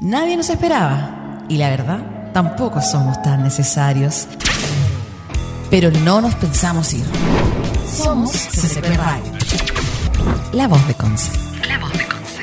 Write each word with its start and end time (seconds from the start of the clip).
Nadie 0.00 0.36
nos 0.36 0.50
esperaba 0.50 1.38
y 1.48 1.56
la 1.56 1.70
verdad 1.70 2.32
tampoco 2.34 2.82
somos 2.82 3.22
tan 3.22 3.42
necesarios. 3.42 4.28
Pero 5.70 5.90
no 5.90 6.20
nos 6.20 6.34
pensamos 6.34 6.92
ir. 6.92 7.04
Somos 7.88 8.30
CCP 8.30 8.94
Radio. 8.94 9.32
La 10.52 10.68
voz 10.68 10.86
de 10.86 10.94
Conce. 10.94 11.32
La 11.66 11.78
voz 11.78 11.92
de 11.94 12.04
Conce. 12.04 12.42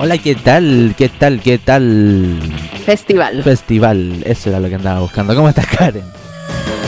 Hola, 0.00 0.18
¿qué 0.18 0.34
tal? 0.34 0.94
¿Qué 0.98 1.08
tal? 1.08 1.40
¿Qué 1.40 1.58
tal? 1.58 2.40
Festival. 2.84 3.44
Festival, 3.44 4.22
eso 4.26 4.50
era 4.50 4.58
lo 4.58 4.68
que 4.68 4.74
andaba 4.74 4.98
buscando. 5.00 5.36
¿Cómo 5.36 5.48
estás, 5.48 5.66
Karen? 5.66 6.18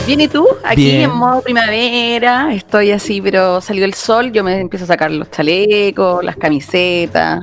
Bien, 0.07 0.19
¿y 0.21 0.27
tú? 0.27 0.45
Aquí 0.63 0.83
Bien. 0.85 1.01
en 1.03 1.11
modo 1.11 1.41
primavera, 1.41 2.53
estoy 2.53 2.91
así, 2.91 3.21
pero 3.21 3.61
salió 3.61 3.85
el 3.85 3.93
sol, 3.93 4.31
yo 4.31 4.43
me 4.43 4.59
empiezo 4.59 4.83
a 4.85 4.87
sacar 4.87 5.11
los 5.11 5.29
chalecos, 5.31 6.23
las 6.23 6.35
camisetas, 6.35 7.39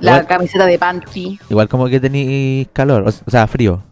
la 0.00 0.12
Igual- 0.12 0.26
camiseta 0.26 0.66
de 0.66 0.78
panty. 0.78 1.38
Igual 1.50 1.68
como 1.68 1.86
que 1.88 2.00
tenéis 2.00 2.66
calor, 2.72 3.04
o 3.06 3.30
sea, 3.30 3.46
frío. 3.46 3.82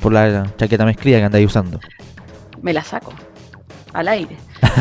Por 0.00 0.12
la 0.12 0.52
chaqueta 0.58 0.84
mezclilla 0.84 1.18
que 1.18 1.24
andáis 1.24 1.46
usando. 1.46 1.80
Me 2.60 2.72
la 2.74 2.84
saco 2.84 3.12
al 3.94 4.08
aire. 4.08 4.36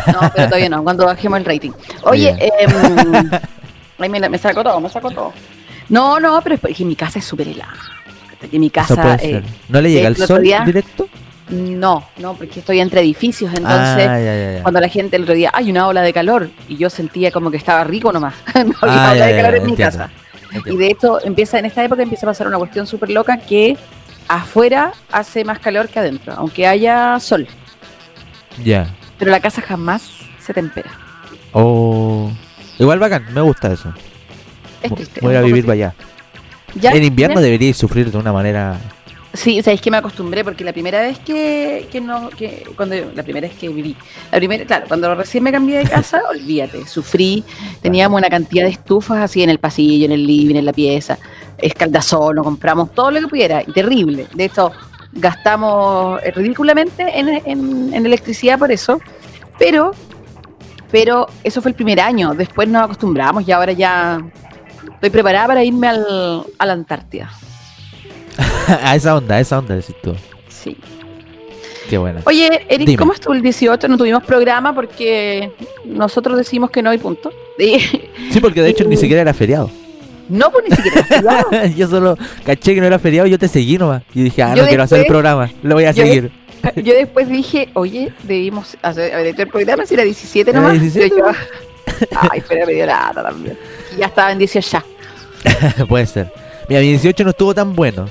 No, 0.07 0.19
pero 0.35 0.47
todavía 0.47 0.69
no, 0.69 0.83
cuando 0.83 1.05
bajemos 1.05 1.39
el 1.39 1.45
rating. 1.45 1.71
Oye, 2.03 2.33
Bien. 2.33 2.51
em, 2.59 3.29
me, 4.11 4.19
la- 4.19 4.29
me 4.29 4.37
saco 4.37 4.61
todo, 4.63 4.81
me 4.81 4.89
saco 4.89 5.09
todo. 5.11 5.31
No, 5.87 6.19
no, 6.19 6.41
pero 6.41 6.55
es 6.55 6.61
porque 6.61 6.83
mi 6.83 6.95
casa 6.97 7.19
es 7.19 7.25
súper 7.25 7.47
helada. 7.47 7.71
Mi 8.51 8.69
casa, 8.69 9.15
eh. 9.21 9.41
¿No 9.69 9.79
le 9.79 9.91
llega 9.91 10.07
el 10.09 10.17
sol 10.17 10.41
día- 10.43 10.63
directo? 10.65 11.07
No, 11.49 12.03
no, 12.17 12.33
porque 12.33 12.59
estoy 12.59 12.79
entre 12.79 13.01
edificios, 13.01 13.51
entonces 13.53 14.07
ah, 14.07 14.19
ya, 14.19 14.19
ya, 14.19 14.53
ya. 14.55 14.61
cuando 14.63 14.79
la 14.79 14.89
gente 14.89 15.15
el 15.15 15.23
otro 15.23 15.35
día, 15.35 15.51
hay 15.53 15.69
una 15.69 15.87
ola 15.87 16.01
de 16.01 16.11
calor, 16.11 16.49
y 16.67 16.77
yo 16.77 16.89
sentía 16.89 17.31
como 17.31 17.51
que 17.51 17.57
estaba 17.57 17.83
rico 17.83 18.11
nomás. 18.11 18.33
no 18.55 18.75
había 18.81 19.09
Ah, 19.09 19.11
ola 19.11 19.25
de 19.27 19.35
calor 19.41 19.55
en 19.55 19.65
mi 19.65 19.75
casa. 19.75 20.09
Y 20.65 20.77
de 20.77 20.87
hecho, 20.87 21.23
empieza 21.23 21.59
en 21.59 21.65
esta 21.65 21.83
época 21.83 22.01
empieza 22.01 22.25
a 22.25 22.29
pasar 22.29 22.47
una 22.47 22.57
cuestión 22.57 22.87
súper 22.87 23.09
loca 23.09 23.37
que 23.37 23.77
afuera 24.27 24.93
hace 25.11 25.43
más 25.43 25.59
calor 25.59 25.89
que 25.89 25.99
adentro, 25.99 26.33
aunque 26.33 26.65
haya 26.65 27.19
sol. 27.19 27.47
Ya. 28.63 28.87
Pero 29.19 29.31
la 29.31 29.39
casa 29.39 29.61
jamás 29.61 30.09
se 30.39 30.53
tempera. 30.53 30.91
Oh. 31.51 32.31
Igual 32.79 32.99
bacán, 32.99 33.25
me 33.33 33.41
gusta 33.41 33.71
eso. 33.71 33.93
Es 34.81 34.93
triste. 34.93 35.21
Voy 35.21 35.35
a 35.35 35.41
vivir 35.41 35.63
para 35.63 35.73
allá. 35.73 35.95
¿Ya? 36.75 36.91
En 36.91 37.03
invierno 37.03 37.39
deberíais 37.39 37.77
sufrir 37.77 38.11
de 38.11 38.17
una 38.17 38.33
manera. 38.33 38.77
Sí, 39.35 39.59
o 39.59 39.69
es 39.69 39.81
que 39.81 39.91
me 39.91 39.97
acostumbré 39.97 40.43
porque 40.43 40.63
la 40.63 40.71
primera 40.71 41.01
vez 41.01 41.19
que, 41.19 41.87
que 41.91 41.99
no, 41.99 42.29
que 42.29 42.63
cuando 42.77 42.95
la 43.13 43.23
primera 43.23 43.47
vez 43.47 43.57
que 43.57 43.67
viví, 43.69 43.95
la 44.31 44.37
primera, 44.37 44.63
claro, 44.65 44.85
cuando 44.87 45.13
recién 45.13 45.43
me 45.43 45.51
cambié 45.51 45.79
de 45.79 45.89
casa, 45.89 46.21
olvídate, 46.29 46.85
sufrí, 46.87 47.43
teníamos 47.81 48.17
una 48.17 48.29
cantidad 48.29 48.63
de 48.63 48.69
estufas 48.71 49.17
así 49.19 49.43
en 49.43 49.49
el 49.49 49.59
pasillo, 49.59 50.05
en 50.05 50.13
el 50.13 50.25
living, 50.25 50.55
en 50.55 50.65
la 50.65 50.73
pieza, 50.73 51.17
escaldazón, 51.57 52.35
nos 52.37 52.45
compramos 52.45 52.93
todo 52.93 53.11
lo 53.11 53.19
que 53.19 53.27
pudiera, 53.27 53.61
terrible. 53.63 54.27
De 54.33 54.45
hecho, 54.45 54.71
gastamos 55.11 56.21
eh, 56.23 56.31
ridículamente 56.31 57.03
en, 57.19 57.27
en- 57.29 57.93
en 57.93 58.05
electricidad 58.05 58.57
por 58.59 58.71
eso, 58.71 58.99
pero, 59.59 59.91
pero 60.91 61.27
eso 61.43 61.61
fue 61.61 61.71
el 61.71 61.75
primer 61.75 61.99
año, 61.99 62.33
después 62.35 62.67
nos 62.69 62.83
acostumbramos 62.83 63.47
y 63.47 63.51
ahora 63.51 63.73
ya 63.73 64.19
estoy 64.93 65.09
preparada 65.09 65.47
para 65.47 65.63
irme 65.63 65.87
al, 65.87 66.43
a 66.57 66.65
la 66.65 66.73
Antártida. 66.73 67.31
a 68.83 68.95
esa 68.95 69.15
onda, 69.15 69.35
a 69.35 69.39
esa 69.39 69.59
onda, 69.59 69.75
decís 69.75 69.95
tú. 70.01 70.15
Sí. 70.49 70.75
Qué 71.89 71.97
buena. 71.97 72.21
Oye, 72.25 72.65
Eric, 72.67 72.87
Dime. 72.87 72.97
¿cómo 72.97 73.13
estuvo 73.13 73.33
el 73.33 73.41
18? 73.43 73.87
No 73.87 73.97
tuvimos 73.97 74.23
programa 74.23 74.73
porque 74.73 75.51
nosotros 75.85 76.37
decimos 76.37 76.71
que 76.71 76.81
no 76.81 76.89
hay 76.89 76.97
punto. 76.97 77.31
Y- 77.59 77.79
Sí, 78.31 78.39
porque 78.41 78.61
de 78.61 78.69
hecho 78.69 78.83
ni 78.85 78.97
siquiera 78.97 79.21
era 79.21 79.33
feriado. 79.33 79.69
no, 80.27 80.51
pues 80.51 80.65
ni 80.69 80.75
siquiera. 80.75 81.07
cuidado. 81.07 81.49
yo 81.77 81.87
solo 81.87 82.17
caché 82.43 82.73
que 82.73 82.81
no 82.81 82.87
era 82.87 82.97
feriado 82.99 83.27
y 83.27 83.31
yo 83.31 83.39
te 83.39 83.47
seguí 83.47 83.77
nomás. 83.77 84.01
Y 84.13 84.23
dije, 84.23 84.41
ah, 84.43 84.55
Yo 84.55 84.63
no 84.63 84.67
quiero 84.67 84.83
hacer 84.83 84.99
el 85.01 85.05
programa, 85.05 85.51
lo 85.61 85.75
voy 85.75 85.85
a 85.85 85.93
seguir. 85.93 86.31
Yo 86.77 86.95
después 86.95 87.29
dije, 87.29 87.69
oye, 87.75 88.11
debimos 88.23 88.75
hacer 88.81 89.13
haber 89.13 89.27
hecho 89.27 89.43
el 89.43 89.49
programa 89.49 89.85
si 89.85 89.93
era 89.93 90.03
17 90.03 90.49
Era 90.49 90.59
nomás. 90.59 90.81
17, 90.81 91.15
Yo, 91.15 91.25
Ay, 92.31 92.41
pero 92.49 92.65
me 92.65 92.73
dio 92.73 92.87
lata 92.87 93.21
también. 93.21 93.55
Y 93.95 93.99
ya 93.99 94.07
estaba 94.07 94.31
en 94.31 94.39
18 94.39 94.81
ya. 95.77 95.85
Puede 95.85 96.07
ser. 96.07 96.31
Mira, 96.67 96.81
mi 96.81 96.87
18 96.87 97.23
no 97.23 97.29
estuvo 97.29 97.53
tan 97.53 97.75
bueno. 97.75 98.09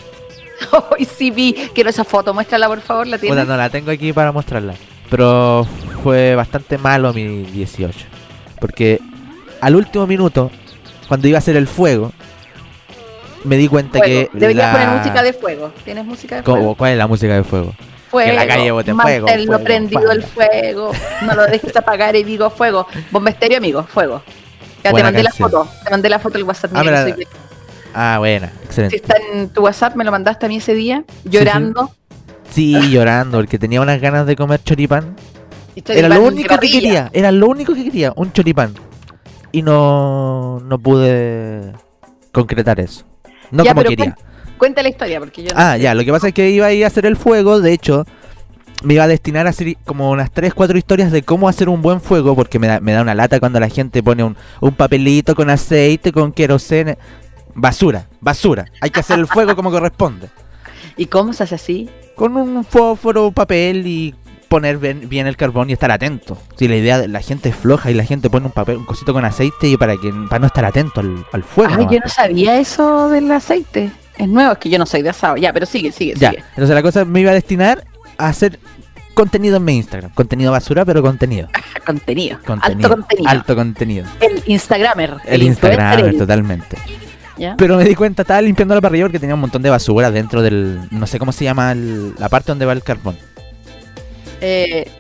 Hoy 0.91 1.05
sí 1.05 1.31
vi. 1.31 1.55
Quiero 1.75 1.91
esa 1.91 2.05
foto, 2.05 2.33
muéstrala 2.35 2.69
por 2.69 2.81
favor, 2.81 3.07
la 3.07 3.19
tienes. 3.19 3.47
no 3.47 3.57
la 3.57 3.71
tengo 3.71 3.91
aquí 3.91 4.13
para 4.13 4.33
mostrarla. 4.33 4.75
Pero 5.11 5.67
fue 6.03 6.35
bastante 6.35 6.79
malo 6.79 7.13
mi 7.13 7.43
18. 7.45 7.99
Porque 8.61 9.01
al 9.61 9.77
último 9.77 10.07
minuto, 10.07 10.51
cuando 11.09 11.29
iba 11.29 11.39
a 11.39 11.41
hacer 11.41 11.57
el 11.57 11.67
fuego, 11.67 12.13
me 13.45 13.57
di 13.57 13.69
cuenta 13.69 13.99
Fuego. 13.99 14.31
que. 14.33 14.39
Deberías 14.39 14.73
la- 14.73 14.81
poner 14.87 14.99
música 14.99 15.23
de 15.23 15.33
fuego. 15.33 15.73
¿Tienes 15.85 16.05
música 16.05 16.37
de 16.37 16.43
¿Cómo? 16.43 16.57
fuego? 16.57 16.75
¿Cuál 16.77 16.93
es 16.93 16.99
la 16.99 17.07
música 17.07 17.35
de 17.35 17.45
fuego? 17.45 17.75
Fuego. 18.11 18.31
Que 18.31 18.37
la 18.37 18.47
calle 18.47 18.71
bote 18.71 18.95
fuego, 18.95 19.27
Manténlo 19.27 19.47
fuego, 19.53 19.65
prendido 19.65 20.13
el 20.13 20.23
fuego. 20.23 20.93
No 21.27 21.35
lo 21.35 21.47
dejes 21.47 21.77
apagar 21.77 22.17
y 22.17 22.23
digo 22.25 22.49
fuego. 22.51 22.87
Bombesterio, 23.11 23.59
amigo, 23.59 23.83
fuego. 23.85 24.23
Ya 24.83 24.93
te 24.93 25.03
mandé 25.03 25.23
canción. 25.23 25.51
la 25.53 25.59
foto. 25.65 25.71
Te 25.85 25.91
mandé 25.91 26.09
la 26.11 26.19
foto 26.19 26.35
del 26.39 26.45
WhatsApp. 26.45 26.71
Ah, 26.75 26.83
soy- 27.03 27.27
Ah, 27.95 28.17
buena, 28.19 28.49
Si 28.49 28.65
excelente. 28.67 28.97
está 28.97 29.17
en 29.33 29.49
tu 29.49 29.63
WhatsApp, 29.63 29.95
me 29.95 30.05
lo 30.05 30.11
mandaste 30.11 30.47
a 30.47 30.49
mí 30.49 30.57
ese 30.57 30.75
día, 30.75 31.05
llorando. 31.25 31.93
Sí, 32.51 32.73
llorando, 32.91 33.39
porque 33.39 33.59
tenía 33.59 33.81
unas 33.81 34.01
ganas 34.01 34.27
de 34.27 34.37
comer 34.37 34.63
choripán. 34.63 35.15
Era 35.87 36.09
lo 36.09 36.23
único 36.23 36.59
que 36.59 36.71
quería, 36.71 37.11
era 37.13 37.33
lo 37.33 37.49
único 37.49 37.75
que 37.75 37.85
quería, 37.85 38.13
un 38.17 38.33
choripán. 38.33 38.75
Y 39.53 39.63
no, 39.63 40.61
no 40.61 40.79
pude 40.79 41.73
concretar 42.33 42.81
eso. 42.81 43.05
No 43.51 43.65
Ya, 43.65 43.75
como 43.75 43.85
quería. 43.89 44.17
Cuenta 44.59 44.83
la 44.83 44.89
historia, 44.89 45.19
porque 45.21 45.43
yo 45.45 45.51
Ah, 45.55 45.77
ya, 45.77 45.95
lo 45.95 46.05
que 46.05 46.13
pasa 46.13 46.29
es 46.29 46.35
que 46.35 46.51
iba 46.51 46.67
a 46.67 46.73
ir 46.73 46.85
a 46.85 46.87
hacer 46.89 47.07
el 47.07 47.17
fuego, 47.17 47.61
de 47.61 47.73
hecho, 47.73 48.05
me 48.83 48.95
iba 48.95 49.05
a 49.05 49.09
destinar 49.09 49.47
a 49.47 49.51
hacer 49.51 49.77
como 49.85 50.11
unas 50.11 50.31
3, 50.33 50.55
4 50.55 50.79
historias 50.79 51.11
de 51.13 51.23
cómo 51.23 51.49
hacer 51.49 51.69
un 51.69 51.83
buen 51.83 52.01
fuego, 52.01 52.35
porque 52.37 52.59
me 52.59 52.67
da, 52.67 52.81
me 52.81 52.93
da 52.93 53.03
una 53.03 53.15
lata 53.15 53.41
cuando 53.41 53.59
la 53.61 53.69
gente 53.69 54.03
pone 54.03 54.23
un, 54.25 54.37
un 54.61 54.75
papelito 54.75 55.35
con 55.35 55.51
aceite, 55.51 56.13
con 56.13 56.33
querosene. 56.33 56.99
Basura, 57.55 58.07
basura. 58.21 58.67
Hay 58.81 58.91
que 58.91 59.01
hacer 59.01 59.19
el 59.19 59.27
fuego 59.27 59.55
como 59.57 59.71
corresponde. 59.71 60.29
¿Y 60.97 61.07
cómo 61.07 61.33
se 61.33 61.45
hace 61.45 61.55
así? 61.57 61.91
Con 62.17 62.37
un 62.37 62.65
fósforo, 62.65 63.33
papel 63.33 63.87
y 63.87 64.15
poner 64.49 64.79
bien, 64.79 65.27
el 65.27 65.37
carbón 65.37 65.69
y 65.71 65.73
estar 65.73 65.91
atento. 65.91 66.39
Si 66.57 66.69
la 66.69 66.77
idea 66.77 66.99
de 66.99 67.09
la 67.09 67.21
gente 67.21 67.49
es 67.49 67.57
floja 67.57 67.91
y 67.91 67.95
la 67.95 68.05
gente 68.05 68.31
pone 68.31 68.47
un 68.47 68.53
papel, 68.53 68.77
un 68.77 68.85
cosito 68.85 69.13
con 69.13 69.25
aceite 69.25 69.67
y 69.69 69.77
para 69.77 69.97
que 69.97 70.13
para 70.29 70.39
no 70.41 70.47
estar 70.47 70.65
atento 70.65 71.01
al, 71.01 71.27
al 71.33 71.43
fuego. 71.43 71.73
Ay, 71.73 71.79
nomás. 71.79 71.93
yo 71.95 71.99
no 72.05 72.09
sabía 72.09 72.59
eso 72.61 73.09
del 73.09 73.31
aceite. 73.33 73.91
Es 74.17 74.29
nuevo, 74.29 74.53
es 74.53 74.59
que 74.59 74.71
yo 74.71 74.79
no 74.79 74.87
soy 74.87 75.03
de 75.03 75.09
asado. 75.09 75.37
Ya, 75.37 75.53
pero 75.53 75.67
sigue, 75.67 75.91
sigue, 75.91 76.15
Ya, 76.17 76.31
sigue. 76.31 76.45
entonces 76.51 76.75
la 76.75 76.83
cosa 76.83 77.05
me 77.05 77.21
iba 77.21 77.33
a 77.33 77.35
destinar 77.35 77.85
a 78.17 78.29
hacer 78.29 78.61
contenido 79.15 79.57
en 79.57 79.65
mi 79.65 79.77
Instagram. 79.77 80.13
Contenido 80.15 80.53
basura, 80.53 80.85
pero 80.85 81.03
contenido. 81.03 81.49
Contenido. 81.85 82.39
contenido 82.47 82.87
Alto 82.87 82.97
contenido. 82.97 83.29
Alto 83.31 83.57
contenido. 83.57 84.07
El 84.21 84.41
Instagramer. 84.47 85.17
El, 85.25 85.43
el- 85.43 86.17
totalmente. 86.19 86.77
¿Ya? 87.37 87.57
Pero 87.57 87.77
me 87.77 87.85
di 87.85 87.95
cuenta, 87.95 88.23
estaba 88.23 88.41
limpiando 88.43 88.75
la 88.75 88.81
parrilla 88.81 89.05
porque 89.05 89.19
tenía 89.19 89.35
un 89.35 89.41
montón 89.41 89.63
de 89.63 89.71
basura 89.71 90.11
dentro 90.11 90.43
del. 90.43 90.81
No 90.91 91.07
sé 91.07 91.19
cómo 91.19 91.33
se 91.33 91.45
llama 91.45 91.73
el- 91.73 92.15
la 92.19 92.29
parte 92.29 92.53
donde 92.53 92.67
va 92.67 92.73
el 92.73 92.83
carbón. 92.83 93.17
Eh, 94.41 94.91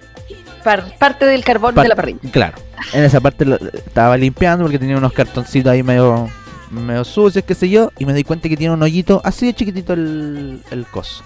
par- 0.62 0.96
parte 0.98 1.26
del 1.26 1.44
carbón 1.44 1.74
Par- 1.74 1.84
de 1.84 1.88
la 1.88 1.96
parrilla. 1.96 2.18
Claro. 2.30 2.56
En 2.92 3.04
esa 3.04 3.20
parte 3.20 3.44
lo- 3.44 3.56
estaba 3.56 4.16
limpiando 4.16 4.64
porque 4.64 4.78
tenía 4.78 4.96
unos 4.96 5.12
cartoncitos 5.12 5.70
ahí 5.72 5.82
medio, 5.82 6.28
medio 6.70 7.04
sucios, 7.04 7.44
qué 7.44 7.54
sé 7.54 7.68
yo. 7.68 7.90
Y 7.98 8.06
me 8.06 8.14
di 8.14 8.24
cuenta 8.24 8.48
que 8.48 8.56
tiene 8.56 8.74
un 8.74 8.82
hoyito 8.82 9.20
así 9.24 9.46
de 9.46 9.54
chiquitito 9.54 9.92
el, 9.92 10.60
el 10.70 10.86
coso. 10.86 11.22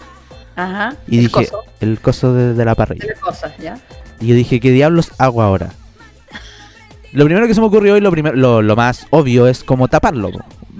Ajá. 0.56 0.94
Y 1.06 1.18
el 1.18 1.24
dije, 1.28 1.32
coso 1.46 1.64
el 1.80 2.00
coso 2.00 2.34
de, 2.34 2.54
de 2.54 2.64
la 2.64 2.74
parrilla. 2.74 3.06
las 3.08 3.20
cosas, 3.20 3.52
¿ya? 3.58 3.78
Y 4.20 4.26
yo 4.26 4.34
dije, 4.34 4.58
¿qué 4.58 4.72
diablos 4.72 5.12
hago 5.18 5.42
ahora? 5.42 5.70
Lo 7.12 7.24
primero 7.24 7.46
que 7.46 7.54
se 7.54 7.60
me 7.60 7.66
ocurrió 7.68 7.96
y 7.96 8.00
lo, 8.00 8.10
primero, 8.10 8.34
lo, 8.36 8.60
lo 8.62 8.76
más 8.76 9.06
obvio 9.10 9.46
es 9.46 9.62
como 9.64 9.86
taparlo. 9.88 10.30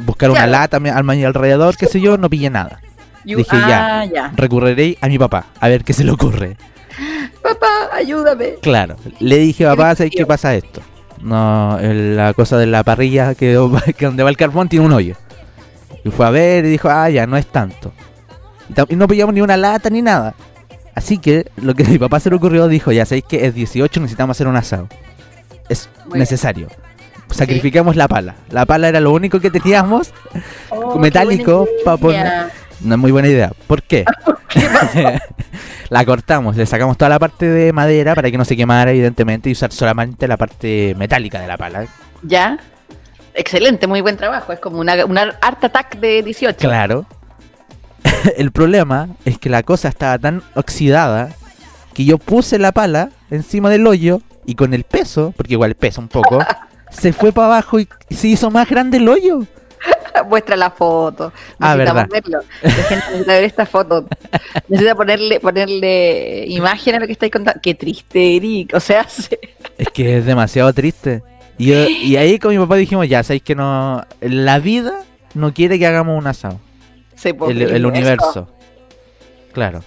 Buscar 0.05 0.31
una 0.31 0.47
lata 0.47 0.77
al 0.77 1.05
mi 1.05 1.25
alrededor, 1.25 1.77
qué 1.77 1.87
sé 1.87 2.01
yo, 2.01 2.17
no 2.17 2.31
pillé 2.31 2.51
nada. 2.51 2.81
You- 3.25 3.39
Dije, 3.39 3.51
ah, 3.53 4.05
ya. 4.05 4.33
Recurriré 4.37 4.97
a 5.01 5.09
mi 5.09 5.19
papá, 5.19 5.47
a 5.61 5.69
ver 5.69 5.85
qué 5.85 5.93
se 5.93 6.05
le 6.05 6.13
ocurre. 6.13 6.57
Papá, 7.43 7.91
ayúdame. 7.93 8.55
Claro, 8.63 8.97
le 9.21 9.39
dije, 9.39 9.65
papá, 9.65 9.95
¿sabes 9.95 10.13
qué 10.15 10.25
pasa 10.25 10.55
esto? 10.55 10.81
No, 11.21 11.79
la 11.81 12.33
cosa 12.35 12.57
de 12.59 12.67
la 12.67 12.85
parrilla 12.85 13.35
que, 13.35 13.59
que 13.97 14.07
donde 14.07 14.23
va 14.23 14.31
el 14.31 14.37
carbón 14.37 14.69
tiene 14.69 14.87
un 14.87 14.93
hoyo. 14.93 15.17
Y 16.05 16.11
fue 16.11 16.27
a 16.27 16.31
ver 16.31 16.65
y 16.65 16.69
dijo, 16.69 16.89
ah, 16.89 17.11
ya, 17.11 17.27
no 17.27 17.37
es 17.37 17.47
tanto. 17.47 17.93
Y, 18.89 18.97
no 18.97 19.09
pillamos 19.09 19.35
ni 19.35 19.41
una 19.41 19.57
lata 19.57 19.91
ni 19.91 20.01
nada. 20.03 20.35
Así 20.95 21.19
que 21.19 21.51
lo 21.57 21.75
que 21.75 21.85
a 21.85 21.89
mi 21.89 21.99
papá 21.99 22.21
se 22.21 22.31
le 22.31 22.37
ocurrió, 22.37 22.69
dijo, 22.69 22.93
ya 22.93 23.05
sabéis 23.05 23.25
que 23.29 23.47
es 23.47 23.55
18, 23.55 24.01
necesitamos 24.01 24.37
hacer 24.37 24.47
un 24.47 24.57
asado. 24.57 24.89
Es 25.69 25.89
Muy 26.07 26.15
bien. 26.15 26.23
Sacrificamos 27.31 27.97
la 27.97 28.09
pala. 28.09 28.35
La 28.51 28.67
pala 28.67 28.89
era 28.89 29.01
lo 29.01 29.13
único 29.13 29.41
que 29.41 29.51
teníamos 29.51 30.13
Oh, 30.71 30.99
metálico 30.99 31.67
buena 31.67 31.85
pa' 31.85 31.97
poner-. 31.97 32.53
No 32.81 32.95
es 32.95 33.01
muy 33.01 33.11
buena 33.11 33.29
idea. 33.29 33.53
¿Por 33.67 33.83
qué? 33.83 34.05
la 35.89 36.05
cortamos, 36.05 36.57
le 36.57 36.67
sacamos 36.67 36.97
toda 36.97 37.09
la 37.09 37.19
parte 37.19 37.47
de 37.47 37.73
madera 37.73 38.15
para 38.15 38.31
que 38.31 38.39
no 38.39 38.45
se 38.45 38.57
quemara, 38.57 38.91
evidentemente, 38.91 39.49
y 39.49 39.53
usar 39.53 39.73
solamente 39.73 40.29
la 40.29 40.37
parte 40.37 40.95
metálica 40.97 41.41
de 41.41 41.47
la 41.47 41.57
pala. 41.57 41.87
¿Ya? 42.23 42.59
Excelente, 43.35 43.87
muy 43.87 44.01
buen 44.01 44.17
trabajo. 44.17 44.53
Es 44.53 44.61
como 44.61 44.79
una, 44.79 45.05
una 45.05 45.37
Art 45.41 45.63
Attack 45.65 45.99
de 45.99 46.23
18. 46.23 46.59
Claro. 46.59 47.07
El 48.37 48.53
problema 48.53 49.09
es 49.25 49.39
que 49.39 49.49
la 49.49 49.63
cosa 49.63 49.89
estaba 49.89 50.19
tan 50.19 50.43
oxidada 50.55 51.31
que 51.95 52.05
yo 52.05 52.19
puse 52.19 52.59
la 52.59 52.73
pala 52.73 53.11
encima 53.31 53.71
del 53.71 53.87
hoyo 53.87 54.21
y 54.47 54.55
con 54.55 54.73
el 54.73 54.85
peso, 54.85 55.33
porque 55.37 55.55
igual 55.55 55.75
pesa 55.75 56.01
un 56.01 56.09
poco, 56.09 56.39
se 56.99 57.13
fue 57.13 57.33
para 57.33 57.47
abajo 57.47 57.79
y 57.81 57.89
se 58.11 58.29
hizo 58.29 58.51
más 58.51 58.69
grande 58.69 58.97
el 58.99 59.09
hoyo. 59.09 59.41
Muestra 60.29 60.57
la 60.57 60.71
foto. 60.71 61.33
Ah, 61.61 61.77
Necesitamos 61.77 62.09
verlo. 62.09 62.41
La 62.63 62.71
gente 62.73 63.05
necesita 63.11 63.33
ver 63.35 63.45
esta 63.45 63.67
foto. 63.67 64.07
Necesita 64.69 64.95
ponerle, 64.95 65.39
ponerle 65.41 66.45
imagen 66.49 66.97
a 66.97 66.99
lo 67.01 67.07
que 67.07 67.13
estáis 67.13 67.31
contando. 67.33 67.61
Qué 67.63 67.75
triste, 67.75 68.37
Eric. 68.37 68.75
O 68.75 68.81
sea, 68.81 69.05
se- 69.09 69.39
Es 69.77 69.89
que 69.91 70.19
es 70.19 70.27
demasiado 70.27 70.73
triste. 70.73 71.23
Y, 71.57 71.73
y 71.73 72.17
ahí 72.17 72.39
con 72.39 72.53
mi 72.53 72.59
papá 72.59 72.77
dijimos, 72.77 73.09
ya, 73.09 73.23
sabéis 73.23 73.43
que 73.43 73.55
no. 73.55 74.05
La 74.21 74.59
vida 74.59 75.05
no 75.35 75.53
quiere 75.55 75.79
que 75.79 75.87
hagamos 75.87 76.19
un 76.19 76.27
asado. 76.27 76.61
El, 77.25 77.63
el 77.63 77.87
universo. 77.87 78.49
Claro. 79.53 79.83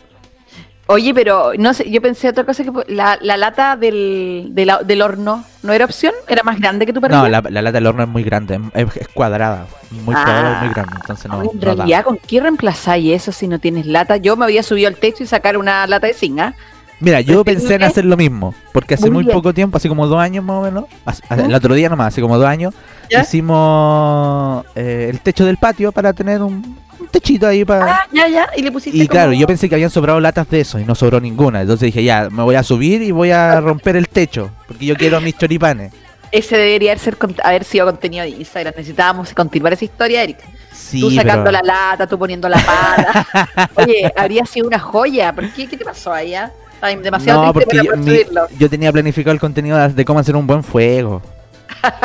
Oye, 0.92 1.14
pero 1.14 1.52
no 1.58 1.74
sé, 1.74 1.90
yo 1.90 2.02
pensé 2.02 2.30
otra 2.30 2.44
cosa 2.44 2.64
que 2.64 2.72
la, 2.88 3.18
la 3.22 3.38
lata 3.38 3.76
del, 3.78 4.48
de 4.52 4.66
la- 4.66 4.80
del 4.84 5.02
horno 5.02 5.44
no 5.64 5.74
era 5.74 5.86
opción, 5.86 6.14
era 6.28 6.44
más 6.44 6.60
grande 6.60 6.86
que 6.86 6.94
tu 6.94 7.00
parrilla. 7.02 7.22
No, 7.22 7.30
la, 7.30 7.42
la 7.42 7.62
lata 7.62 7.74
del 7.78 7.88
horno 7.88 8.04
es 8.04 8.10
muy 8.10 8.24
grande, 8.24 8.60
es, 8.74 8.96
es 8.98 9.08
cuadrada. 9.08 9.68
Muy 9.92 10.16
Ah. 10.18 10.24
cuadrada 10.26 10.60
muy 10.64 10.74
grande. 10.74 10.94
Entonces 11.00 11.30
no. 11.32 11.42
en 11.42 11.46
no 11.46 11.52
da. 11.54 11.76
realidad, 11.76 12.04
¿con 12.04 12.18
qué 12.18 12.40
reemplazáis 12.42 13.14
eso 13.14 13.32
si 13.32 13.48
no 13.48 13.60
tienes 13.60 13.86
lata? 13.86 14.18
Yo 14.18 14.36
me 14.36 14.46
había 14.46 14.64
subido 14.64 14.88
al 14.88 14.96
techo 14.96 15.24
y 15.24 15.28
sacar 15.28 15.58
una 15.58 15.86
lata 15.88 16.08
de 16.08 16.14
zinga. 16.14 16.56
Mira, 17.01 17.19
yo 17.21 17.44
pensé 17.44 17.75
en 17.75 17.83
hacer 17.83 18.06
lo 18.06 18.15
mismo. 18.15 18.53
Porque 18.71 18.94
hace 18.94 19.09
Muy 19.09 19.25
poco 19.25 19.53
tiempo, 19.53 19.77
hace 19.77 19.89
como 19.89 20.07
dos 20.07 20.19
años 20.19 20.45
más 20.45 20.57
o 20.57 20.62
menos. 20.62 20.86
El 21.30 21.53
otro 21.53 21.74
día 21.74 21.89
nomás, 21.89 22.09
hace 22.09 22.21
como 22.21 22.38
dos 22.38 22.48
años. 22.48 22.74
¿Ya? 23.09 23.21
Hicimos 23.21 24.65
eh, 24.75 25.07
el 25.09 25.19
techo 25.19 25.45
del 25.45 25.57
patio 25.57 25.92
para 25.92 26.13
tener 26.13 26.42
un, 26.42 26.77
un 27.00 27.07
techito 27.07 27.48
ahí 27.48 27.65
para. 27.65 27.92
Ah, 27.92 28.00
ya, 28.12 28.27
ya, 28.27 28.50
y 28.56 28.62
le 28.62 28.71
pusiste 28.71 28.98
Y 28.98 29.07
claro, 29.07 29.33
yo 29.33 29.48
pensé 29.48 29.68
que 29.68 29.75
habían 29.75 29.89
sobrado 29.89 30.19
latas 30.19 30.50
de 30.50 30.62
eso 30.62 30.80
y 30.80 30.86
no 30.86 30.95
sobró 30.95 31.19
ninguna. 31.19 31.62
Entonces 31.62 31.88
dije, 31.88 32.03
ya, 32.03 32.30
me 32.30 32.44
voy 32.44 32.56
a 32.56 32.63
subir 32.63 33.01
y 33.01 33.12
voy 33.12 33.31
a 33.31 33.59
romper 33.59 33.95
el 33.95 34.07
techo. 34.07 34.51
Porque 34.68 34.86
yo 34.86 34.95
quiero 34.95 35.19
mis 35.19 35.38
choripanes. 35.38 35.92
Ese 36.31 36.56
debería 36.56 36.97
ser, 36.97 37.18
haber 37.44 37.65
sido 37.65 37.86
contenido 37.88 38.24
de 38.24 38.30
Instagram. 38.30 38.74
Necesitábamos 38.77 39.33
continuar 39.33 39.74
esa 39.74 39.83
historia, 39.83 40.24
Eric. 40.24 40.38
Sí, 40.71 41.01
tú 41.01 41.12
sacando 41.12 41.44
pero- 41.45 41.51
la 41.51 41.62
lata, 41.62 42.07
tú 42.07 42.18
poniendo 42.18 42.47
la 42.47 42.57
pata. 42.59 43.69
Oye, 43.75 44.09
habría 44.15 44.45
sido 44.45 44.68
una 44.68 44.80
joya. 44.80 45.33
¿Por 45.33 45.50
qué? 45.51 45.68
¿Qué 45.68 45.75
te 45.75 45.83
pasó 45.83 46.13
allá? 46.13 46.51
Ay, 46.81 46.95
demasiado 46.98 47.45
No, 47.45 47.54
triste 47.54 47.75
porque 47.78 47.88
para 47.89 47.98
yo, 48.01 48.50
mi- 48.51 48.57
yo 48.57 48.69
tenía 48.69 48.92
planificado 48.92 49.33
el 49.33 49.39
contenido 49.39 49.89
de, 49.89 50.06
cómo 50.06 50.19
hacer 50.19 50.36
un 50.36 50.48
buen 50.48 50.63
fuego. 50.63 51.22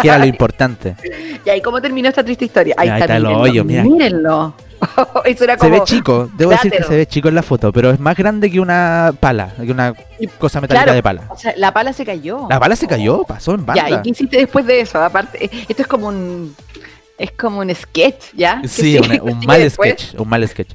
Que 0.00 0.08
era 0.08 0.18
lo 0.18 0.26
importante. 0.34 0.96
Y 1.44 1.50
ahí, 1.50 1.60
¿cómo 1.60 1.80
terminó 1.80 2.08
esta 2.08 2.22
triste 2.24 2.44
historia? 2.44 2.74
Ahí, 2.78 2.88
Ahí 2.88 2.94
está, 3.00 3.04
está 3.04 3.16
el 3.16 3.22
mírenlo, 3.24 3.42
hoyo, 3.42 3.64
mira. 3.64 3.82
Mírenlo. 3.82 4.54
Eso 5.24 5.44
era 5.44 5.54
Se 5.54 5.58
como... 5.60 5.72
ve 5.72 5.80
chico, 5.84 6.30
debo 6.36 6.50
decir 6.50 6.70
que 6.70 6.82
se 6.82 6.94
ve 6.94 7.06
chico 7.06 7.28
en 7.28 7.34
la 7.34 7.42
foto, 7.42 7.72
pero 7.72 7.90
es 7.90 7.98
más 7.98 8.14
grande 8.16 8.50
que 8.50 8.60
una 8.60 9.14
pala, 9.18 9.54
que 9.56 9.70
una 9.72 9.94
cosa 10.38 10.60
metálica 10.60 10.84
Claro. 10.84 10.96
de 10.96 11.02
pala. 11.02 11.22
O 11.30 11.36
sea, 11.38 11.54
la 11.56 11.72
pala 11.72 11.92
se 11.94 12.04
cayó. 12.04 12.46
La 12.50 12.60
pala 12.60 12.76
se 12.76 12.86
cayó, 12.86 13.24
pasó 13.24 13.54
en 13.54 13.64
banda. 13.64 13.88
Ya, 13.88 13.96
¿y 13.96 14.02
qué 14.02 14.10
hiciste 14.10 14.36
después 14.36 14.66
de 14.66 14.80
eso? 14.80 15.02
Aparte, 15.02 15.50
esto 15.68 15.82
es 15.82 15.88
como 15.88 16.08
un... 16.08 16.54
Es 17.18 17.30
como 17.32 17.60
un 17.60 17.74
sketch, 17.74 18.34
¿ya? 18.34 18.60
¿Qué 18.60 18.68
Sí, 18.68 18.98
un, 18.98 19.10
un 19.32 19.40
¿Qué 19.40 19.46
mal 19.46 19.60
después? 19.60 19.94
sketch, 19.98 20.20
un 20.20 20.28
mal 20.28 20.46
sketch. 20.46 20.72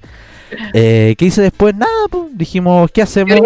Eh, 0.74 1.15
¿Qué 1.18 1.25
hice 1.25 1.42
después? 1.42 1.75
Nada, 1.75 1.92
pues 2.09 2.25
dijimos, 2.38 2.89
¿qué 2.92 3.01
hacemos? 3.01 3.39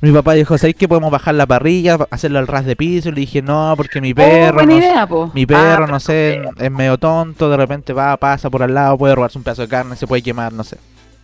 Mi 0.00 0.12
papá 0.12 0.34
dijo, 0.34 0.58
¿sabéis 0.58 0.76
que 0.76 0.86
podemos 0.86 1.10
bajar 1.10 1.34
la 1.34 1.46
parrilla, 1.46 1.96
hacerlo 2.10 2.38
al 2.38 2.46
ras 2.46 2.66
de 2.66 2.76
piso? 2.76 3.08
Y 3.08 3.12
le 3.12 3.20
dije, 3.22 3.40
no, 3.40 3.72
porque 3.76 4.00
mi 4.02 4.12
Oh, 4.12 4.14
perro, 4.16 4.62
no, 4.66 4.76
idea, 4.76 5.06
po. 5.06 5.30
mi 5.32 5.46
perro, 5.46 5.84
Ah, 5.84 5.90
no 5.90 5.98
sé, 5.98 6.42
es 6.58 6.70
medio 6.70 6.98
tonto, 6.98 7.48
de 7.48 7.56
repente 7.56 7.92
va, 7.94 8.14
pasa 8.18 8.50
por 8.50 8.62
al 8.62 8.74
lado, 8.74 8.98
puede 8.98 9.14
robarse 9.14 9.38
un 9.38 9.44
pedazo 9.44 9.62
de 9.62 9.68
carne, 9.68 9.96
se 9.96 10.06
puede 10.06 10.20
quemar, 10.22 10.52
no 10.52 10.62
sé. 10.62 10.76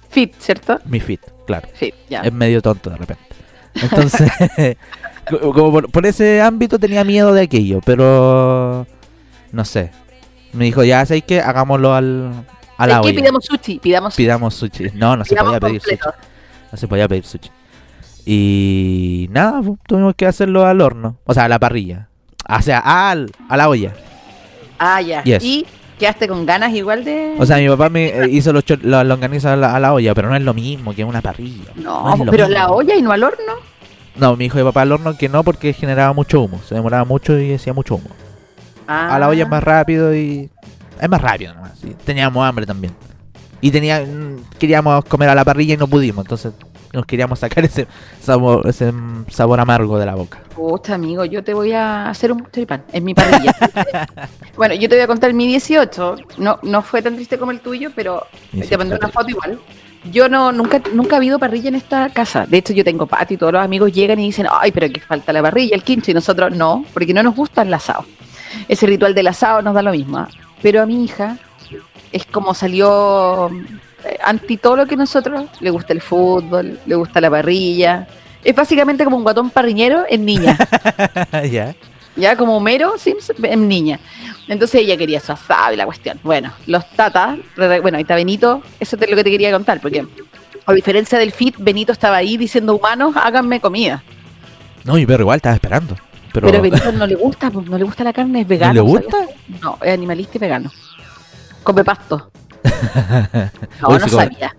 Fit, 0.09 0.33
¿cierto? 0.39 0.79
Mi 0.87 0.99
fit, 0.99 1.21
claro. 1.47 1.69
Fit, 1.75 1.95
ya. 2.09 2.23
Es 2.23 2.33
medio 2.33 2.63
tonto 2.63 2.89
de 2.89 2.97
repente. 2.97 3.23
Entonces, 3.75 4.31
co- 5.31 5.53
como 5.53 5.73
por, 5.73 5.91
por 5.91 6.07
ese 6.07 6.41
ámbito 6.41 6.79
tenía 6.79 7.05
miedo 7.05 7.35
de 7.35 7.43
aquello, 7.43 7.81
pero 7.85 8.87
no 9.53 9.65
sé. 9.67 9.91
Me 10.55 10.65
dijo, 10.65 10.83
ya 10.85 11.05
sabéis 11.05 11.25
que 11.25 11.41
hagámoslo 11.41 11.95
al, 11.95 12.33
a 12.81 12.87
la 12.87 13.01
olla. 13.01 13.15
pidamos 13.15 13.45
sushi, 13.45 13.79
pidamos 13.79 14.15
sushi. 14.15 14.23
Pidamos 14.23 14.55
sushi. 14.55 14.91
No, 14.95 15.17
no 15.17 15.25
se 15.25 15.37
podía 15.37 15.61
pedir 15.61 15.81
sushi. 15.81 15.99
No 16.73 16.79
se 16.79 16.89
podía 16.89 17.09
pedir 17.09 17.25
sushi. 17.25 17.51
Y 18.25 19.29
nada, 19.31 19.61
pues, 19.63 19.79
tuvimos 19.87 20.15
que 20.15 20.27
hacerlo 20.27 20.67
al 20.67 20.81
horno. 20.81 21.17
O 21.25 21.35
sea, 21.35 21.45
a 21.45 21.49
la 21.49 21.59
parrilla. 21.59 22.09
O 22.49 22.63
sea, 22.63 22.79
al, 22.79 23.31
a 23.49 23.57
la 23.57 23.69
olla. 23.69 23.93
Ah, 24.79 25.01
ya. 25.01 25.23
Yes. 25.25 25.45
Y 25.45 25.67
quedaste 25.99 26.27
con 26.27 26.47
ganas 26.47 26.73
igual 26.73 27.05
de... 27.05 27.37
O 27.39 27.45
sea, 27.45 27.59
mi 27.59 27.69
papá 27.69 27.91
me 27.91 28.07
eh, 28.07 28.29
hizo 28.31 28.53
los, 28.53 28.65
las 28.83 29.07
longanizas 29.07 29.53
a 29.53 29.57
la, 29.57 29.77
a 29.77 29.81
la 29.81 29.93
olla, 29.93 30.15
pero 30.15 30.29
no 30.29 30.37
es 30.37 30.43
lo 30.43 30.55
mismo 30.55 30.95
que 30.95 31.05
una 31.05 31.21
parrilla. 31.21 31.71
no, 31.77 32.15
pero 32.31 32.47
mismo. 32.47 32.49
la 32.49 32.71
olla 32.71 32.97
y 32.97 33.03
no 33.03 33.13
al 33.13 33.23
horno. 33.23 33.53
No, 34.17 34.37
mi 34.37 34.47
hijo 34.47 34.59
de 34.59 34.65
papá 34.65 34.83
al 34.83 34.93
horno 34.93 35.17
que 35.17 35.29
no 35.29 35.45
porque 35.45 35.73
generaba 35.73 36.13
mucho 36.13 36.41
humo. 36.41 36.61
Se 36.67 36.75
demoraba 36.75 37.05
mucho 37.05 37.39
y 37.39 37.55
hacía 37.55 37.73
mucho 37.73 37.97
humo. 37.97 38.11
Ah. 38.89 39.15
A 39.15 39.19
la 39.19 39.29
olla 39.29 39.45
es 39.45 39.49
más 39.49 39.63
rápido 39.63 40.15
y... 40.15 40.51
Es 41.01 41.09
más 41.09 41.21
rápido 41.21 41.55
nomás. 41.55 41.79
sí. 41.79 41.95
Teníamos 42.05 42.47
hambre 42.47 42.67
también. 42.67 42.95
Y 43.61 43.71
tenía, 43.71 44.05
queríamos 44.59 45.05
comer 45.05 45.29
a 45.29 45.35
la 45.35 45.45
parrilla 45.45 45.75
y 45.75 45.77
no 45.77 45.87
pudimos. 45.87 46.25
Entonces 46.25 46.53
nos 46.93 47.07
queríamos 47.07 47.39
sacar 47.39 47.65
ese 47.65 47.87
sabor, 48.21 48.67
ese 48.67 48.93
sabor 49.29 49.61
amargo 49.61 49.99
de 49.99 50.07
la 50.07 50.15
boca. 50.15 50.41
Pucha, 50.55 50.95
amigo, 50.95 51.25
yo 51.25 51.43
te 51.43 51.55
voy 51.55 51.73
a 51.73 52.09
hacer 52.09 52.33
un 52.33 52.47
choripán 52.51 52.85
en 52.93 53.05
mi 53.05 53.15
parrilla. 53.15 53.55
bueno, 54.57 54.75
yo 54.75 54.89
te 54.89 54.97
voy 54.97 55.03
a 55.03 55.07
contar 55.07 55.33
mi 55.33 55.47
18. 55.47 56.17
No, 56.39 56.59
no 56.63 56.83
fue 56.83 57.03
tan 57.03 57.15
triste 57.15 57.39
como 57.39 57.53
el 57.53 57.61
tuyo, 57.61 57.91
pero 57.95 58.27
te 58.69 58.77
mandé 58.77 58.97
una 58.97 59.09
foto 59.09 59.29
igual. 59.29 59.59
Yo 60.11 60.31
no, 60.31 60.51
nunca, 60.51 60.81
nunca 60.95 61.17
ha 61.17 61.19
habido 61.19 61.39
parrilla 61.39 61.69
en 61.69 61.75
esta 61.75 62.09
casa. 62.09 62.47
De 62.47 62.59
hecho, 62.59 62.73
yo 62.73 62.83
tengo 62.85 63.07
patio 63.07 63.35
y 63.35 63.39
todos 63.39 63.53
los 63.53 63.63
amigos 63.63 63.93
llegan 63.93 64.19
y 64.19 64.25
dicen, 64.25 64.47
ay, 64.51 64.73
pero 64.73 64.91
que 64.91 65.01
falta 65.01 65.31
la 65.33 65.43
parrilla, 65.43 65.77
el 65.77 65.83
quincho, 65.83 66.11
y 66.11 66.15
nosotros 66.15 66.57
no, 66.57 66.87
porque 66.95 67.13
no 67.13 67.23
nos 67.23 67.37
gusta 67.37 67.63
el 67.63 67.75
asado. 67.75 68.07
Ese 68.67 68.87
ritual 68.87 69.15
del 69.15 69.27
asado 69.27 69.61
nos 69.61 69.75
da 69.75 69.83
lo 69.83 69.93
mismo. 69.93 70.19
¿ah? 70.19 70.29
Pero 70.63 70.83
a 70.83 70.87
mi 70.87 71.05
hija 71.05 71.37
es 72.13 72.27
como 72.27 72.55
salió 72.55 73.49
eh, 74.05 74.19
anti 74.25 74.57
todo 74.57 74.77
lo 74.77 74.87
que 74.87 74.97
nosotros, 74.97 75.47
le 75.61 75.71
gusta 75.71 75.93
el 75.93 76.01
fútbol, 76.01 76.79
le 76.87 76.95
gusta 76.95 77.21
la 77.21 77.31
parrilla. 77.31 78.07
Es 78.45 78.55
básicamente 78.55 79.05
como 79.05 79.17
un 79.17 79.23
guatón 79.23 79.51
parriñero 79.51 80.05
en 80.09 80.25
niña. 80.25 80.57
ya. 81.51 81.75
Ya 82.17 82.37
como 82.37 82.57
Homero 82.57 82.99
Simpson 82.99 83.37
en 83.45 83.69
niña. 83.69 84.01
Entonces 84.49 84.81
ella 84.81 84.97
quería 84.97 85.21
su 85.21 85.33
asado 85.33 85.75
y 85.75 85.77
la 85.77 85.85
cuestión. 85.85 86.19
Bueno, 86.23 86.53
los 86.67 86.89
tatas, 86.91 87.39
bueno, 87.57 87.97
ahí 87.99 88.03
está 88.03 88.17
Benito, 88.17 88.63
eso 88.81 88.97
es 88.97 89.11
lo 89.11 89.17
que 89.17 89.25
te 89.25 89.31
quería 89.31 89.53
contar, 89.53 89.81
porque 89.81 90.05
a 90.67 90.73
diferencia 90.73 91.19
del 91.19 91.33
fit, 91.33 91.55
Benito 91.59 91.93
estaba 91.93 92.17
ahí 92.17 92.37
diciendo 92.37 92.75
humanos, 92.75 93.15
háganme 93.17 93.61
comida. 93.61 94.03
No, 94.85 94.95
mi 94.95 95.07
perro 95.07 95.23
igual 95.23 95.37
estaba 95.37 95.55
esperando. 95.55 95.95
Pero, 96.33 96.47
Pero, 96.47 96.59
a 96.59 96.63
Benito 96.63 96.93
no 96.93 97.07
le 97.07 97.15
gusta, 97.15 97.51
pues, 97.51 97.67
no 97.67 97.79
le 97.79 97.85
gusta 97.85 98.05
la 98.05 98.13
carne, 98.13 98.41
es 98.41 98.49
vegano. 98.49 98.73
le 98.73 98.81
¿sabes? 98.81 99.05
gusta? 99.05 99.40
No, 99.63 99.79
es 99.83 99.93
animalista 99.95 100.37
y 100.37 100.41
vegano. 100.41 100.71
Come 101.63 101.85
pasto. 101.85 102.31
No, 103.81 103.89
Oye, 103.89 103.99
no 104.01 104.09
sabía. 104.09 104.53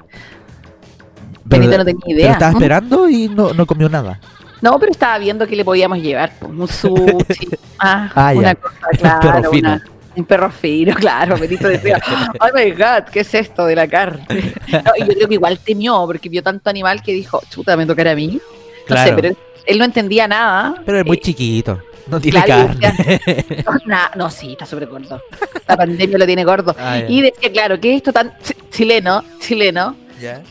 pero- 1.48 1.62
Benito 1.62 1.77
no 1.77 1.86
tenía 1.86 2.01
pero 2.05 2.17
idea. 2.19 2.31
estaba 2.33 2.51
¿Mm? 2.51 2.55
esperando 2.55 3.10
y 3.10 3.29
no, 3.29 3.53
no 3.53 3.65
comió 3.65 3.89
nada. 3.89 4.19
No, 4.62 4.77
pero 4.79 4.91
estaba 4.91 5.17
viendo 5.17 5.48
que 5.48 5.55
le 5.55 5.65
podíamos 5.65 6.00
llevar 6.00 6.31
pues, 6.39 6.51
un 6.51 6.67
sushi, 6.67 7.50
ah, 7.79 8.10
Ah, 8.15 8.33
ya. 8.33 8.39
una 8.39 8.55
cosa, 8.62 8.77
claro, 8.98 9.19
perro 9.21 9.51
fino. 9.51 9.69
una- 9.69 9.83
un 10.15 10.25
perro 10.25 10.51
fino, 10.51 10.93
claro. 10.95 11.38
Benito 11.38 11.67
decía, 11.69 12.00
oh 12.39 12.48
my 12.53 12.71
god, 12.71 13.10
¿qué 13.12 13.21
es 13.21 13.33
esto 13.33 13.65
de 13.65 13.75
la 13.75 13.88
carne? 13.88 14.25
No, 14.71 14.91
y 14.98 15.01
yo 15.01 15.13
creo 15.15 15.27
que 15.29 15.33
igual 15.36 15.57
temió, 15.60 16.03
porque 16.05 16.27
vio 16.29 16.43
tanto 16.43 16.69
animal 16.69 17.01
que 17.01 17.13
dijo, 17.13 17.41
chuta, 17.50 17.77
me 17.77 17.86
tocará 17.86 18.12
a 18.12 18.15
mí. 18.15 18.27
No 18.38 18.41
Claro. 18.88 19.10
sé, 19.10 19.15
pero 19.15 19.27
él, 19.29 19.38
él 19.67 19.77
no 19.79 19.86
entendía 19.86 20.27
nada. 20.27 20.75
Pero 20.86 21.00
es 21.00 21.05
muy 21.05 21.15
Eh, 21.17 21.21
chiquito. 21.21 21.79
No 22.08 22.20
tiene 22.20 22.43
carne. 22.43 22.93
no, 23.65 23.72
na- 23.86 24.12
no, 24.15 24.29
sí, 24.29 24.51
está 24.53 24.65
súper 24.65 24.88
gordo. 24.88 25.22
La 25.67 25.77
pandemia 25.77 26.17
lo 26.17 26.25
tiene 26.25 26.43
gordo. 26.43 26.75
Ah. 26.79 27.00
Y 27.08 27.22
decía, 27.22 27.51
claro, 27.51 27.79
¿qué 27.79 27.91
es 27.91 27.98
esto 27.98 28.12
tan 28.13 28.31
ch- 28.39 28.55
chileno? 28.70 29.24
Chileno. 29.39 29.96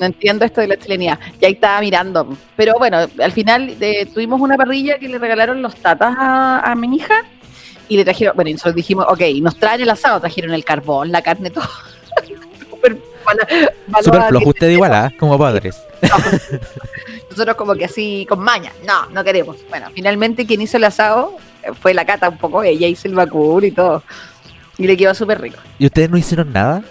No 0.01 0.07
entiendo 0.07 0.45
esto 0.45 0.61
de 0.61 0.67
la 0.67 0.77
chilenidad. 0.77 1.19
Y 1.41 1.45
ahí 1.45 1.53
estaba 1.53 1.81
mirando. 1.81 2.37
Pero 2.57 2.75
bueno, 2.79 2.99
al 3.23 3.33
final 3.33 3.77
eh, 3.81 4.07
tuvimos 4.13 4.41
una 4.41 4.57
parrilla 4.57 4.99
que 4.99 5.09
le 5.09 5.17
regalaron 5.19 5.63
los 5.63 5.77
tatas 5.77 6.13
a, 6.19 6.59
a 6.73 6.75
mi 6.75 6.97
hija. 6.97 7.25
Y 7.89 7.97
le 7.97 8.05
trajeron, 8.05 8.35
bueno, 8.35 8.51
y 8.51 8.55
nosotros 8.55 8.75
dijimos, 8.75 9.07
ok, 9.09 9.21
nos 9.41 9.57
traen 9.57 9.81
el 9.83 9.91
asado, 9.91 10.21
trajeron 10.21 10.53
el 10.55 10.65
carbón, 10.65 11.13
la 11.13 11.23
carne, 11.23 11.51
todo. 11.51 11.65
Súper 12.71 12.99
mala- 13.35 14.03
Súper 14.03 14.23
flojo 14.29 14.49
usted 14.51 14.69
igual, 14.71 14.95
¿ah? 14.95 15.13
Como 15.19 15.39
padres. 15.39 15.81
Nosotros 17.31 17.57
como 17.57 17.75
que 17.75 17.85
así, 17.85 18.27
con 18.29 18.41
maña. 18.41 18.73
No, 18.87 19.07
no 19.11 19.23
queremos. 19.25 19.57
Bueno, 19.69 19.89
finalmente 19.95 20.47
quien 20.47 20.61
hizo 20.63 20.77
el 20.77 20.85
asado 20.85 21.37
eh, 21.63 21.71
fue 21.81 21.95
la 21.95 22.05
cata 22.05 22.29
un 22.29 22.39
poco, 22.39 22.63
ella 22.63 22.87
hizo 22.87 23.09
el 23.09 23.15
vacún 23.15 23.65
y 23.65 23.71
todo. 23.71 24.03
Y 24.79 24.87
le 24.87 24.97
quedó 24.97 25.15
súper 25.15 25.41
rico. 25.41 25.59
¿Y 25.79 25.87
ustedes 25.87 26.11
no 26.11 26.17
hicieron 26.17 26.53
nada? 26.53 26.83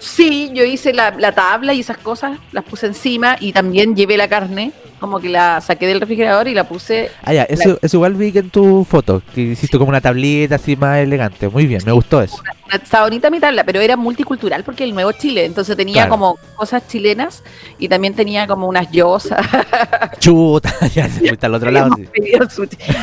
Sí, 0.00 0.50
yo 0.52 0.64
hice 0.64 0.92
la, 0.92 1.12
la 1.12 1.32
tabla 1.32 1.72
y 1.74 1.80
esas 1.80 1.98
cosas, 1.98 2.38
las 2.50 2.64
puse 2.64 2.86
encima 2.86 3.36
y 3.38 3.52
también 3.52 3.94
llevé 3.94 4.16
la 4.16 4.28
carne, 4.28 4.72
como 5.02 5.20
que 5.20 5.28
la 5.28 5.60
saqué 5.60 5.86
del 5.86 6.00
refrigerador 6.00 6.48
y 6.48 6.54
la 6.54 6.64
puse. 6.64 7.10
Ah, 7.22 7.34
ya, 7.34 7.42
eso, 7.42 7.78
eso 7.82 7.96
igual 7.98 8.14
vi 8.14 8.32
que 8.32 8.38
en 8.38 8.48
tu 8.48 8.86
foto, 8.88 9.20
que 9.34 9.42
hiciste 9.42 9.76
como 9.76 9.90
una 9.90 10.00
tablita 10.00 10.54
así 10.54 10.76
más 10.76 10.98
elegante. 11.00 11.50
Muy 11.50 11.66
bien, 11.66 11.82
me 11.84 11.92
gustó 11.92 12.22
eso. 12.22 12.38
Estaba 12.72 13.04
bonita 13.04 13.28
mi 13.28 13.38
tabla, 13.38 13.64
pero 13.64 13.80
era 13.82 13.98
multicultural 13.98 14.64
porque 14.64 14.84
el 14.84 14.94
nuevo 14.94 15.12
Chile, 15.12 15.44
entonces 15.44 15.76
tenía 15.76 15.92
Claro. 16.06 16.10
como 16.10 16.38
cosas 16.56 16.88
chilenas 16.88 17.42
y 17.78 17.86
también 17.88 18.14
tenía 18.14 18.46
como 18.46 18.66
unas 18.66 18.90
yosas. 18.90 19.44
Chuta, 20.20 20.72
ya 20.94 21.06
se 21.10 21.18
fuiste 21.20 21.44
al 21.44 21.54
otro 21.54 21.70
lado. 21.70 21.90
Sí. 21.96 22.08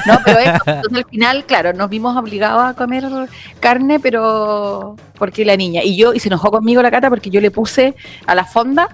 No, 0.07 0.17
pero 0.25 0.39
eso, 0.39 0.51
entonces 0.65 0.97
al 0.97 1.05
final, 1.05 1.45
claro, 1.45 1.73
nos 1.73 1.87
vimos 1.89 2.17
obligados 2.17 2.63
a 2.63 2.73
comer 2.73 3.03
carne, 3.59 3.99
pero 3.99 4.95
porque 5.19 5.45
la 5.45 5.55
niña. 5.55 5.83
Y 5.83 5.97
yo, 5.97 6.13
y 6.15 6.19
se 6.19 6.29
enojó 6.29 6.49
conmigo 6.49 6.81
la 6.81 6.89
cata 6.89 7.09
porque 7.09 7.29
yo 7.29 7.39
le 7.39 7.51
puse 7.51 7.93
a 8.25 8.33
la 8.33 8.45
fonda, 8.45 8.89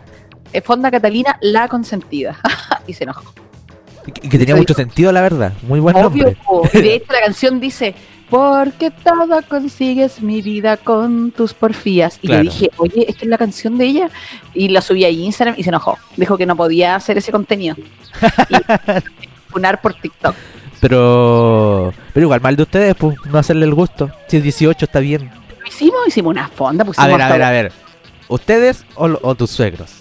fonda 0.64 0.92
Catalina, 0.92 1.38
la 1.42 1.68
consentida. 1.68 2.38
y 2.88 2.94
se 2.94 3.04
enojó. 3.04 3.34
Y 4.08 4.12
que, 4.12 4.38
tenía 4.38 4.56
mucho 4.56 4.74
sentido, 4.74 5.12
la 5.12 5.22
verdad. 5.22 5.54
Muy 5.64 5.80
buen 5.80 5.96
Obvio, 5.96 6.04
nombre. 6.26 6.38
po. 6.46 6.70
Y 6.74 6.82
de 6.82 6.96
hecho 6.96 7.12
la 7.12 7.22
canción 7.22 7.60
dice, 7.60 7.96
porque 8.30 8.92
todo 8.92 9.42
consigues 9.48 10.22
mi 10.22 10.42
vida 10.42 10.78
con 10.78 11.32
tus 11.32 11.54
porfías. 11.54 12.20
Y 12.22 12.28
Claro. 12.28 12.44
yo 12.44 12.52
dije, 12.52 12.72
oye, 12.78 13.06
esta 13.10 13.24
es 13.24 13.30
la 13.30 13.38
canción 13.38 13.78
de 13.78 13.86
ella. 13.86 14.10
Y 14.54 14.70
la 14.70 14.82
subí 14.82 15.04
a 15.06 15.10
Instagram 15.10 15.56
y 15.58 15.64
se 15.64 15.70
enojó. 15.70 15.98
Dijo 16.18 16.38
que 16.38 16.46
no 16.46 16.56
podía 16.56 16.96
hacer 16.96 17.18
ese 17.18 17.32
contenido. 17.32 17.76
Y 18.50 18.56
funar 19.52 19.82
por 19.82 19.94
TikTok. 19.96 20.36
Pero, 20.82 21.94
pero 22.14 22.26
igual, 22.26 22.42
mal 22.42 22.56
de 22.56 22.62
ustedes, 22.64 22.96
pues, 22.96 23.18
no 23.26 23.40
hacerle 23.40 23.66
el 23.66 23.74
gusto. 23.74 24.12
Si 24.28 24.38
es 24.38 24.44
18 24.44 24.86
está 24.86 25.00
bien. 25.00 25.32
Lo 25.60 25.66
hicimos, 25.68 26.00
hicimos 26.08 26.30
una 26.32 26.48
fonda, 26.48 26.84
A 26.84 26.86
pusimos 26.86 27.08
ver, 27.10 27.22
a 27.24 27.30
ver, 27.32 27.42
a 27.42 27.50
ver. 27.52 27.72
¿Ustedes 28.28 28.86
o, 28.96 29.06
o 29.22 29.34
tus 29.34 29.50
suegros? 29.50 29.92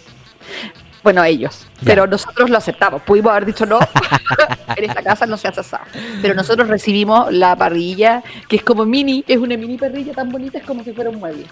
Bueno, 1.04 1.23
ellos. 1.23 1.66
Ya. 1.76 1.84
Pero 1.84 2.06
nosotros 2.08 2.50
lo 2.50 2.56
aceptamos. 2.58 3.02
Pudimos 3.02 3.30
haber 3.30 3.44
dicho 3.46 3.64
no. 3.66 3.78
en 4.76 4.84
esta 4.84 5.02
casa 5.02 5.26
no 5.26 5.37
se 5.37 5.46
hace 5.49 5.61
asado. 5.61 5.84
Pero 6.23 6.34
nosotros 6.34 6.66
recibimos 6.66 7.32
la 7.32 7.54
parrilla, 7.54 8.23
que 8.49 8.56
es 8.56 8.62
como 8.64 8.84
mini, 8.87 9.23
es 9.28 9.37
una 9.38 9.56
mini 9.56 9.76
parrilla 9.76 10.12
tan 10.14 10.30
bonita, 10.30 10.58
es 10.58 10.64
como 10.64 10.82
si 10.82 10.92
fuera 10.92 11.11
un 11.11 11.20
mueble. 11.20 11.44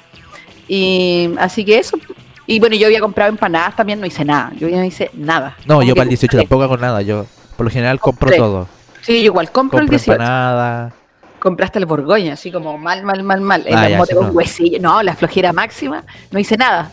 Y 0.69 1.31
así 1.39 1.65
que 1.65 1.79
eso. 1.79 1.99
Y 2.47 2.59
bueno, 2.61 2.75
yo 2.77 2.87
había 2.87 3.01
comprado 3.01 3.31
empanadas 3.31 3.77
también, 3.77 4.01
no 4.01 4.07
hice 4.07 4.25
nada. 4.25 4.51
Yo 4.59 4.69
no 4.69 4.83
hice 4.85 5.11
nada. 5.15 5.57
No, 5.67 5.75
Como 5.77 5.83
yo 5.83 5.95
para 5.95 6.05
el 6.05 6.09
18 6.09 6.31
compré. 6.33 6.45
tampoco 6.45 6.63
hago 6.65 6.77
nada. 6.79 7.03
Yo 7.03 7.27
por 7.57 7.65
lo 7.67 7.71
general 7.71 8.01
compro 8.01 8.27
Compré. 8.29 8.39
todo. 8.39 8.67
Sí, 9.03 9.19
yo 9.19 9.27
igual 9.27 9.51
compro 9.53 9.79
el 9.81 9.85
Compro 9.85 9.99
18. 9.99 10.13
empanada. 10.13 10.93
Compraste 11.41 11.79
el 11.81 11.87
Borgoña, 11.87 12.35
así 12.35 12.53
como 12.53 12.79
mal, 12.79 13.03
mal, 13.03 13.23
mal, 13.25 13.41
mal. 13.41 13.65
El 13.67 13.75
Ah, 13.77 13.89
ya, 13.89 13.97
mote 13.99 14.13
sí, 14.13 14.17
con 14.17 14.27
no. 14.29 14.33
huesillo. 14.33 14.79
No, 14.81 15.03
la 15.03 15.15
flojera 15.17 15.53
máxima. 15.53 16.05
No 16.31 16.39
hice 16.39 16.57
nada. 16.57 16.93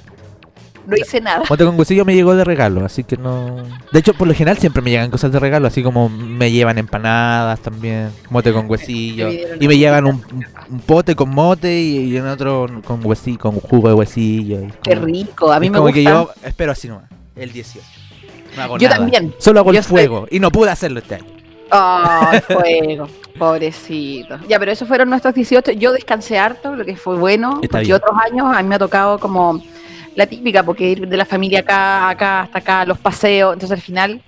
No 0.90 0.98
hice 0.98 1.22
nada. 1.22 1.44
Mote 1.50 1.66
con 1.66 1.78
huesillo 1.78 2.04
me 2.06 2.16
llegó 2.16 2.36
de 2.36 2.44
regalo, 2.44 2.84
así 2.86 3.04
que 3.04 3.16
no. 3.18 3.58
De 3.92 4.00
hecho, 4.00 4.14
por 4.14 4.28
lo 4.28 4.34
general 4.34 4.58
siempre 4.58 4.82
me 4.82 4.90
llegan 4.92 5.12
cosas 5.12 5.32
de 5.32 5.40
regalo, 5.40 5.68
así 5.68 5.84
como 5.84 6.10
me 6.10 6.52
llevan 6.52 6.78
empanadas 6.78 7.60
también, 7.60 8.10
mote 8.30 8.52
con 8.54 8.70
huesillo. 8.70 9.30
Y 9.60 9.68
me 9.68 9.78
llevan 9.78 10.06
un, 10.08 10.24
un- 10.70 10.80
pote 10.82 11.16
con 11.16 11.30
mote 11.30 11.80
y, 11.80 11.98
y 12.14 12.18
en 12.18 12.28
otro 12.28 12.68
con 12.86 13.06
huesillo, 13.06 13.40
con 13.40 13.60
jugo 13.60 13.88
de 13.90 13.94
huesillo. 13.94 14.60
Qué 14.84 14.96
rico. 14.96 15.52
A 15.52 15.60
mí 15.60 15.70
me 15.70 15.78
como 15.78 15.90
gusta. 15.90 15.96
que 15.96 16.04
yo 16.04 16.30
espero 16.44 16.72
así 16.72 16.88
nomás, 16.88 17.06
el 17.36 17.52
18. 17.52 17.86
No 18.58 18.64
hago 18.64 18.78
Yo 18.80 18.88
nada. 18.90 19.00
también. 19.02 19.34
Solo 19.38 19.60
hago 19.60 19.72
Yo 19.74 19.80
el 19.80 19.84
fuego 19.86 20.28
y 20.32 20.40
no 20.40 20.50
pude 20.52 20.72
hacerlo 20.72 21.00
este 21.00 21.16
año. 21.16 21.26
Ay, 21.72 22.40
fuego, 22.48 23.08
pobrecito. 23.38 24.40
Ya, 24.48 24.58
pero 24.60 24.72
esos 24.72 24.88
fueron 24.88 25.10
nuestros 25.10 25.34
18. 25.36 25.72
Yo 25.74 25.92
descansé 25.92 26.38
harto, 26.40 26.76
lo 26.76 26.84
que 26.86 26.96
fue 26.96 27.16
bueno, 27.18 27.60
Está 27.62 27.78
porque 27.78 27.86
bien. 27.86 27.96
otros 27.98 28.16
años 28.26 28.48
a 28.56 28.62
mí 28.64 28.70
me 28.70 28.76
ha 28.76 28.80
tocado 28.80 29.20
como 29.20 29.62
la 30.16 30.26
típica, 30.28 30.64
porque 30.64 30.90
ir 30.90 31.08
de 31.08 31.18
la 31.18 31.26
familia 31.26 31.60
acá, 31.60 32.10
acá, 32.10 32.42
hasta 32.42 32.60
acá, 32.60 32.86
los 32.86 32.98
paseos, 32.98 33.54
entonces 33.54 33.78
al 33.78 33.82
final 33.82 34.22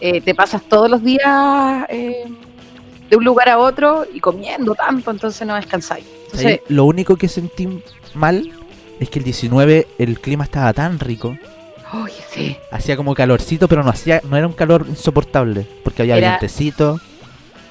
eh, 0.00 0.20
te 0.20 0.34
pasas 0.34 0.62
todos 0.68 0.90
los 0.90 1.02
días 1.02 1.84
eh, 1.88 2.24
de 3.10 3.16
un 3.16 3.24
lugar 3.24 3.48
a 3.48 3.58
otro 3.58 4.06
y 4.12 4.20
comiendo 4.20 4.74
tanto, 4.74 5.10
entonces 5.10 5.46
no 5.46 5.54
descansáis. 5.54 6.04
Entonces, 6.26 6.60
lo 6.68 6.84
único 6.84 7.16
que 7.16 7.28
sentí 7.28 7.68
mal 8.14 8.50
es 9.00 9.10
que 9.10 9.18
el 9.18 9.24
19 9.24 9.86
el 9.98 10.20
clima 10.20 10.44
estaba 10.44 10.72
tan 10.72 10.98
rico. 10.98 11.36
sí, 12.30 12.56
Hacía 12.70 12.96
como 12.96 13.14
calorcito, 13.14 13.68
pero 13.68 13.82
no 13.82 13.90
hacía, 13.90 14.20
no 14.28 14.36
era 14.36 14.46
un 14.46 14.54
calor 14.54 14.86
insoportable, 14.88 15.66
porque 15.84 16.02
había 16.02 16.16
Era 16.16 16.28
vientecito, 16.30 17.00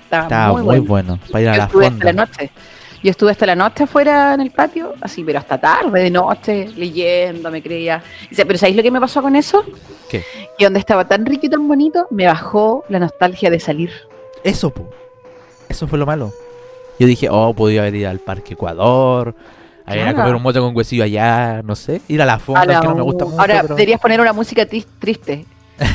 estaba, 0.03 0.23
estaba 0.23 0.51
muy, 0.53 0.61
muy, 0.63 0.79
bueno. 0.79 1.17
bueno. 1.17 1.31
para 1.31 1.41
ir 1.41 1.49
a 1.49 1.57
la 1.57 1.63
hasta 1.63 1.77
la 1.79 1.89
fonda. 1.89 2.13
noche. 2.13 2.51
Yo 3.03 3.09
estuve 3.09 3.31
hasta 3.31 3.45
la 3.47 3.55
noche 3.55 3.85
afuera 3.85 4.33
en 4.35 4.41
el 4.41 4.51
patio, 4.51 4.93
así, 5.01 5.23
pero 5.23 5.39
hasta 5.39 5.59
tarde, 5.59 6.03
de 6.03 6.09
noche, 6.11 6.67
leyendo, 6.75 7.49
me 7.49 7.61
creía. 7.63 8.03
Dice, 8.29 8.45
pero 8.45 8.59
¿sabéis 8.59 8.77
lo 8.77 8.83
que 8.83 8.91
me 8.91 8.99
pasó 8.99 9.21
con 9.23 9.35
eso? 9.35 9.63
¿Qué? 10.09 10.23
Que 10.57 10.65
donde 10.65 10.79
estaba 10.79 11.07
tan 11.07 11.25
rico 11.25 11.47
y 11.47 11.49
tan 11.49 11.67
bonito, 11.67 12.07
me 12.11 12.27
bajó 12.27 12.83
la 12.89 12.99
nostalgia 12.99 13.49
de 13.49 13.59
salir. 13.59 13.91
Eso, 14.43 14.69
po. 14.69 14.87
Eso 15.67 15.87
fue 15.87 15.97
lo 15.97 16.05
malo. 16.05 16.31
Yo 16.99 17.07
dije, 17.07 17.27
oh, 17.31 17.53
podía 17.55 17.81
haber 17.81 17.95
ido 17.95 18.09
al 18.09 18.19
Parque 18.19 18.53
Ecuador, 18.53 19.33
a 19.85 19.95
ir 19.97 20.03
a 20.03 20.13
comer 20.13 20.35
un 20.35 20.43
mote 20.43 20.59
con 20.59 20.75
huesillo 20.77 21.03
allá, 21.03 21.61
no 21.63 21.75
sé, 21.75 22.01
ir 22.07 22.21
a 22.21 22.25
la 22.25 22.37
fonda, 22.37 22.61
Ahora, 22.61 22.79
que 22.81 22.87
no 22.87 22.95
me 22.95 23.01
gusta 23.01 23.25
mucho. 23.25 23.41
ahora 23.41 23.61
pero- 23.63 23.75
deberías 23.75 23.99
poner 23.99 24.21
una 24.21 24.33
música 24.33 24.63
tris- 24.67 24.85
triste. 24.99 25.45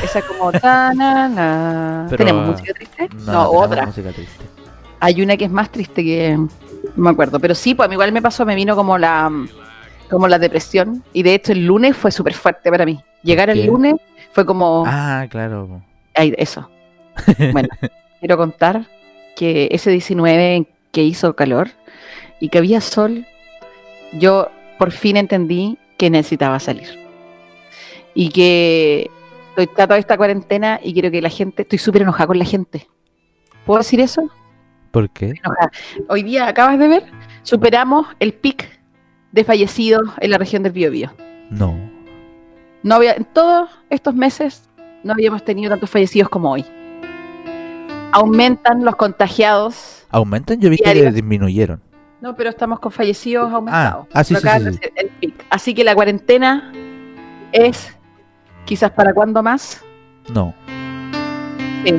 Esa 0.03 0.21
como... 0.23 0.51
ta, 0.59 0.93
na, 0.93 1.29
na. 1.29 2.07
Pero, 2.09 2.17
¿Tenemos 2.25 2.47
música 2.47 2.73
triste? 2.73 3.07
no, 3.25 3.49
otra. 3.49 3.85
música 3.85 4.11
triste. 4.11 4.43
Hay 4.99 5.21
una 5.21 5.37
que 5.37 5.45
es 5.45 5.51
más 5.51 5.71
triste 5.71 6.03
que... 6.03 6.37
No 6.97 7.03
me 7.03 7.09
acuerdo. 7.11 7.39
Pero 7.39 7.55
sí, 7.55 7.75
pues 7.75 7.85
a 7.85 7.89
mí 7.89 7.93
igual 7.93 8.11
me 8.11 8.21
pasó, 8.21 8.45
me 8.45 8.55
vino 8.55 8.75
como 8.75 8.97
la... 8.97 9.31
Como 10.09 10.27
la 10.27 10.39
depresión. 10.39 11.03
Y 11.13 11.23
de 11.23 11.35
hecho 11.35 11.51
el 11.51 11.65
lunes 11.65 11.95
fue 11.95 12.11
súper 12.11 12.33
fuerte 12.33 12.69
para 12.71 12.85
mí. 12.85 12.99
Llegar 13.23 13.49
el 13.49 13.65
lunes 13.65 13.95
fue 14.31 14.45
como... 14.45 14.83
Ah, 14.87 15.25
claro. 15.29 15.81
Ay, 16.15 16.33
eso. 16.37 16.69
Bueno, 17.51 17.69
quiero 18.19 18.37
contar 18.37 18.87
que 19.35 19.67
ese 19.71 19.91
19 19.91 20.67
que 20.91 21.03
hizo 21.03 21.35
calor 21.35 21.69
y 22.39 22.49
que 22.49 22.57
había 22.57 22.81
sol, 22.81 23.25
yo 24.13 24.49
por 24.79 24.91
fin 24.91 25.17
entendí 25.17 25.77
que 25.97 26.09
necesitaba 26.09 26.59
salir. 26.59 26.87
Y 28.13 28.29
que 28.29 29.11
estoy 29.49 29.65
está 29.65 29.87
toda 29.87 29.99
esta 29.99 30.17
cuarentena 30.17 30.79
y 30.83 30.93
quiero 30.93 31.11
que 31.11 31.21
la 31.21 31.29
gente, 31.29 31.63
estoy 31.63 31.79
súper 31.79 32.03
enojada 32.03 32.27
con 32.27 32.39
la 32.39 32.45
gente. 32.45 32.87
¿Puedo 33.65 33.79
decir 33.79 33.99
eso? 33.99 34.29
¿Por 34.91 35.09
qué? 35.09 35.33
Hoy 36.09 36.23
día, 36.23 36.47
acabas 36.47 36.79
de 36.79 36.87
ver, 36.87 37.03
superamos 37.43 38.07
el 38.19 38.33
pic 38.33 38.67
de 39.31 39.43
fallecidos 39.43 40.09
en 40.19 40.31
la 40.31 40.37
región 40.37 40.63
del 40.63 40.71
Biobío. 40.71 41.11
No. 41.49 41.75
No 42.83 42.95
había, 42.95 43.13
en 43.13 43.25
todos 43.25 43.69
estos 43.89 44.15
meses 44.15 44.69
no 45.03 45.13
habíamos 45.13 45.43
tenido 45.43 45.69
tantos 45.71 45.89
fallecidos 45.89 46.29
como 46.29 46.51
hoy. 46.51 46.65
Aumentan 48.11 48.85
los 48.85 48.95
contagiados. 48.95 50.05
¿Aumentan? 50.09 50.59
Yo 50.59 50.69
vi 50.69 50.77
que 50.77 51.11
disminuyeron. 51.11 51.81
No, 52.21 52.35
pero 52.35 52.49
estamos 52.49 52.79
con 52.79 52.91
fallecidos 52.91 53.51
aumentados. 53.53 54.07
ah, 54.13 54.23
sí, 54.23 54.33
Lo 54.33 54.39
sí, 54.39 54.47
sí, 54.47 54.73
sí. 54.73 54.79
el 54.95 55.09
pic. 55.09 55.45
Así 55.49 55.73
que 55.75 55.83
la 55.83 55.93
cuarentena 55.93 56.71
es 57.51 57.95
quizás 58.65 58.91
para 58.91 59.13
cuándo 59.13 59.43
más. 59.43 59.83
No. 60.33 60.53
Sí. 61.85 61.93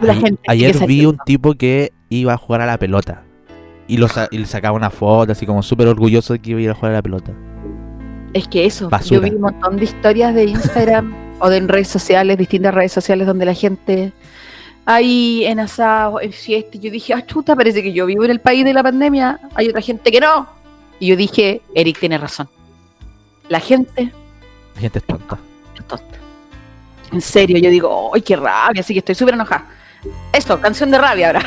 La 0.00 0.12
Ay- 0.12 0.20
gente 0.20 0.42
ayer 0.48 0.86
vi 0.86 1.06
un 1.06 1.18
tipo 1.24 1.54
que 1.54 1.92
iba 2.08 2.32
a 2.34 2.36
jugar 2.36 2.60
a 2.60 2.66
la 2.66 2.78
pelota. 2.78 3.22
Y, 3.86 3.98
lo 3.98 4.08
sa- 4.08 4.28
y 4.30 4.38
le 4.38 4.46
sacaba 4.46 4.76
una 4.76 4.90
foto, 4.90 5.32
así 5.32 5.44
como 5.46 5.62
súper 5.62 5.88
orgulloso 5.88 6.32
de 6.32 6.38
que 6.38 6.50
iba 6.50 6.58
a 6.60 6.62
ir 6.62 6.70
a 6.70 6.74
jugar 6.74 6.92
a 6.92 6.96
la 6.96 7.02
pelota. 7.02 7.32
Es 8.32 8.48
que 8.48 8.64
eso, 8.66 8.88
Basura. 8.88 9.20
yo 9.20 9.22
vi 9.22 9.36
un 9.36 9.42
montón 9.42 9.76
de 9.76 9.84
historias 9.84 10.34
de 10.34 10.44
Instagram 10.44 11.14
o 11.38 11.48
de 11.50 11.58
en 11.58 11.68
redes 11.68 11.88
sociales, 11.88 12.38
distintas 12.38 12.74
redes 12.74 12.92
sociales 12.92 13.26
donde 13.26 13.44
la 13.44 13.54
gente 13.54 14.12
ahí 14.86 15.44
en 15.44 15.60
asado, 15.60 16.20
en 16.20 16.32
fiesta, 16.32 16.76
yo 16.78 16.90
dije, 16.90 17.14
ah, 17.14 17.24
chuta, 17.24 17.54
parece 17.56 17.82
que 17.82 17.92
yo 17.92 18.06
vivo 18.06 18.24
en 18.24 18.30
el 18.30 18.40
país 18.40 18.64
de 18.64 18.72
la 18.72 18.82
pandemia, 18.82 19.38
hay 19.54 19.68
otra 19.68 19.80
gente 19.80 20.10
que 20.10 20.20
no. 20.20 20.46
Y 20.98 21.08
yo 21.08 21.16
dije, 21.16 21.60
Eric 21.74 21.98
tiene 22.00 22.18
razón. 22.18 22.48
La 23.48 23.60
gente 23.60 24.12
La 24.74 24.80
gente 24.80 24.98
es 24.98 25.04
tonta. 25.04 25.38
es 25.78 25.84
tonta. 25.84 26.04
En 27.12 27.20
serio, 27.20 27.58
yo 27.58 27.70
digo, 27.70 28.10
¡ay, 28.14 28.22
qué 28.22 28.34
rabia! 28.36 28.80
Así 28.80 28.92
que 28.94 28.98
estoy 29.00 29.14
súper 29.14 29.34
enojada. 29.34 29.66
Eso, 30.32 30.60
canción 30.60 30.90
de 30.90 30.98
rabia 30.98 31.28
ahora. 31.28 31.42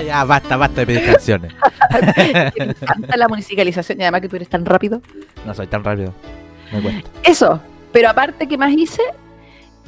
ya, 0.06 0.24
basta, 0.24 0.56
basta 0.56 0.80
de 0.80 0.86
pedir 0.86 1.04
canciones. 1.04 1.52
Me 2.58 2.64
encanta 2.70 3.16
la 3.16 3.28
musicalización 3.28 4.00
y 4.00 4.02
además 4.02 4.20
que 4.20 4.28
tú 4.28 4.36
eres 4.36 4.48
tan 4.48 4.64
rápido. 4.64 5.00
No 5.44 5.54
soy 5.54 5.66
tan 5.66 5.84
rápido. 5.84 6.12
Me 6.72 6.82
cuesta. 6.82 7.08
Eso, 7.22 7.60
pero 7.92 8.10
aparte, 8.10 8.46
¿qué 8.46 8.58
más 8.58 8.72
hice? 8.72 9.02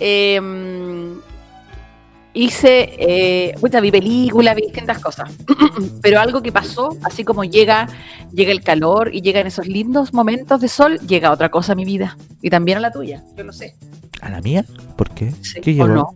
Eh, 0.01 0.41
hice, 2.39 2.95
eh, 2.99 3.55
vi 3.83 3.91
películas, 3.91 4.55
vi 4.55 4.63
distintas 4.63 4.99
cosas. 4.99 5.31
pero 6.03 6.21
algo 6.21 6.43
que 6.43 6.53
pasó, 6.53 6.97
así 7.03 7.25
como 7.25 7.45
llega, 7.45 7.89
llega 8.33 8.53
el 8.53 8.63
calor 8.63 9.11
y 9.13 9.23
llegan 9.23 9.47
esos 9.47 9.67
lindos 9.67 10.13
momentos 10.15 10.61
de 10.61 10.69
sol, 10.69 10.99
llega 11.01 11.33
otra 11.33 11.51
cosa 11.51 11.73
a 11.73 11.77
mi 11.77 11.85
vida. 11.85 12.17
Y 12.43 12.51
también 12.51 12.79
a 12.79 12.81
la 12.81 12.93
tuya, 12.93 13.25
yo 13.37 13.45
lo 13.45 13.53
sé. 13.53 13.75
¿A 14.21 14.31
la 14.31 14.41
mía? 14.41 14.65
¿Por 14.97 15.11
qué? 15.11 15.33
Sí, 15.43 15.61
¿Qué 15.61 15.75
no? 15.75 16.15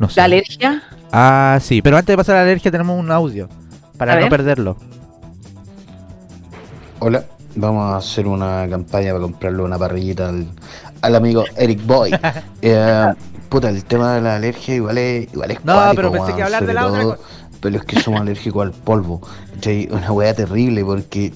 No 0.00 0.08
sé. 0.08 0.20
La 0.20 0.24
alergia, 0.24 0.82
Ah, 1.12 1.58
sí, 1.62 1.82
pero 1.82 1.96
antes 1.96 2.12
de 2.12 2.16
pasar 2.16 2.36
a 2.36 2.38
la 2.40 2.44
alergia 2.44 2.70
tenemos 2.70 2.98
un 2.98 3.10
audio. 3.10 3.48
Para 3.96 4.14
A 4.14 4.16
no 4.16 4.22
ver. 4.22 4.30
perderlo. 4.30 4.76
Hola, 6.98 7.24
vamos 7.56 7.92
a 7.92 7.96
hacer 7.96 8.26
una 8.26 8.66
campaña 8.68 9.12
para 9.12 9.22
comprarle 9.22 9.62
una 9.62 9.78
parrillita 9.78 10.28
al, 10.28 10.46
al 11.02 11.16
amigo 11.16 11.44
Eric 11.56 11.84
Boy. 11.86 12.12
Eh, 12.62 13.14
puta, 13.48 13.70
el 13.70 13.84
tema 13.86 14.14
de 14.14 14.20
la 14.20 14.36
alergia 14.36 14.74
igual 14.74 14.98
es, 14.98 15.32
igual 15.32 15.50
es 15.52 15.64
No, 15.64 15.72
cuático, 15.74 15.96
pero 15.96 16.12
pensé 16.12 16.34
que 16.34 16.42
hablar 16.42 16.66
de 16.66 16.74
la 16.74 16.86
otra 16.86 17.00
todo, 17.02 17.16
cosa. 17.16 17.28
Pero 17.60 17.76
es 17.78 17.84
que 17.84 18.00
somos 18.00 18.20
alérgicos 18.22 18.62
al 18.62 18.72
polvo. 18.72 19.20
Una 19.90 20.12
weá 20.12 20.34
terrible 20.34 20.84
porque 20.84 21.32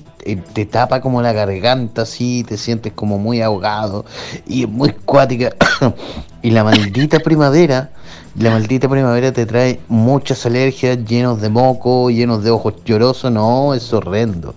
te 0.55 0.67
tapa 0.67 1.01
como 1.01 1.23
la 1.23 1.33
garganta 1.33 2.03
así, 2.03 2.45
te 2.49 2.57
sientes 2.57 2.93
como 2.95 3.19
muy 3.19 3.43
ahogado 3.43 4.05
y 4.47 4.65
es 4.65 4.69
muy 4.69 4.91
cuática. 4.93 5.55
y 6.43 6.51
la 6.51 6.65
maldita 6.65 7.21
primavera, 7.21 7.91
la 8.37 8.51
maldita 8.51 8.89
primavera 8.89 9.33
te 9.33 9.47
trae 9.47 9.81
muchas 9.89 10.45
alergias, 10.47 11.05
llenos 11.05 11.41
de 11.41 11.49
moco, 11.51 12.11
llenos 12.11 12.43
de 12.43 12.51
ojos 12.51 12.75
llorosos. 12.85 13.31
No, 13.31 13.75
es 13.75 13.93
horrendo. 13.93 14.55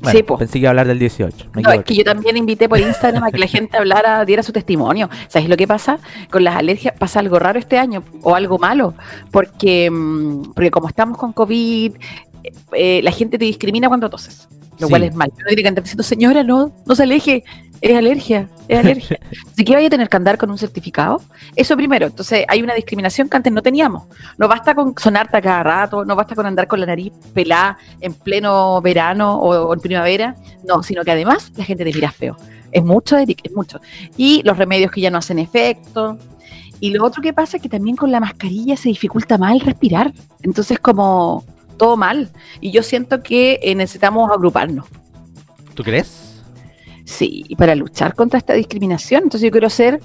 Bueno, 0.00 0.18
Sí, 0.18 0.22
po. 0.24 0.36
pensé 0.36 0.54
que 0.54 0.58
iba 0.60 0.68
a 0.68 0.70
hablar 0.70 0.88
del 0.88 0.98
18. 0.98 1.50
Me 1.54 1.62
No, 1.62 1.70
es 1.70 1.84
que 1.84 1.94
yo 1.94 2.02
también 2.02 2.36
invité 2.36 2.68
por 2.68 2.80
Instagram 2.80 3.22
a 3.22 3.30
que 3.30 3.38
la 3.38 3.46
gente 3.46 3.76
hablara, 3.76 4.24
diera 4.24 4.42
su 4.42 4.52
testimonio. 4.52 5.08
¿Sabes 5.28 5.48
lo 5.48 5.56
que 5.56 5.68
pasa? 5.68 6.00
Con 6.30 6.42
las 6.42 6.56
alergias 6.56 6.94
pasa 6.98 7.20
algo 7.20 7.38
raro 7.38 7.60
este 7.60 7.78
año 7.78 8.02
o 8.22 8.34
algo 8.34 8.58
malo, 8.58 8.94
porque, 9.30 9.88
mm, 9.90 10.54
porque 10.54 10.72
como 10.72 10.88
estamos 10.88 11.18
con 11.18 11.32
COVID, 11.32 11.92
eh, 12.42 12.52
eh, 12.72 13.00
la 13.04 13.12
gente 13.12 13.38
te 13.38 13.44
discrimina 13.44 13.86
cuando 13.86 14.10
toses, 14.10 14.48
lo 14.80 14.88
Sí. 14.88 14.90
cual 14.90 15.04
es 15.04 15.14
mal. 15.14 15.30
Uno 15.36 15.46
tiene 15.46 15.62
que 15.62 15.68
andar 15.68 15.84
diciendo, 15.84 16.02
señora, 16.02 16.42
no, 16.42 16.72
no 16.84 16.94
se 16.96 17.04
aleje, 17.04 17.44
es 17.82 17.96
alergia, 17.96 18.48
es 18.68 18.78
alergia. 18.78 19.18
Así 19.52 19.64
que 19.64 19.74
vaya 19.74 19.88
a 19.88 19.90
tener 19.90 20.08
que 20.08 20.16
andar 20.16 20.38
con 20.38 20.50
un 20.50 20.56
certificado. 20.56 21.20
Eso 21.56 21.76
primero. 21.76 22.06
Entonces 22.06 22.44
hay 22.48 22.62
una 22.62 22.74
discriminación 22.74 23.28
que 23.28 23.36
antes 23.36 23.52
no 23.52 23.60
teníamos. 23.60 24.04
No 24.38 24.46
basta 24.46 24.74
con 24.74 24.94
sonarte 24.96 25.36
a 25.36 25.42
cada 25.42 25.62
rato, 25.64 26.04
no 26.04 26.14
basta 26.14 26.36
con 26.36 26.46
andar 26.46 26.68
con 26.68 26.78
la 26.78 26.86
nariz 26.86 27.12
pelada 27.34 27.76
en 28.00 28.14
pleno 28.14 28.80
verano 28.80 29.36
o, 29.36 29.66
o 29.66 29.74
en 29.74 29.80
primavera. 29.80 30.36
No, 30.64 30.82
sino 30.84 31.02
que 31.02 31.10
además 31.10 31.50
la 31.56 31.64
gente 31.64 31.84
te 31.84 31.92
mira 31.92 32.12
feo. 32.12 32.36
Es 32.70 32.84
mucho, 32.84 33.18
Eric, 33.18 33.40
es 33.42 33.52
mucho. 33.52 33.80
Y 34.16 34.42
los 34.44 34.56
remedios 34.56 34.92
que 34.92 35.00
ya 35.00 35.10
no 35.10 35.18
hacen 35.18 35.40
efecto. 35.40 36.18
Y 36.78 36.90
lo 36.90 37.04
otro 37.04 37.20
que 37.20 37.32
pasa 37.32 37.56
es 37.56 37.62
que 37.62 37.68
también 37.68 37.96
con 37.96 38.12
la 38.12 38.20
mascarilla 38.20 38.76
se 38.76 38.88
dificulta 38.88 39.38
más 39.38 39.54
el 39.54 39.60
respirar. 39.60 40.12
Entonces 40.42 40.78
como 40.78 41.44
todo 41.78 41.96
mal. 41.96 42.30
Y 42.60 42.70
yo 42.70 42.84
siento 42.84 43.24
que 43.24 43.58
eh, 43.60 43.74
necesitamos 43.74 44.30
agruparnos. 44.30 44.86
¿Tú 45.74 45.82
crees? 45.82 46.31
Sí, 47.04 47.44
y 47.48 47.56
para 47.56 47.74
luchar 47.74 48.14
contra 48.14 48.38
esta 48.38 48.54
discriminación. 48.54 49.24
Entonces 49.24 49.46
yo 49.46 49.50
quiero 49.50 49.66
hacer 49.66 50.00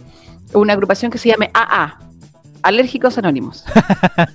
una 0.54 0.74
agrupación 0.74 1.12
que 1.12 1.18
se 1.18 1.30
llame 1.30 1.50
AA, 1.54 2.00
Alérgicos 2.64 3.18
Anónimos, 3.18 3.64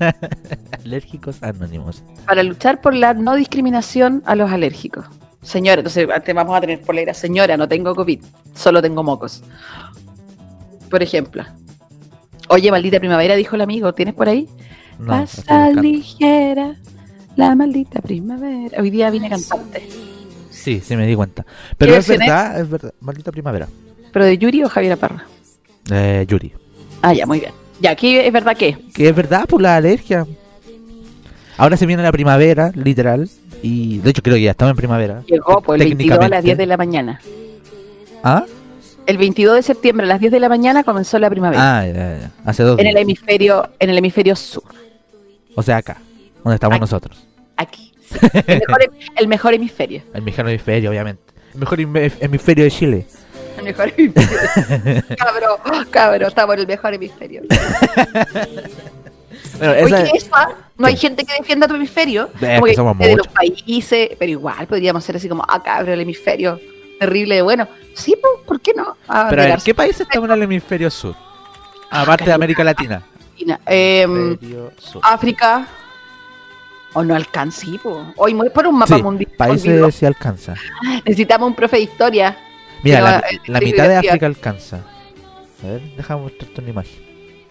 Alérgicos 0.84 1.42
anónimos. 1.42 2.02
para 2.26 2.42
luchar 2.42 2.80
por 2.80 2.94
la 2.94 3.14
no 3.14 3.34
discriminación 3.34 4.22
a 4.26 4.34
los 4.34 4.50
alérgicos. 4.50 5.04
Señora, 5.42 5.80
entonces 5.80 6.08
antes 6.08 6.34
vamos 6.34 6.56
a 6.56 6.60
tener 6.60 6.80
polera. 6.80 7.14
Señora, 7.14 7.56
no 7.56 7.68
tengo 7.68 7.94
COVID, 7.94 8.22
solo 8.54 8.80
tengo 8.80 9.02
mocos. 9.02 9.42
Por 10.88 11.02
ejemplo. 11.02 11.44
Oye, 12.48 12.70
maldita 12.70 13.00
primavera, 13.00 13.34
dijo 13.34 13.56
el 13.56 13.62
amigo, 13.62 13.92
¿tienes 13.92 14.14
por 14.14 14.28
ahí? 14.28 14.48
No, 14.98 15.06
Pasa 15.08 15.70
ligera 15.70 16.76
la 17.36 17.54
maldita 17.54 18.00
primavera. 18.00 18.80
Hoy 18.80 18.90
día 18.90 19.10
vine 19.10 19.28
cantante. 19.28 19.88
Sí, 20.62 20.80
sí 20.80 20.96
me 20.96 21.06
di 21.06 21.14
cuenta. 21.14 21.44
Pero 21.76 21.92
¿Qué 21.92 21.98
es 21.98 22.08
verdad, 22.08 22.60
es 22.60 22.70
verdad. 22.70 22.94
Maldita 23.00 23.32
primavera. 23.32 23.68
¿Pero 24.12 24.24
de 24.24 24.38
Yuri 24.38 24.62
o 24.62 24.68
Javier 24.68 24.96
Parra? 24.96 25.24
Eh, 25.90 26.24
Yuri. 26.28 26.52
Ah, 27.02 27.12
ya, 27.12 27.26
muy 27.26 27.40
bien. 27.40 27.52
Ya, 27.80 27.90
aquí 27.90 28.16
es 28.16 28.32
verdad 28.32 28.56
que. 28.56 28.78
Que 28.94 29.08
es 29.08 29.16
verdad 29.16 29.46
por 29.46 29.60
la 29.60 29.76
alergia. 29.76 30.26
Ahora 31.56 31.76
se 31.76 31.86
viene 31.86 32.02
la 32.02 32.12
primavera, 32.12 32.70
literal. 32.74 33.28
Y 33.62 33.98
de 33.98 34.10
hecho 34.10 34.22
creo 34.22 34.36
que 34.36 34.42
ya 34.42 34.52
estamos 34.52 34.70
en 34.70 34.76
primavera. 34.76 35.22
Llegó 35.26 35.60
pues, 35.60 35.80
el 35.80 35.88
22 35.88 36.18
a 36.18 36.28
las 36.28 36.42
Técnicamente. 36.42 36.46
10 36.46 36.58
de 36.58 36.66
la 36.66 36.76
mañana. 36.76 37.20
¿Ah? 38.22 38.44
El 39.06 39.18
22 39.18 39.56
de 39.56 39.62
septiembre 39.62 40.06
a 40.06 40.08
las 40.08 40.20
10 40.20 40.32
de 40.32 40.40
la 40.40 40.48
mañana 40.48 40.84
comenzó 40.84 41.18
la 41.18 41.28
primavera. 41.28 41.78
Ah, 41.80 41.86
ya, 41.86 41.92
ya. 41.92 42.30
Hace 42.44 42.62
dos 42.62 42.78
en 42.78 42.86
el 42.86 42.96
hemisferio, 42.96 43.68
en 43.80 43.90
el 43.90 43.98
hemisferio 43.98 44.36
sur. 44.36 44.64
O 45.54 45.62
sea, 45.62 45.78
acá. 45.78 45.98
Donde 46.44 46.54
estamos 46.54 46.76
Aquí. 46.76 46.80
nosotros. 46.80 47.26
Aquí. 47.56 47.91
Sí. 48.12 48.18
El, 48.46 48.58
mejor, 48.66 48.92
el 49.16 49.28
mejor 49.28 49.54
hemisferio. 49.54 50.02
El 50.14 50.22
mejor 50.22 50.48
hemisferio, 50.48 50.90
obviamente. 50.90 51.22
El 51.54 51.60
mejor 51.60 51.80
hemisferio 51.80 52.64
de 52.64 52.70
Chile. 52.70 53.06
El 53.58 53.64
mejor 53.64 53.92
hemisferio. 53.96 55.02
cabro, 55.18 55.58
cabro, 55.90 56.28
estamos 56.28 56.54
en 56.54 56.60
el 56.60 56.66
mejor 56.66 56.94
hemisferio. 56.94 57.42
Bueno, 59.58 59.72
Oye, 59.74 59.84
esa- 59.84 60.16
eso, 60.16 60.28
¿ah? 60.32 60.48
no 60.76 60.86
hay 60.86 60.96
gente 60.96 61.24
que 61.24 61.34
defienda 61.38 61.68
tu 61.68 61.74
hemisferio. 61.74 62.30
Es 62.40 62.54
Como 62.58 62.66
que 62.66 62.74
somos 62.74 62.98
de 62.98 63.16
los 63.16 63.28
países, 63.28 64.10
pero 64.18 64.30
igual 64.32 64.66
podríamos 64.66 65.04
ser 65.04 65.16
así 65.16 65.28
como, 65.28 65.44
ah, 65.46 65.62
cabro, 65.62 65.92
el 65.92 66.00
hemisferio 66.00 66.58
terrible 66.98 67.36
de 67.36 67.42
bueno. 67.42 67.68
Sí, 67.94 68.16
pues, 68.20 68.32
¿por 68.46 68.60
qué 68.60 68.72
no? 68.74 68.96
Pero 69.06 69.42
a 69.42 69.46
ver. 69.46 69.58
¿qué 69.64 69.74
países 69.74 70.00
estamos 70.02 70.28
en 70.28 70.34
el 70.36 70.42
hemisferio 70.42 70.90
sur? 70.90 71.14
Aparte 71.90 72.24
de 72.24 72.32
América 72.32 72.64
Latina. 72.64 73.02
Em, 73.66 74.38
sur. 74.78 75.00
África. 75.04 75.66
O 76.94 77.02
no 77.02 77.16
po. 77.82 78.12
Hoy 78.16 78.34
muy 78.34 78.50
por 78.50 78.66
un 78.66 78.78
mapa 78.78 78.96
Sí, 78.96 79.02
mundial. 79.02 79.30
países 79.36 79.94
sí 79.94 80.04
alcanza. 80.06 80.54
Necesitamos 81.04 81.48
un 81.48 81.54
profe 81.54 81.76
de 81.76 81.82
historia. 81.82 82.36
Mira, 82.82 83.00
la, 83.00 83.18
eh, 83.20 83.40
la 83.46 83.60
mitad 83.60 83.88
de. 83.88 83.96
África 83.96 84.26
alcanza. 84.26 84.80
A 85.62 85.66
ver, 85.66 85.80
déjame 85.96 86.22
mostrarte 86.22 86.60
una 86.60 86.70
imagen. 86.70 87.02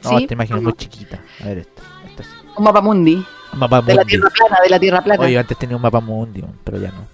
No, 0.03 0.09
¿Sí? 0.09 0.15
esta 0.23 0.33
imagen 0.33 0.55
es 0.57 0.59
¿O 0.61 0.63
muy 0.63 0.73
chiquita. 0.73 1.21
A 1.41 1.45
ver 1.45 1.57
esta. 1.59 1.81
esta 2.07 2.23
sí. 2.23 2.29
Un 2.57 2.63
mapa 2.63 2.81
mundi. 2.81 3.25
Un 3.53 3.59
mapa 3.59 3.81
De 3.81 3.95
la 3.95 4.01
mundi. 4.01 4.11
Tierra 4.11 4.29
plana, 4.29 4.57
de 4.63 4.69
la 4.69 4.79
Tierra 4.79 5.01
plana. 5.01 5.23
Oye, 5.23 5.37
antes 5.39 5.57
tenía 5.57 5.75
un 5.75 5.81
mapa 5.81 5.99
mundi, 5.99 6.43
pero 6.63 6.77
ya 6.77 6.89
no. 6.91 7.07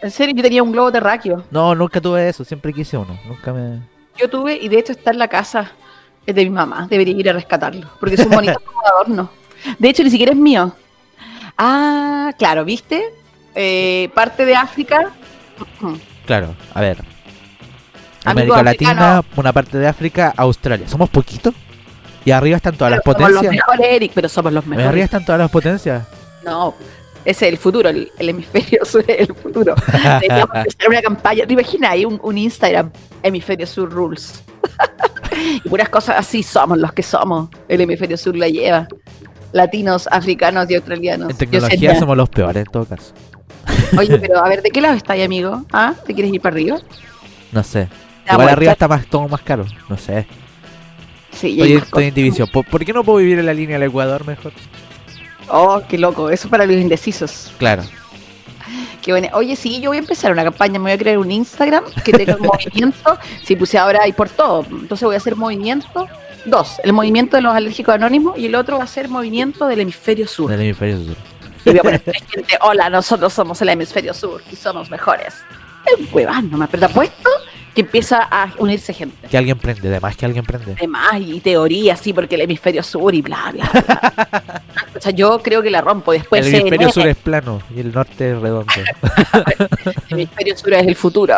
En 0.00 0.10
serio, 0.10 0.34
yo 0.36 0.42
tenía 0.42 0.62
un 0.62 0.72
globo 0.72 0.92
terráqueo. 0.92 1.44
No, 1.50 1.74
nunca 1.74 2.00
tuve 2.00 2.28
eso, 2.28 2.44
siempre 2.44 2.72
quise 2.72 2.96
uno. 2.96 3.18
Nunca 3.26 3.52
me. 3.52 3.80
Yo 4.16 4.28
tuve, 4.30 4.56
y 4.56 4.68
de 4.68 4.78
hecho 4.78 4.92
está 4.92 5.10
en 5.10 5.18
la 5.18 5.28
casa 5.28 5.72
es 6.26 6.34
de 6.34 6.44
mi 6.44 6.50
mamá. 6.50 6.86
Debería 6.88 7.14
ir 7.14 7.28
a 7.30 7.32
rescatarlo. 7.32 7.88
Porque 8.00 8.14
es 8.14 8.20
un 8.24 8.30
bonito 8.30 8.60
adorno. 8.94 9.30
De 9.78 9.88
hecho, 9.88 10.02
ni 10.02 10.10
siquiera 10.10 10.32
es 10.32 10.38
mío. 10.38 10.72
Ah, 11.58 12.32
claro, 12.38 12.64
¿viste? 12.64 13.04
Eh, 13.54 14.10
parte 14.14 14.44
de 14.44 14.54
África. 14.56 15.10
Claro, 16.26 16.54
a 16.72 16.80
ver. 16.80 16.98
Amigo 18.24 18.54
América 18.54 18.70
africano. 18.70 19.00
Latina, 19.00 19.24
una 19.36 19.52
parte 19.52 19.78
de 19.78 19.86
África, 19.86 20.32
Australia. 20.36 20.88
Somos 20.88 21.10
poquitos. 21.10 21.54
Y 22.24 22.30
arriba 22.30 22.56
están 22.56 22.74
todas 22.76 22.90
las 22.92 23.02
Somos 23.04 23.20
los 23.20 23.28
potencias. 23.30 23.52
mejores, 23.54 23.86
Eric, 23.90 24.12
pero 24.14 24.28
somos 24.30 24.52
los 24.52 24.64
Arriba 24.64 24.76
mejores. 24.78 25.04
están 25.04 25.24
todas 25.26 25.38
las 25.38 25.50
potencias. 25.50 26.06
No, 26.42 26.74
ese 27.24 27.46
es 27.46 27.52
el 27.52 27.58
futuro, 27.58 27.88
el, 27.90 28.10
el 28.18 28.28
hemisferio 28.30 28.84
sur 28.86 29.04
es 29.06 29.28
el 29.28 29.34
futuro. 29.34 29.74
Deberíamos 30.20 30.56
empezar 30.56 30.88
una 30.88 31.02
campaña. 31.02 31.46
¿Te 31.46 31.52
imaginas 31.52 31.90
ahí 31.90 32.04
un, 32.06 32.18
un 32.22 32.38
Instagram, 32.38 32.90
hemisferio 33.22 33.66
sur 33.66 33.90
rules? 33.92 34.42
y 35.64 35.68
puras 35.68 35.90
cosas 35.90 36.16
así, 36.18 36.42
somos 36.42 36.78
los 36.78 36.92
que 36.94 37.02
somos. 37.02 37.50
El 37.68 37.82
hemisferio 37.82 38.16
sur 38.16 38.34
la 38.36 38.48
lleva. 38.48 38.88
Latinos, 39.54 40.08
africanos 40.10 40.68
y 40.68 40.74
australianos. 40.74 41.30
En 41.30 41.36
tecnología 41.36 41.96
somos 41.96 42.16
los 42.16 42.28
peores 42.28 42.66
en 42.66 42.72
todo 42.72 42.84
caso. 42.86 43.14
Oye, 43.96 44.18
pero 44.20 44.44
a 44.44 44.48
ver, 44.48 44.62
¿de 44.62 44.70
qué 44.70 44.80
lado 44.80 44.94
está 44.96 45.12
ahí, 45.12 45.22
amigo? 45.22 45.64
¿Ah? 45.72 45.94
¿Te 46.04 46.12
quieres 46.12 46.34
ir 46.34 46.40
para 46.40 46.54
arriba? 46.56 46.78
No 47.52 47.62
sé. 47.62 47.86
Igual 48.28 48.48
arriba 48.48 48.72
está- 48.72 48.88
más 48.88 49.06
todo 49.06 49.28
más 49.28 49.42
caro. 49.42 49.64
No 49.88 49.96
sé. 49.96 50.26
Sí, 51.30 51.50
y 51.54 51.62
Oye, 51.62 51.76
estoy 51.76 52.04
en 52.06 52.14
división. 52.14 52.48
¿Por, 52.52 52.66
por 52.66 52.84
qué 52.84 52.92
no 52.92 53.04
puedo 53.04 53.18
vivir 53.18 53.38
en 53.38 53.46
la 53.46 53.54
línea 53.54 53.78
del 53.78 53.88
Ecuador 53.88 54.26
mejor? 54.26 54.52
Oh, 55.48 55.80
qué 55.88 55.98
loco. 55.98 56.30
Eso 56.30 56.48
para 56.48 56.66
los 56.66 56.74
indecisos. 56.76 57.52
Claro. 57.58 57.84
Qué 59.02 59.12
bueno. 59.12 59.28
Oye, 59.34 59.54
sí, 59.54 59.80
yo 59.80 59.90
voy 59.90 59.98
a 59.98 60.00
empezar 60.00 60.32
una 60.32 60.42
campaña. 60.42 60.80
Me 60.80 60.84
voy 60.84 60.92
a 60.92 60.98
crear 60.98 61.18
un 61.18 61.30
Instagram 61.30 61.84
que 62.04 62.12
tenga 62.12 62.34
un 62.36 62.42
movimiento. 62.46 63.18
Si 63.44 63.54
puse 63.54 63.78
ahora 63.78 64.00
hay 64.02 64.12
por 64.12 64.28
todo. 64.30 64.66
Entonces 64.68 65.04
voy 65.06 65.14
a 65.14 65.18
hacer 65.18 65.36
movimiento. 65.36 66.08
Dos. 66.44 66.80
El 66.82 66.92
movimiento 66.92 67.36
de 67.36 67.42
los 67.42 67.54
alérgicos 67.54 67.94
anónimos 67.94 68.38
y 68.38 68.46
el 68.46 68.54
otro 68.54 68.78
va 68.78 68.84
a 68.84 68.86
ser 68.86 69.08
movimiento 69.08 69.66
del 69.66 69.80
hemisferio 69.80 70.26
sur. 70.26 70.50
Del 70.50 70.60
hemisferio 70.60 70.98
sur. 70.98 71.16
Y 71.64 71.70
voy 71.70 71.78
a 71.78 71.82
poner 71.82 72.02
gente, 72.02 72.58
hola, 72.60 72.90
nosotros 72.90 73.32
somos 73.32 73.60
el 73.62 73.70
hemisferio 73.70 74.12
sur 74.12 74.42
y 74.52 74.56
somos 74.56 74.90
mejores. 74.90 75.34
Es 75.86 76.12
hueván 76.12 76.50
nomás, 76.50 76.68
pero 76.70 76.86
te 76.86 76.92
apuesto 76.92 77.30
que 77.74 77.80
empieza 77.80 78.22
a 78.30 78.52
unirse 78.58 78.92
gente. 78.92 79.28
Que 79.28 79.36
alguien 79.36 79.58
prende, 79.58 79.88
además 79.88 80.16
que 80.16 80.26
alguien 80.26 80.44
prende. 80.44 80.74
Además, 80.78 81.14
y 81.20 81.40
teorías, 81.40 81.98
sí, 81.98 82.12
porque 82.12 82.36
el 82.36 82.42
hemisferio 82.42 82.82
sur 82.82 83.14
y 83.14 83.22
bla, 83.22 83.50
bla, 83.52 83.70
bla. 83.72 84.62
o 84.96 85.00
sea, 85.00 85.10
yo 85.12 85.40
creo 85.40 85.62
que 85.62 85.70
la 85.70 85.80
rompo. 85.80 86.12
Después 86.12 86.46
el 86.46 86.54
hemisferio 86.54 86.90
sur 86.90 87.06
es 87.06 87.16
plano 87.16 87.60
y 87.74 87.80
el 87.80 87.92
norte 87.92 88.32
es 88.32 88.40
redondo. 88.40 88.72
el 90.10 90.12
hemisferio 90.12 90.56
sur 90.56 90.72
es 90.74 90.86
el 90.86 90.94
futuro. 90.94 91.36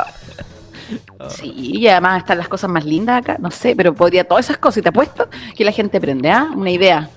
Sí, 1.29 1.53
y 1.57 1.89
además 1.89 2.19
están 2.19 2.39
las 2.39 2.49
cosas 2.49 2.71
más 2.71 2.85
lindas 2.85 3.19
acá, 3.23 3.37
no 3.39 3.51
sé, 3.51 3.75
pero 3.77 3.95
podría 3.95 4.25
todas 4.25 4.47
esas 4.47 4.59
cosas, 4.59 4.79
y 4.79 4.83
te 4.83 4.89
apuesto 4.91 5.29
que 5.57 5.65
la 5.65 5.73
gente 5.73 6.01
prende, 6.01 6.31
¿ah? 6.31 6.49
Una 6.55 6.71
idea. 6.71 7.11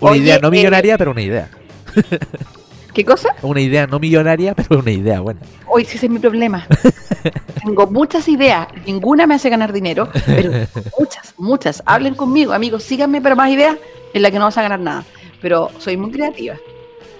Una 0.00 0.12
Oye, 0.12 0.20
idea 0.20 0.38
no 0.38 0.48
eh, 0.48 0.50
millonaria, 0.52 0.98
pero 0.98 1.10
una 1.10 1.22
idea. 1.22 1.48
¿Qué 2.94 3.04
cosa? 3.04 3.28
Una 3.42 3.60
idea 3.60 3.86
no 3.86 3.98
millonaria, 3.98 4.54
pero 4.54 4.80
una 4.80 4.90
idea 4.90 5.20
buena. 5.20 5.40
Hoy 5.66 5.84
sí 5.84 5.96
ese 5.96 6.06
es 6.06 6.12
mi 6.12 6.18
problema. 6.18 6.66
Tengo 7.64 7.86
muchas 7.88 8.26
ideas, 8.28 8.68
ninguna 8.86 9.26
me 9.26 9.34
hace 9.34 9.50
ganar 9.50 9.72
dinero, 9.72 10.08
pero 10.24 10.50
muchas, 10.98 11.34
muchas. 11.36 11.82
Hablen 11.84 12.14
conmigo, 12.14 12.52
amigos, 12.52 12.84
síganme, 12.84 13.20
pero 13.20 13.36
más 13.36 13.50
ideas 13.50 13.76
en 14.14 14.22
la 14.22 14.30
que 14.30 14.38
no 14.38 14.46
vas 14.46 14.56
a 14.56 14.62
ganar 14.62 14.80
nada. 14.80 15.04
Pero 15.42 15.70
soy 15.78 15.96
muy 15.98 16.10
creativa. 16.10 16.56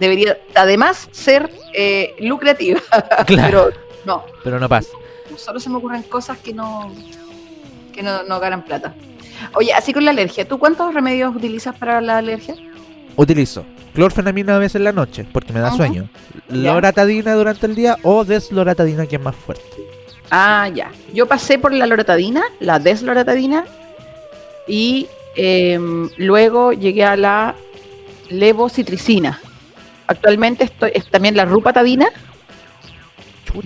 debería 0.00 0.38
además 0.54 1.08
ser 1.12 1.50
eh, 1.74 2.14
lucrativa. 2.20 2.80
Claro. 3.26 3.68
Pero 3.70 3.86
no, 4.06 4.24
Pero 4.44 4.60
no 4.60 4.68
pasa. 4.68 4.88
Solo 5.36 5.60
se 5.60 5.70
me 5.70 5.76
ocurren 5.76 6.02
cosas 6.02 6.38
que 6.38 6.52
no 6.52 6.92
que 7.92 8.02
no, 8.02 8.22
no 8.24 8.38
ganan 8.40 8.62
plata. 8.64 8.94
Oye, 9.54 9.72
así 9.72 9.92
con 9.92 10.04
la 10.04 10.10
alergia, 10.10 10.46
¿tú 10.46 10.58
cuántos 10.58 10.92
remedios 10.92 11.34
utilizas 11.34 11.74
para 11.76 12.00
la 12.00 12.18
alergia? 12.18 12.54
Utilizo 13.16 13.64
clorfenamina 13.96 14.56
a 14.56 14.58
veces 14.58 14.76
en 14.76 14.84
la 14.84 14.92
noche 14.92 15.26
porque 15.32 15.54
me 15.54 15.60
da 15.60 15.68
Ajá. 15.68 15.76
sueño. 15.78 16.08
Loratadina 16.50 17.32
durante 17.32 17.64
el 17.66 17.74
día 17.74 17.96
o 18.02 18.26
desloratadina 18.26 19.06
que 19.06 19.16
es 19.16 19.22
más 19.22 19.34
fuerte. 19.34 19.64
Ah, 20.30 20.68
ya. 20.68 20.90
Yo 21.14 21.26
pasé 21.26 21.58
por 21.58 21.72
la 21.72 21.86
loratadina, 21.86 22.42
la 22.60 22.78
desloratadina, 22.78 23.64
y 24.68 25.06
em, 25.34 26.10
luego 26.18 26.72
llegué 26.72 27.04
a 27.04 27.16
la 27.16 27.54
levocitricina. 28.28 29.40
Actualmente 30.08 30.64
estoy 30.64 30.90
es 30.94 31.08
también 31.10 31.36
la 31.36 31.46
rupatadina 31.46 32.08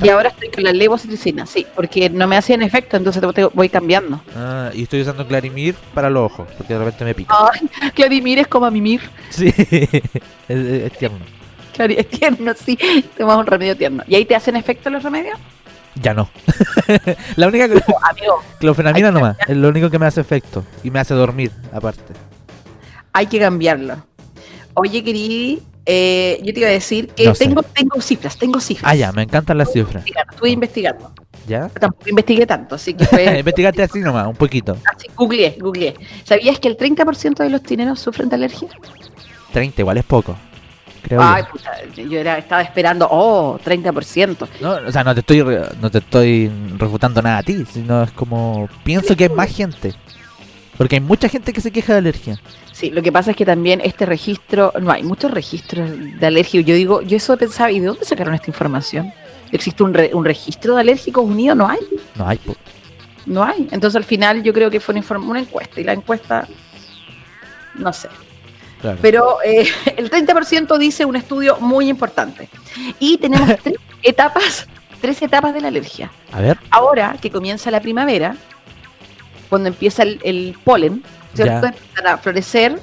Y 0.02 0.08
ahora 0.08 0.28
estoy 0.30 0.48
con 0.50 0.64
la 0.64 0.72
levocitricina, 0.72 1.46
sí, 1.46 1.66
porque 1.74 2.08
no 2.10 2.26
me 2.26 2.36
hacían 2.36 2.62
efecto, 2.62 2.96
entonces 2.96 3.22
te- 3.34 3.44
voy 3.46 3.68
cambiando. 3.68 4.20
Ah, 4.36 4.70
y 4.74 4.82
estoy 4.84 5.00
usando 5.02 5.26
Clarimir 5.26 5.74
para 5.94 6.10
los 6.10 6.30
ojos 6.32 6.48
porque 6.56 6.74
de 6.74 6.78
repente 6.80 7.04
me 7.04 7.14
pica. 7.14 7.34
Ay, 7.36 7.90
Clarimir 7.94 8.38
es 8.38 8.46
como 8.48 8.66
a 8.66 8.70
mimir. 8.70 9.00
Sí, 9.30 9.46
es, 9.58 10.02
es 10.48 10.92
tierno. 10.98 11.18
Claro, 11.74 11.94
es 11.96 12.08
tierno, 12.08 12.52
sí. 12.54 12.78
Tomas 13.16 13.38
un 13.38 13.46
remedio 13.46 13.76
tierno. 13.76 14.02
¿Y 14.06 14.14
ahí 14.14 14.24
te 14.24 14.34
hacen 14.36 14.56
efecto 14.56 14.90
los 14.90 15.02
remedios? 15.02 15.38
Ya 15.96 16.14
no. 16.14 16.28
la 17.36 17.48
única 17.48 17.68
que- 17.68 17.82
Oh, 17.88 17.98
amigo, 18.08 18.42
que 18.60 18.66
nomás, 19.12 19.36
es 19.48 19.56
lo 19.56 19.68
único 19.68 19.90
que 19.90 19.98
me 19.98 20.06
hace 20.06 20.20
efecto 20.20 20.64
y 20.84 20.90
me 20.90 21.00
hace 21.00 21.14
dormir 21.14 21.50
aparte. 21.72 22.12
hay 23.12 23.26
que 23.26 23.38
cambiarlo. 23.40 23.96
Oye, 24.74 25.02
querido, 25.02 25.62
eh, 25.92 26.40
yo 26.44 26.52
te 26.54 26.60
iba 26.60 26.68
a 26.68 26.72
decir 26.72 27.08
que 27.08 27.24
No 27.26 27.34
sé. 27.34 27.44
tengo, 27.44 27.62
tengo 27.62 28.00
cifras, 28.00 28.36
tengo 28.36 28.60
cifras. 28.60 28.90
Ah, 28.92 28.94
ya, 28.94 29.10
me 29.12 29.22
encantan 29.22 29.58
las 29.58 29.72
cifras. 29.72 29.96
Investigando, 30.06 30.32
Estuve 30.32 30.50
investigando. 30.50 31.12
¿Ya? 31.48 31.68
Tampoco 31.68 32.08
investigué 32.08 32.46
tanto, 32.46 32.74
así 32.76 32.94
que 32.94 33.04
fue 33.06 33.24
Investigate 33.40 33.82
así 33.82 33.98
nomás, 34.00 34.26
un 34.28 34.36
poquito. 34.36 34.76
así, 34.94 35.08
googleé, 35.16 35.56
googleé. 35.60 35.94
¿Sabías 36.24 36.58
que 36.60 36.68
el 36.68 36.76
30% 36.76 37.38
de 37.42 37.50
los 37.50 37.62
chilenos 37.62 37.98
sufren 37.98 38.28
de 38.28 38.36
alergia? 38.36 38.68
30 39.52 39.82
igual 39.82 39.98
es 39.98 40.04
poco. 40.04 40.36
Creo 41.02 41.20
Ay, 41.22 41.42
yo. 41.44 41.50
puta, 41.50 41.70
yo 42.08 42.18
era, 42.20 42.36
estaba 42.38 42.60
esperando, 42.62 43.08
oh, 43.10 43.58
30%. 43.64 44.46
No, 44.60 44.72
o 44.86 44.92
sea, 44.92 45.02
no 45.02 45.14
te 45.14 45.20
estoy 45.20 45.42
no 45.80 45.90
te 45.90 45.98
estoy 45.98 46.50
refutando 46.76 47.22
nada 47.22 47.38
a 47.38 47.42
ti, 47.42 47.64
sino 47.72 48.02
es 48.02 48.10
como 48.12 48.68
pienso 48.84 49.16
que 49.16 49.24
hay 49.24 49.30
más 49.30 49.50
gente. 49.50 49.94
Porque 50.76 50.96
hay 50.96 51.00
mucha 51.00 51.28
gente 51.28 51.52
que 51.52 51.60
se 51.62 51.72
queja 51.72 51.94
de 51.94 51.98
alergia. 52.00 52.38
Sí, 52.80 52.90
lo 52.90 53.02
que 53.02 53.12
pasa 53.12 53.32
es 53.32 53.36
que 53.36 53.44
también 53.44 53.82
este 53.84 54.06
registro, 54.06 54.72
no 54.80 54.90
hay 54.90 55.02
muchos 55.02 55.30
registros 55.30 55.90
de 56.18 56.26
alergia. 56.26 56.62
Yo 56.62 56.74
digo, 56.74 57.02
yo 57.02 57.18
eso 57.18 57.36
pensaba, 57.36 57.70
¿y 57.70 57.78
de 57.80 57.88
dónde 57.88 58.06
sacaron 58.06 58.32
esta 58.34 58.48
información? 58.48 59.12
¿Existe 59.52 59.82
un, 59.82 59.92
re- 59.92 60.12
un 60.14 60.24
registro 60.24 60.76
de 60.76 60.80
alérgicos 60.80 61.22
unidos? 61.24 61.58
No 61.58 61.68
hay, 61.68 61.78
No 62.14 62.26
hay. 62.26 62.38
po. 62.38 62.56
no 63.26 63.44
hay. 63.44 63.68
Entonces 63.70 63.96
al 63.96 64.04
final 64.04 64.42
yo 64.42 64.54
creo 64.54 64.70
que 64.70 64.80
fue 64.80 64.94
una, 64.94 65.40
encuesta 65.40 65.78
y 65.78 65.84
la 65.84 65.92
encuesta, 65.92 66.48
no 67.74 67.92
sé. 67.92 68.08
Claro. 68.80 68.98
Pero 69.02 69.36
eh, 69.44 69.68
el 69.98 70.10
30% 70.10 70.78
dice 70.78 71.04
un 71.04 71.16
estudio 71.16 71.58
muy 71.60 71.90
importante. 71.90 72.48
Y 72.98 73.18
tenemos 73.18 73.46
tres 73.62 73.76
etapas, 74.02 74.66
tres 75.02 75.20
etapas 75.20 75.52
de 75.52 75.60
la 75.60 75.68
alergia. 75.68 76.10
A 76.32 76.40
ver, 76.40 76.58
Ahora 76.70 77.14
que 77.20 77.30
comienza 77.30 77.70
la 77.70 77.80
primavera, 77.80 78.36
cuando 79.50 79.68
empieza 79.68 80.02
el, 80.04 80.18
el 80.22 80.56
polen, 80.64 81.02
¿cierto? 81.34 81.66
Empiezan 81.66 82.06
a 82.06 82.16
florecer 82.16 82.80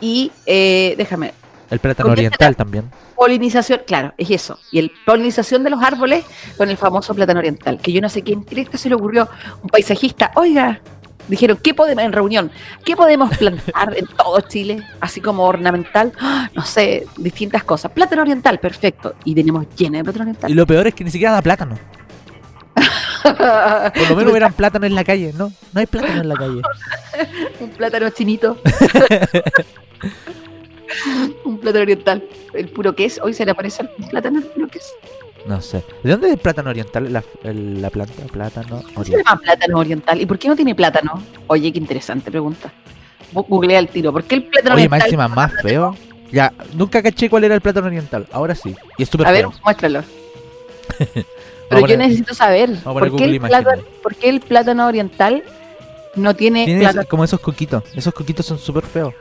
y 0.00 0.30
eh, 0.44 0.94
déjame, 0.98 1.32
el 1.70 1.78
plátano 1.78 2.10
oriental 2.10 2.54
también. 2.54 2.90
polinización, 3.16 3.80
claro, 3.86 4.12
es 4.18 4.30
eso. 4.30 4.58
Y 4.70 4.78
el 4.78 4.92
polinización 5.06 5.62
de 5.64 5.70
los 5.70 5.82
árboles 5.82 6.24
con 6.58 6.68
el 6.68 6.76
famoso 6.76 7.14
plátano 7.14 7.38
oriental, 7.38 7.78
que 7.80 7.92
yo 7.92 8.02
no 8.02 8.10
sé 8.10 8.22
quién 8.22 8.44
que 8.44 8.76
se 8.76 8.90
le 8.90 8.94
ocurrió, 8.94 9.28
un 9.62 9.70
paisajista, 9.70 10.32
oiga, 10.34 10.80
dijeron, 11.28 11.56
¿qué 11.62 11.72
podemos, 11.72 12.04
en 12.04 12.12
reunión, 12.12 12.50
qué 12.84 12.96
podemos 12.96 13.36
plantar 13.38 13.96
en 13.96 14.06
todo 14.06 14.40
Chile, 14.42 14.82
así 15.00 15.20
como 15.20 15.44
ornamental? 15.44 16.12
¡Ah! 16.20 16.50
No 16.54 16.62
sé, 16.64 17.06
distintas 17.16 17.64
cosas. 17.64 17.92
Plátano 17.92 18.22
oriental, 18.22 18.58
perfecto. 18.58 19.14
Y 19.24 19.34
tenemos 19.34 19.66
lleno 19.76 19.98
de 19.98 20.04
plátano 20.04 20.24
Y 20.24 20.28
oriental. 20.30 20.52
lo 20.52 20.66
peor 20.66 20.86
es 20.88 20.94
que 20.94 21.04
ni 21.04 21.10
siquiera 21.10 21.32
da 21.32 21.40
plátano. 21.42 21.78
Por 23.94 24.10
lo 24.10 24.16
menos 24.16 24.30
hubieran 24.32 24.52
plátano 24.52 24.86
en 24.86 24.94
la 24.94 25.04
calle, 25.04 25.32
¿no? 25.36 25.52
No 25.72 25.80
hay 25.80 25.86
plátano 25.86 26.20
en 26.20 26.28
la 26.28 26.34
calle. 26.36 26.60
un 27.60 27.70
plátano 27.70 28.10
chinito. 28.10 28.58
un 31.44 31.58
plátano 31.58 31.82
oriental. 31.82 32.22
El 32.54 32.68
puro 32.68 32.94
que 32.94 33.04
es, 33.06 33.20
hoy 33.22 33.34
se 33.34 33.44
le 33.44 33.50
aparece 33.52 33.82
el 33.82 33.88
plátano 34.08 34.38
el 34.38 34.44
puro 34.44 34.68
que 34.68 34.78
es. 34.78 34.92
No 35.46 35.60
sé. 35.60 35.82
¿De 36.04 36.10
dónde 36.12 36.28
es 36.28 36.34
el 36.34 36.38
plátano 36.38 36.70
oriental? 36.70 37.12
La, 37.12 37.24
el- 37.42 37.82
la 37.82 37.90
planta, 37.90 38.22
plátano 38.30 38.82
¿Cómo 38.94 39.04
se 39.04 39.12
oriental. 39.12 39.24
llama 39.24 39.40
plátano 39.40 39.78
oriental? 39.78 40.20
¿Y 40.20 40.26
por 40.26 40.38
qué 40.38 40.48
no 40.48 40.56
tiene 40.56 40.74
plátano? 40.74 41.22
Oye, 41.48 41.72
qué 41.72 41.78
interesante 41.78 42.30
pregunta. 42.30 42.70
Vos 43.32 43.46
Googlea 43.48 43.78
el 43.78 43.88
tiro. 43.88 44.12
¿Por 44.12 44.24
qué 44.24 44.36
el 44.36 44.44
plátano 44.44 44.74
Oye, 44.76 44.82
oriental? 44.84 44.98
máxima 45.00 45.28
más 45.28 45.52
feo. 45.62 45.96
Ya, 46.30 46.52
nunca 46.74 47.02
caché 47.02 47.28
cuál 47.28 47.44
era 47.44 47.54
el 47.54 47.60
plátano 47.60 47.88
oriental. 47.88 48.26
Ahora 48.32 48.54
sí. 48.54 48.74
Y 48.96 49.02
es 49.02 49.08
súper 49.08 49.26
A 49.26 49.32
ver, 49.32 49.46
muéstralo. 49.64 50.02
Pero 51.74 51.86
yo 51.86 51.96
necesito 51.96 52.34
saber 52.34 52.70
por 52.82 53.16
qué, 53.16 53.24
el 53.24 53.40
plátano, 53.40 53.82
por 54.02 54.14
qué 54.14 54.28
el 54.28 54.40
plátano 54.40 54.86
oriental 54.86 55.42
no 56.14 56.34
tiene, 56.36 56.64
Tiene 56.64 56.80
plátano. 56.80 57.06
como 57.08 57.24
esos 57.24 57.40
coquitos. 57.40 57.82
Esos 57.94 58.12
coquitos 58.14 58.44
son 58.46 58.58
súper 58.58 58.84
feos. 58.84 59.14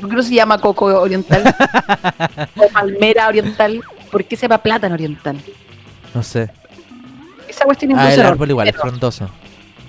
¿Por 0.00 0.08
qué 0.08 0.16
no 0.16 0.22
se 0.22 0.34
llama 0.34 0.58
coco 0.60 0.86
oriental? 0.86 1.42
o 2.56 2.68
palmera 2.68 3.28
oriental. 3.28 3.82
¿Por 4.10 4.24
qué 4.24 4.36
se 4.36 4.42
llama 4.42 4.58
plátano 4.58 4.94
oriental? 4.94 5.36
No 6.14 6.22
sé. 6.22 6.50
Esa 7.48 7.64
cuestión 7.64 7.92
Ah, 7.98 8.02
induce 8.04 8.20
el 8.20 8.26
árbol 8.26 8.50
igual, 8.50 8.68
es 8.68 8.76
frondoso. 8.76 9.28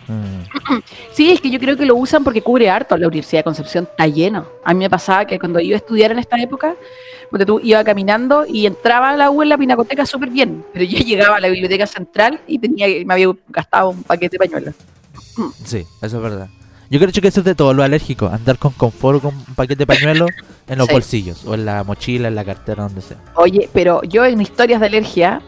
Mm. 0.10 0.80
Sí, 1.14 1.32
es 1.32 1.40
que 1.40 1.50
yo 1.50 1.60
creo 1.60 1.78
que 1.78 1.86
lo 1.86 1.96
usan 1.96 2.24
porque 2.24 2.42
cubre 2.42 2.70
harto. 2.70 2.98
La 2.98 3.08
Universidad 3.08 3.40
de 3.40 3.44
Concepción 3.44 3.88
está 3.90 4.08
lleno. 4.08 4.46
A 4.66 4.74
mí 4.74 4.80
me 4.80 4.90
pasaba 4.90 5.26
que 5.26 5.40
cuando 5.40 5.60
iba 5.60 5.76
a 5.76 5.78
estudiar 5.78 6.12
en 6.12 6.20
esta 6.20 6.38
época, 6.42 6.76
porque 7.30 7.46
tú 7.46 7.60
iba 7.64 7.84
caminando 7.84 8.46
y 8.48 8.66
entraba 8.66 9.12
a 9.12 9.18
la 9.18 9.30
U 9.30 9.44
en 9.44 9.50
la 9.50 9.58
pinacoteca 9.58 10.06
súper 10.06 10.30
bien, 10.30 10.66
pero 10.74 10.84
yo 10.86 10.98
llegaba 11.00 11.38
a 11.38 11.40
la 11.40 11.48
biblioteca 11.48 11.86
central 11.86 12.42
y 12.48 12.58
tenía 12.60 12.88
me 13.06 13.14
había 13.14 13.28
gastado 13.50 13.92
un 13.92 14.04
paquete 14.04 14.38
de 14.38 14.40
pañuelos. 14.40 14.76
Sí, 15.64 15.86
eso 16.02 16.18
es 16.18 16.24
verdad. 16.24 16.50
Yo 16.90 17.00
creo 17.00 17.12
que 17.12 17.28
eso 17.28 17.42
es 17.42 17.46
de 17.46 17.54
todo 17.54 17.74
lo 17.76 17.84
alérgico. 17.84 18.28
Andar 18.28 18.58
con 18.58 18.72
confort 18.72 19.22
con 19.22 19.36
un 19.36 19.56
paquete 19.56 19.76
de 19.78 19.86
pañuelo 19.86 20.26
en 20.68 20.78
los 20.80 20.88
Sí. 20.88 20.94
bolsillos. 20.94 21.46
O 21.46 21.54
en 21.54 21.66
la 21.66 21.84
mochila, 21.84 22.30
en 22.30 22.36
la 22.36 22.44
cartera, 22.44 22.84
donde 22.84 23.02
sea. 23.02 23.18
Oye, 23.36 23.70
pero 23.72 24.02
yo 24.04 24.26
en 24.26 24.42
historias 24.42 24.80
de 24.82 24.88
alergia, 24.88 25.40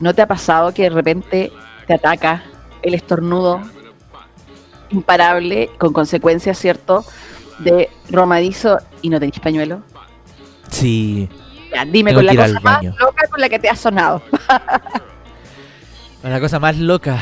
¿no 0.00 0.12
te 0.12 0.22
ha 0.22 0.26
pasado 0.26 0.74
que 0.74 0.82
de 0.82 0.90
repente 0.90 1.52
te 1.86 1.94
ataca 1.94 2.42
el 2.82 2.94
estornudo 2.94 3.60
imparable 4.90 5.70
con 5.78 5.92
consecuencias, 5.92 6.58
¿cierto? 6.58 7.04
De 7.58 7.90
romadizo 8.10 8.78
y 9.02 9.10
no 9.10 9.18
tenés 9.20 9.38
pañuelo. 9.40 9.82
Sí. 10.70 11.28
Ya, 11.74 11.84
dime 11.84 12.10
Tengo 12.10 12.20
con 12.20 12.26
la 12.26 12.34
cosa 12.46 12.60
más 12.60 12.84
loca 12.84 13.28
con 13.30 13.40
la 13.40 13.48
que 13.48 13.58
te 13.58 13.68
has 13.68 13.78
sonado. 13.80 14.22
La 16.22 16.40
cosa 16.40 16.58
más 16.58 16.76
loca. 16.76 17.16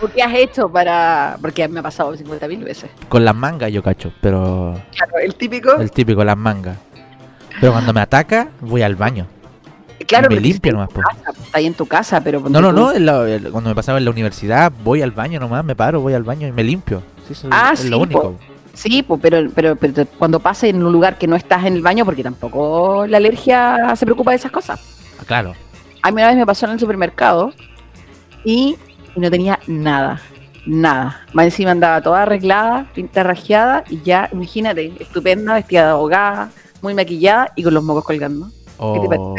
¿O 0.00 0.08
¿Qué 0.08 0.20
has 0.22 0.34
hecho 0.34 0.68
para.? 0.68 1.38
Porque 1.40 1.66
me 1.68 1.78
ha 1.78 1.82
pasado 1.82 2.16
50 2.16 2.48
mil 2.48 2.64
veces. 2.64 2.90
Con 3.08 3.24
las 3.24 3.34
mangas 3.36 3.70
yo 3.70 3.82
cacho. 3.82 4.12
Pero 4.20 4.74
Claro, 4.96 5.12
el 5.22 5.34
típico. 5.36 5.74
el 5.80 5.92
típico, 5.92 6.24
las 6.24 6.36
mangas. 6.36 6.76
Pero 7.60 7.72
cuando 7.72 7.92
me 7.92 8.00
ataca, 8.00 8.48
voy 8.60 8.82
al 8.82 8.96
baño. 8.96 9.26
Claro, 10.06 10.28
me 10.30 10.40
limpio 10.40 10.72
nomás, 10.72 10.88
po. 10.90 11.00
Está 11.44 11.58
ahí 11.58 11.66
en 11.66 11.74
tu 11.74 11.86
casa, 11.86 12.20
pero. 12.22 12.40
No, 12.40 12.60
no, 12.60 12.70
tú- 12.70 12.74
no. 12.74 12.92
la- 12.98 13.50
cuando 13.50 13.70
me 13.70 13.74
pasaba 13.74 13.98
en 13.98 14.04
la 14.04 14.10
universidad, 14.10 14.72
voy 14.84 15.02
al 15.02 15.10
baño 15.10 15.38
nomás, 15.40 15.64
me 15.64 15.74
paro, 15.76 16.00
voy 16.00 16.14
al 16.14 16.22
baño 16.22 16.46
y 16.48 16.52
me 16.52 16.62
limpio. 16.64 17.02
Sí, 17.26 17.32
eso 17.34 17.48
Ah, 17.50 17.70
es 17.74 17.84
lo 17.88 17.96
sí, 17.98 18.02
único. 18.02 18.22
po. 18.22 18.36
Sí, 18.74 19.02
pues, 19.02 19.20
pero, 19.22 19.50
pero, 19.54 19.76
pero 19.76 20.06
cuando 20.18 20.40
pase 20.40 20.70
en 20.70 20.82
un 20.82 20.92
lugar 20.92 21.18
que 21.18 21.26
no 21.26 21.36
estás 21.36 21.64
en 21.66 21.74
el 21.74 21.82
baño, 21.82 22.04
porque 22.06 22.22
tampoco 22.22 23.06
la 23.06 23.18
alergia 23.18 23.94
se 23.96 24.06
preocupa 24.06 24.30
de 24.30 24.38
esas 24.38 24.50
cosas. 24.50 24.80
Ah, 25.20 25.24
claro. 25.26 25.52
A 26.02 26.10
mí 26.10 26.14
una 26.20 26.28
vez 26.28 26.36
me 26.36 26.46
pasó 26.46 26.64
en 26.66 26.72
el 26.72 26.80
supermercado 26.80 27.52
y, 28.44 28.76
y 29.14 29.20
no 29.20 29.30
tenía 29.30 29.58
nada, 29.66 30.20
nada. 30.66 31.20
Más 31.34 31.44
encima 31.44 31.70
andaba 31.72 32.00
toda 32.00 32.22
arreglada, 32.22 32.86
pinta 32.94 33.22
rajeada 33.22 33.84
y 33.90 34.00
ya, 34.02 34.28
imagínate, 34.32 34.92
estupenda, 34.98 35.54
vestida 35.54 35.84
de 35.84 35.90
abogada, 35.90 36.50
muy 36.80 36.94
maquillada 36.94 37.52
y 37.54 37.62
con 37.62 37.74
los 37.74 37.84
mocos 37.84 38.04
colgando. 38.04 38.48
Oh, 38.78 39.36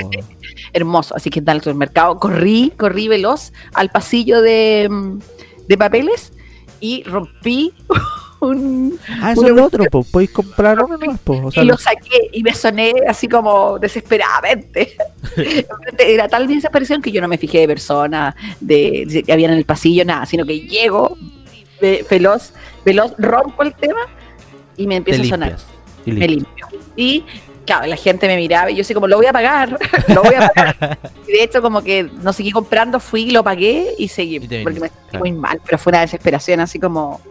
Hermoso. 0.71 1.15
Así 1.15 1.29
que 1.29 1.39
está 1.39 1.51
en 1.51 1.57
el 1.57 1.63
supermercado, 1.63 2.17
corrí, 2.17 2.71
corrí 2.77 3.07
veloz 3.07 3.51
al 3.73 3.89
pasillo 3.89 4.41
de, 4.41 4.87
mm, 4.89 5.19
de 5.67 5.77
papeles 5.77 6.31
y 6.79 7.03
rompí 7.03 7.73
un... 8.39 8.97
Ah, 9.21 9.31
eso 9.33 9.45
es 9.47 9.61
otro, 9.61 9.85
pues 9.91 10.07
podéis 10.07 10.31
comprar 10.31 10.81
uno 10.83 10.97
nomás. 10.97 11.19
O 11.25 11.51
sea, 11.51 11.63
y 11.63 11.65
lo 11.65 11.77
saqué 11.77 12.29
y 12.31 12.43
me 12.43 12.53
soné 12.53 12.93
así 13.07 13.27
como 13.27 13.79
desesperadamente. 13.79 14.95
Era 15.97 16.27
tal 16.27 16.47
mi 16.47 16.55
desesperación 16.55 17.01
que 17.01 17.11
yo 17.11 17.21
no 17.21 17.27
me 17.27 17.37
fijé 17.37 17.59
de 17.59 17.67
personas 17.67 18.35
de, 18.59 19.05
de- 19.07 19.23
que 19.23 19.31
habían 19.33 19.51
en 19.51 19.57
el 19.57 19.65
pasillo, 19.65 20.03
nada, 20.05 20.25
sino 20.25 20.45
que 20.45 20.59
llego 20.61 21.17
ve- 21.81 22.05
veloz, 22.09 22.53
veloz, 22.85 23.13
rompo 23.17 23.63
el 23.63 23.73
tema 23.75 23.99
y 24.77 24.87
me 24.87 24.95
te 24.95 24.97
empieza 25.15 25.21
a 25.21 25.25
sonar. 25.25 25.57
Me 26.05 26.27
limpio. 26.27 26.67
Y 26.97 27.23
claro, 27.65 27.87
la 27.87 27.95
gente 27.95 28.27
me 28.27 28.35
miraba 28.35 28.69
y 28.71 28.75
yo 28.75 28.81
así 28.81 28.93
como, 28.93 29.07
lo 29.07 29.17
voy 29.17 29.25
a 29.25 29.33
pagar, 29.33 29.77
lo 30.13 30.23
voy 30.23 30.35
a 30.35 30.49
pagar. 30.49 30.99
Y 31.27 31.31
de 31.31 31.43
hecho, 31.43 31.61
como 31.61 31.81
que 31.81 32.03
no 32.21 32.33
seguí 32.33 32.51
comprando, 32.51 32.99
fui, 32.99 33.31
lo 33.31 33.43
pagué 33.43 33.93
y 33.97 34.07
seguí, 34.07 34.35
Y 34.35 34.63
porque 34.63 34.79
me 34.79 34.87
sentí 34.89 35.03
claro. 35.09 35.19
muy 35.19 35.31
mal, 35.31 35.59
pero 35.65 35.77
fue 35.77 35.91
una 35.91 36.01
desesperación 36.01 36.59
así 36.59 36.79
como 36.79 37.21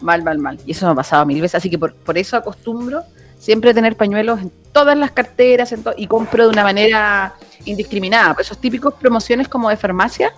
mal, 0.00 0.22
mal, 0.22 0.38
mal. 0.38 0.58
Y 0.66 0.72
eso 0.72 0.86
me 0.86 0.92
ha 0.92 0.94
pasado 0.94 1.24
mil 1.24 1.40
veces, 1.40 1.54
así 1.56 1.70
que 1.70 1.78
por, 1.78 1.94
por 1.94 2.18
eso 2.18 2.36
acostumbro 2.36 3.02
siempre 3.38 3.72
tener 3.72 3.96
pañuelos 3.96 4.40
en 4.40 4.52
todas 4.72 4.96
las 4.98 5.12
carteras 5.12 5.70
en 5.72 5.82
to- 5.84 5.94
y 5.96 6.06
compro 6.08 6.44
de 6.44 6.50
una 6.50 6.62
manera 6.64 7.34
indiscriminada. 7.64 8.36
Esos 8.40 8.58
típicos 8.58 8.94
promociones 8.94 9.46
como 9.48 9.68
de 9.70 9.76
farmacia, 9.76 10.32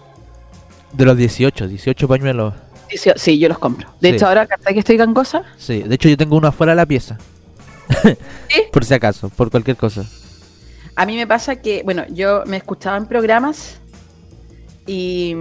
De 0.93 1.05
los 1.05 1.17
18, 1.17 1.67
18 1.67 2.07
pañuelos. 2.09 2.53
sí, 2.91 3.11
sí, 3.17 3.39
yo 3.39 3.49
los 3.49 3.59
compro. 3.59 3.89
De 4.01 4.11
Sí. 4.11 4.15
hecho, 4.17 4.27
ahora 4.29 4.47
que 4.47 4.79
estoy 4.79 4.97
gangosa, 4.99 5.43
Sí, 5.57 5.83
de 5.83 5.95
hecho 5.95 6.09
yo 6.11 6.17
tengo 6.17 6.37
uno 6.37 6.49
afuera 6.49 6.73
de 6.73 6.77
la 6.77 6.87
pieza. 6.87 7.17
¿Sí? 8.49 8.63
Por 8.73 8.85
si 8.85 8.95
acaso, 8.95 9.29
por 9.31 9.51
cualquier 9.51 9.77
cosa. 9.77 10.05
A 10.97 11.07
mí 11.07 11.17
me 11.17 11.27
pasa 11.27 11.57
que, 11.57 11.83
bueno, 11.85 12.05
yo 12.11 12.45
me 12.47 12.57
escuchaba 12.57 12.97
en 12.97 13.07
programas 13.07 13.77
y, 14.87 15.35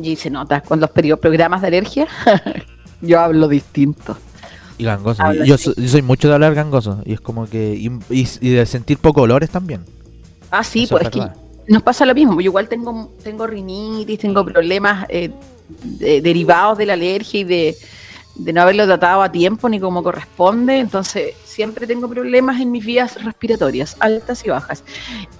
y 0.00 0.16
se 0.16 0.30
nota 0.30 0.60
con 0.62 0.80
los 0.80 0.90
peri- 0.90 1.16
programas 1.18 1.60
de 1.62 1.68
alergia. 1.68 2.06
yo 3.00 3.20
hablo 3.20 3.48
distinto. 3.48 4.16
Y 4.78 4.84
gangoso. 4.84 5.22
Yo, 5.44 5.54
así. 5.54 5.64
so- 5.64 5.74
yo 5.76 5.88
soy 5.88 6.02
mucho 6.02 6.28
de 6.28 6.34
hablar 6.34 6.54
gangoso. 6.54 7.00
Y 7.04 7.12
es 7.12 7.20
como 7.20 7.46
que. 7.48 7.74
Y, 7.74 7.90
y- 8.10 8.28
y 8.40 8.50
de 8.50 8.66
sentir 8.66 8.98
poco 8.98 9.22
olores 9.22 9.50
también. 9.50 9.82
Ah, 10.50 10.64
sí, 10.64 10.84
Eso 10.84 10.96
pues 10.96 11.02
es 11.02 11.08
es 11.08 11.12
que 11.24 11.72
nos 11.72 11.82
pasa 11.82 12.04
lo 12.04 12.14
mismo. 12.14 12.34
Yo 12.40 12.46
igual 12.50 12.68
tengo, 12.68 13.12
tengo 13.22 13.46
rinitis, 13.46 14.18
tengo 14.18 14.44
problemas 14.44 15.06
eh, 15.08 15.30
de- 15.82 16.20
derivados 16.20 16.78
de 16.78 16.86
la 16.86 16.94
alergia 16.94 17.40
y 17.40 17.44
de, 17.44 17.76
de 18.34 18.52
no 18.52 18.62
haberlo 18.62 18.84
tratado 18.86 19.22
a 19.22 19.30
tiempo 19.30 19.68
ni 19.68 19.78
como 19.78 20.02
corresponde. 20.02 20.78
Entonces, 20.78 21.34
siempre 21.44 21.86
tengo 21.86 22.08
problemas 22.08 22.60
en 22.60 22.70
mis 22.72 22.84
vías 22.84 23.22
respiratorias, 23.22 23.96
altas 24.00 24.44
y 24.44 24.50
bajas. 24.50 24.82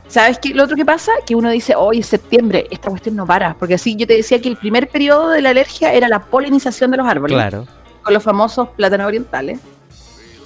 ¿Sabes 0.07 0.39
qué? 0.39 0.51
Lo 0.55 0.65
otro 0.65 0.77
que 0.77 0.85
pasa, 0.85 1.11
que 1.27 1.35
uno 1.35 1.51
dice, 1.51 1.75
hoy 1.75 2.01
es 2.01 2.07
septiembre, 2.07 2.67
esta 2.71 2.89
cuestión 2.91 3.17
no 3.17 3.27
para. 3.27 3.55
Porque 3.55 3.75
así 3.75 3.97
yo 3.97 4.07
te 4.07 4.15
decía 4.15 4.41
que 4.41 4.49
el 4.49 4.57
primer 4.57 4.89
periodo 4.89 5.31
de 5.31 5.43
la 5.43 5.51
alergia 5.51 5.93
era 5.93 6.09
la 6.09 6.21
polinización 6.21 6.91
de 6.93 6.99
los 6.99 7.07
árboles 7.07 7.37
Claro. 7.37 7.67
con 8.03 8.15
los 8.15 8.23
famosos 8.23 8.69
plátanos 8.71 9.07
orientales. 9.09 9.59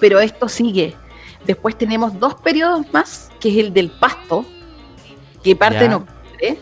Pero 0.01 0.21
esto 0.21 0.49
sigue. 0.49 0.95
Después 1.45 1.77
tenemos 1.77 2.19
dos 2.19 2.35
periodos 2.35 2.87
más, 2.93 3.31
que 3.41 3.51
es 3.51 3.57
el 3.59 3.73
del 3.75 3.91
pasto, 3.91 4.45
que 5.43 5.55
parte 5.55 5.85
en 5.85 5.95
octubre, 5.95 6.59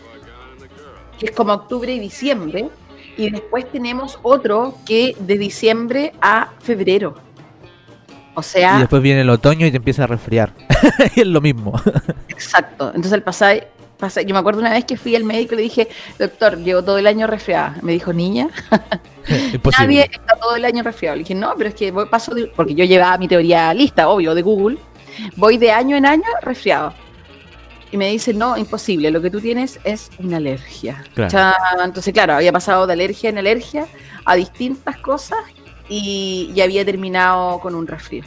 que 1.17 1.25
es 1.25 1.31
como 1.31 1.53
octubre 1.53 1.93
y 1.93 1.99
diciembre. 1.99 2.69
Y 3.17 3.29
después 3.31 3.69
tenemos 3.71 4.19
otro 4.23 4.75
que 4.85 5.15
de 5.19 5.37
diciembre 5.37 6.13
a 6.21 6.49
febrero. 6.59 7.15
O 8.35 8.41
Y 8.41 8.43
sea, 8.43 8.77
después 8.79 9.01
viene 9.01 9.21
el 9.21 9.29
otoño 9.31 9.65
y 9.65 9.71
te 9.71 9.77
empieza 9.77 10.03
a 10.03 10.07
resfriar. 10.07 10.53
y 11.15 11.21
es 11.21 11.27
lo 11.27 11.41
mismo. 11.41 11.73
exacto. 12.29 12.87
Entonces 12.89 13.13
el 13.13 13.23
pasado, 13.23 13.59
yo 14.25 14.33
me 14.33 14.39
acuerdo 14.39 14.59
una 14.61 14.69
vez 14.69 14.85
que 14.85 14.95
fui 14.95 15.15
al 15.15 15.23
médico 15.23 15.55
y 15.55 15.57
le 15.57 15.63
dije, 15.63 15.87
doctor, 16.19 16.57
llevo 16.59 16.83
todo 16.83 16.99
el 16.99 17.07
año 17.07 17.25
resfriada. 17.25 17.75
Me 17.81 17.93
dijo, 17.93 18.13
niña. 18.13 18.49
Nadie 19.79 20.03
está 20.11 20.35
todo 20.39 20.55
el 20.55 20.65
año 20.65 20.83
resfriado. 20.83 21.15
Le 21.15 21.23
dije, 21.23 21.33
no, 21.35 21.53
pero 21.57 21.69
es 21.69 21.75
que 21.75 21.89
voy, 21.91 22.05
paso 22.05 22.35
de- 22.35 22.47
porque 22.55 22.75
yo 22.75 22.85
llevaba 22.85 23.17
mi 23.17 23.27
teoría 23.27 23.73
lista, 23.73 24.07
obvio, 24.09 24.35
de 24.35 24.43
Google. 24.43 24.77
Voy 25.35 25.57
de 25.57 25.71
año 25.71 25.97
en 25.97 26.05
año 26.05 26.23
resfriado. 26.43 26.93
Y 27.91 27.97
me 27.97 28.09
dice, 28.09 28.33
no, 28.33 28.57
imposible, 28.57 29.11
lo 29.11 29.21
que 29.21 29.29
tú 29.29 29.39
tienes 29.39 29.79
es 29.83 30.09
una 30.19 30.37
alergia. 30.37 31.03
Claro. 31.13 31.55
Entonces, 31.83 32.13
claro, 32.13 32.33
había 32.33 32.51
pasado 32.51 32.85
de 32.85 32.93
alergia 32.93 33.29
en 33.29 33.37
alergia 33.37 33.87
a 34.25 34.35
distintas 34.35 34.97
cosas 34.97 35.39
y, 35.87 36.51
y 36.53 36.61
había 36.61 36.83
terminado 36.83 37.59
con 37.59 37.75
un 37.75 37.87
resfrío. 37.87 38.23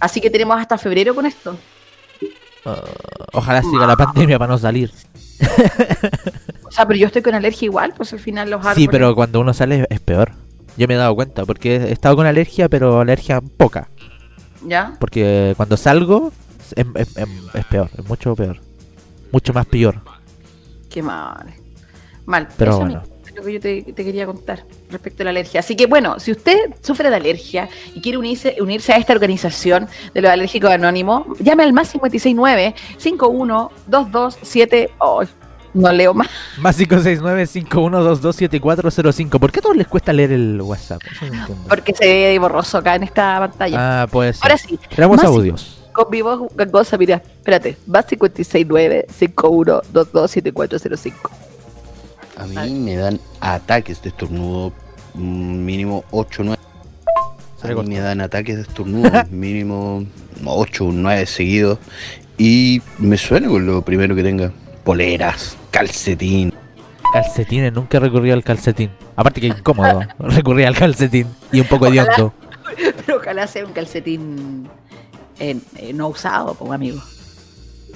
Así 0.00 0.20
que 0.20 0.30
tenemos 0.30 0.58
hasta 0.58 0.78
febrero 0.78 1.14
con 1.14 1.26
esto. 1.26 1.56
Ah, 2.64 2.82
ojalá 3.34 3.62
siga 3.62 3.86
la 3.86 3.96
pandemia 3.96 4.38
para 4.38 4.52
no 4.52 4.58
salir. 4.58 4.90
O 6.64 6.70
sea, 6.70 6.86
pero 6.86 6.98
yo 6.98 7.06
estoy 7.06 7.22
con 7.22 7.34
alergia 7.34 7.66
igual, 7.66 7.92
pues 7.94 8.12
al 8.14 8.18
final 8.18 8.50
los 8.50 8.60
árboles... 8.60 8.76
Sí, 8.76 8.88
pero 8.88 9.14
cuando 9.14 9.40
uno 9.40 9.52
sale 9.52 9.86
es 9.90 10.00
peor. 10.00 10.32
Yo 10.76 10.88
me 10.88 10.94
he 10.94 10.96
dado 10.96 11.14
cuenta, 11.14 11.44
porque 11.44 11.76
he 11.76 11.92
estado 11.92 12.16
con 12.16 12.26
alergia, 12.26 12.68
pero 12.68 13.00
alergia 13.00 13.40
poca. 13.40 13.88
¿Ya? 14.66 14.94
Porque 14.98 15.52
cuando 15.56 15.76
salgo 15.76 16.32
es, 16.72 16.86
es- 16.94 17.16
es- 17.16 17.28
es 17.54 17.64
peor, 17.66 17.88
es 17.96 18.04
mucho 18.08 18.34
peor. 18.34 18.58
Mucho 19.32 19.52
más 19.52 19.66
peor. 19.66 20.00
Qué 20.90 21.02
mal. 21.02 21.46
Mal. 22.26 22.48
Pero 22.56 22.70
Eso 22.72 22.80
bueno. 22.80 23.02
es 23.26 23.34
lo 23.34 23.42
que 23.42 23.52
yo 23.54 23.60
te, 23.60 23.82
te 23.82 24.04
quería 24.04 24.26
contar 24.26 24.64
respecto 24.90 25.22
a 25.22 25.24
la 25.24 25.30
alergia. 25.30 25.60
Así 25.60 25.74
que 25.76 25.86
bueno, 25.86 26.18
si 26.20 26.30
usted 26.30 26.56
sufre 26.82 27.10
de 27.10 27.16
alergia 27.16 27.68
y 27.94 28.00
quiere 28.00 28.16
unirse, 28.18 28.56
unirse 28.60 28.92
a 28.92 28.96
esta 28.96 29.12
organización 29.12 29.88
de 30.14 30.20
los 30.22 30.30
alérgicos 30.30 30.70
anónimos, 30.70 31.26
llame 31.40 31.64
al 31.64 31.72
más 31.72 31.90
569 31.90 32.74
512278 32.98 34.94
Oh, 34.98 35.22
no 35.74 35.90
leo 35.92 36.14
más. 36.14 36.28
Más 36.58 36.78
569-5122-7405. 36.78 39.38
¿Por 39.40 39.50
qué 39.50 39.58
a 39.58 39.62
todos 39.62 39.76
les 39.76 39.88
cuesta 39.88 40.12
leer 40.12 40.30
el 40.30 40.60
WhatsApp? 40.62 41.02
No. 41.32 41.48
Porque 41.68 41.92
se 41.92 42.06
ve 42.06 42.38
borroso 42.38 42.78
acá 42.78 42.94
en 42.94 43.02
esta 43.02 43.40
pantalla. 43.40 44.02
Ah, 44.02 44.06
puede 44.06 44.32
ser. 44.34 44.44
Ahora 44.44 44.56
sí, 44.58 44.78
Tenemos 44.94 45.24
audios. 45.24 45.80
Con 45.94 46.10
mi 46.10 46.20
voz 46.20 46.42
gangosa, 46.54 46.98
mira, 46.98 47.22
espérate, 47.38 47.78
más 47.86 48.04
569 48.04 49.06
51227405 49.08 51.12
A 52.36 52.46
mí 52.46 52.74
me 52.74 52.96
dan 52.96 53.18
ataques 53.40 54.02
de 54.02 54.10
estornudo 54.10 54.72
mm, 55.14 55.64
mínimo 55.64 56.04
8 56.10 56.42
o 56.42 56.44
9. 56.44 56.60
Se 57.62 57.72
A 57.72 57.76
mí 57.76 57.82
me 57.84 58.00
dan 58.00 58.20
ataques 58.20 58.56
de 58.56 58.62
estornudo 58.62 59.10
mínimo 59.30 60.04
8 60.44 60.84
o 60.84 60.92
9 60.92 61.24
seguidos. 61.26 61.78
Y 62.36 62.82
me 62.98 63.16
suena 63.16 63.48
con 63.48 63.64
lo 63.64 63.80
primero 63.82 64.16
que 64.16 64.24
tenga. 64.24 64.52
Poleras, 64.82 65.56
calcetín. 65.70 66.52
Calcetines, 67.12 67.72
nunca 67.72 68.00
recurrí 68.00 68.32
al 68.32 68.42
calcetín. 68.42 68.90
Aparte 69.14 69.40
que 69.40 69.46
incómodo, 69.46 70.00
recurrí 70.18 70.64
al 70.64 70.76
calcetín. 70.76 71.28
Y 71.52 71.60
un 71.60 71.68
poco 71.68 71.86
Ojalá. 71.86 72.02
hediondo. 72.02 72.34
Pero 73.06 73.18
ojalá 73.18 73.46
sea 73.46 73.64
un 73.64 73.72
calcetín 73.72 74.68
eh, 75.38 75.58
eh, 75.76 75.92
no 75.92 76.08
usado, 76.08 76.54
pues 76.54 76.70
amigo. 76.72 77.00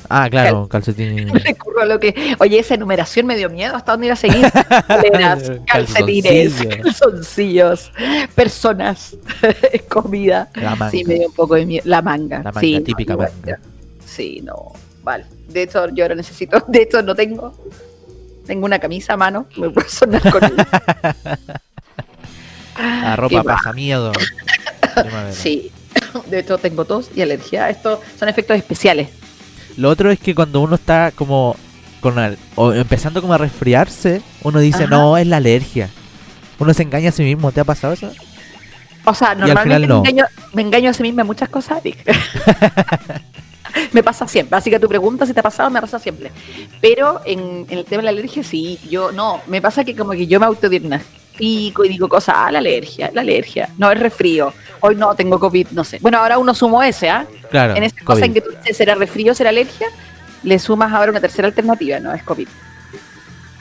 Ah, 0.09 0.29
claro, 0.31 0.69
calcetín. 0.69 1.29
Recurro 1.45 1.83
a 1.83 1.85
lo 1.85 1.99
que. 2.01 2.37
Oye, 2.39 2.59
esa 2.59 2.75
enumeración 2.75 3.27
me 3.27 3.37
dio 3.37 3.51
miedo. 3.51 3.75
¿Hasta 3.75 3.93
dónde 3.93 4.07
iba 4.07 4.15
a 4.15 4.17
seguir? 4.17 4.51
Calcetines, 5.67 6.53
Calzoncillo. 6.55 6.83
calzoncillos, 6.83 7.93
personas, 8.35 9.17
comida. 9.89 10.51
La 10.55 10.77
manga. 10.77 10.91
Sí, 10.91 11.05
me 11.05 11.15
dio 11.15 11.29
un 11.29 11.35
poco 11.35 11.55
de 11.57 11.67
miedo. 11.67 11.83
La 11.87 12.03
manga. 12.03 12.39
La 12.39 12.53
manga, 12.53 12.61
sí, 12.61 12.81
típica 12.81 13.17
manga. 13.17 13.59
Sí, 14.05 14.41
no. 14.43 14.73
Vale. 15.03 15.27
De 15.49 15.63
hecho, 15.63 15.89
yo 15.91 16.05
ahora 16.05 16.15
necesito. 16.15 16.65
De 16.69 16.83
hecho, 16.83 17.03
no 17.03 17.15
tengo. 17.15 17.55
Tengo 18.47 18.65
una 18.65 18.79
camisa 18.79 19.15
a 19.15 19.17
mano. 19.17 19.47
Me 19.57 19.69
puedo 19.71 19.89
sonar 19.89 20.23
con 20.31 20.43
ella. 20.45 20.67
La 22.79 23.17
ropa 23.17 23.43
pasa 23.43 23.73
miedo. 23.73 24.13
Sí. 25.33 25.71
De 26.27 26.41
hecho, 26.41 26.59
tengo 26.59 26.85
tos 26.85 27.11
y 27.15 27.23
alergia. 27.23 27.71
Estos 27.71 28.01
son 28.19 28.29
efectos 28.29 28.57
especiales. 28.57 29.09
Lo 29.77 29.89
otro 29.91 30.11
es 30.11 30.19
que 30.19 30.35
cuando 30.35 30.61
uno 30.61 30.75
está 30.75 31.13
como 31.15 31.57
con 32.01 32.19
al- 32.19 32.39
o 32.57 32.73
empezando 32.73 33.21
como 33.21 33.35
a 33.35 33.39
resfriarse, 33.39 34.23
uno 34.43 34.59
dice, 34.61 34.85
Ajá. 34.85 34.91
no, 34.91 35.17
es 35.17 35.27
la 35.27 35.37
alergia. 35.39 35.89
Uno 36.59 36.75
se 36.75 36.83
engaña 36.83 37.11
a 37.11 37.13
sí 37.13 37.23
mismo, 37.23 37.53
¿te 37.53 37.61
ha 37.61 37.65
pasado 37.65 37.93
eso? 37.93 38.11
O 39.05 39.15
sea, 39.15 39.31
al 39.31 39.41
normalmente 39.41 39.87
no. 39.87 40.03
me, 40.03 40.11
engaño, 40.11 40.27
me 40.53 40.63
engaño 40.63 40.91
a 40.91 40.93
sí 40.93 41.03
misma 41.03 41.23
en 41.23 41.27
muchas 41.29 41.49
cosas. 41.49 41.83
Vic. 41.83 41.99
me 43.93 44.03
pasa 44.03 44.27
siempre. 44.27 44.57
Así 44.59 44.71
que 44.71 44.81
tu 44.81 44.89
pregunta 44.89 45.25
si 45.27 45.33
te 45.33 45.41
ha 45.41 45.43
pasado, 45.43 45.71
me 45.71 45.81
pasa 45.81 45.99
siempre. 45.99 46.31
Pero 46.81 47.21
en, 47.25 47.67
en 47.69 47.79
el 47.79 47.85
tema 47.85 47.99
de 47.99 48.05
la 48.05 48.11
alergia, 48.11 48.43
sí. 48.43 48.79
Yo 48.91 49.13
no. 49.13 49.41
Me 49.47 49.63
pasa 49.63 49.85
que 49.85 49.95
como 49.97 50.13
que 50.13 50.27
yo 50.27 50.41
me 50.41 50.47
autodiagnostico 50.47 51.18
y 51.39 51.73
digo 51.89 52.09
cosas. 52.09 52.35
Ah, 52.39 52.53
la 52.53 52.59
alergia, 52.59 53.11
la 53.13 53.21
alergia. 53.21 53.69
No, 53.79 53.91
es 53.91 53.99
resfrío. 53.99 54.53
Hoy 54.81 54.97
no 54.97 55.15
tengo 55.15 55.39
COVID, 55.39 55.69
no 55.73 55.85
sé. 55.85 55.99
Bueno, 56.01 56.19
ahora 56.19 56.39
uno 56.39 56.55
sumo 56.55 56.83
ese, 56.83 57.09
¿ah? 57.11 57.27
Claro. 57.51 57.75
en 57.77 57.83
esa 57.83 58.05
cosa 58.05 58.25
en 58.25 58.35
que 58.35 58.41
tú 58.41 58.51
dices, 58.51 58.77
¿será 58.77 58.95
resfrío, 58.95 59.35
será 59.35 59.51
alergia? 59.51 59.87
Le 60.43 60.59
sumas 60.59 60.93
ahora 60.93 61.11
una 61.11 61.21
tercera 61.21 61.49
alternativa, 61.49 61.99
no 61.99 62.13
es 62.13 62.23
COVID. 62.23 62.47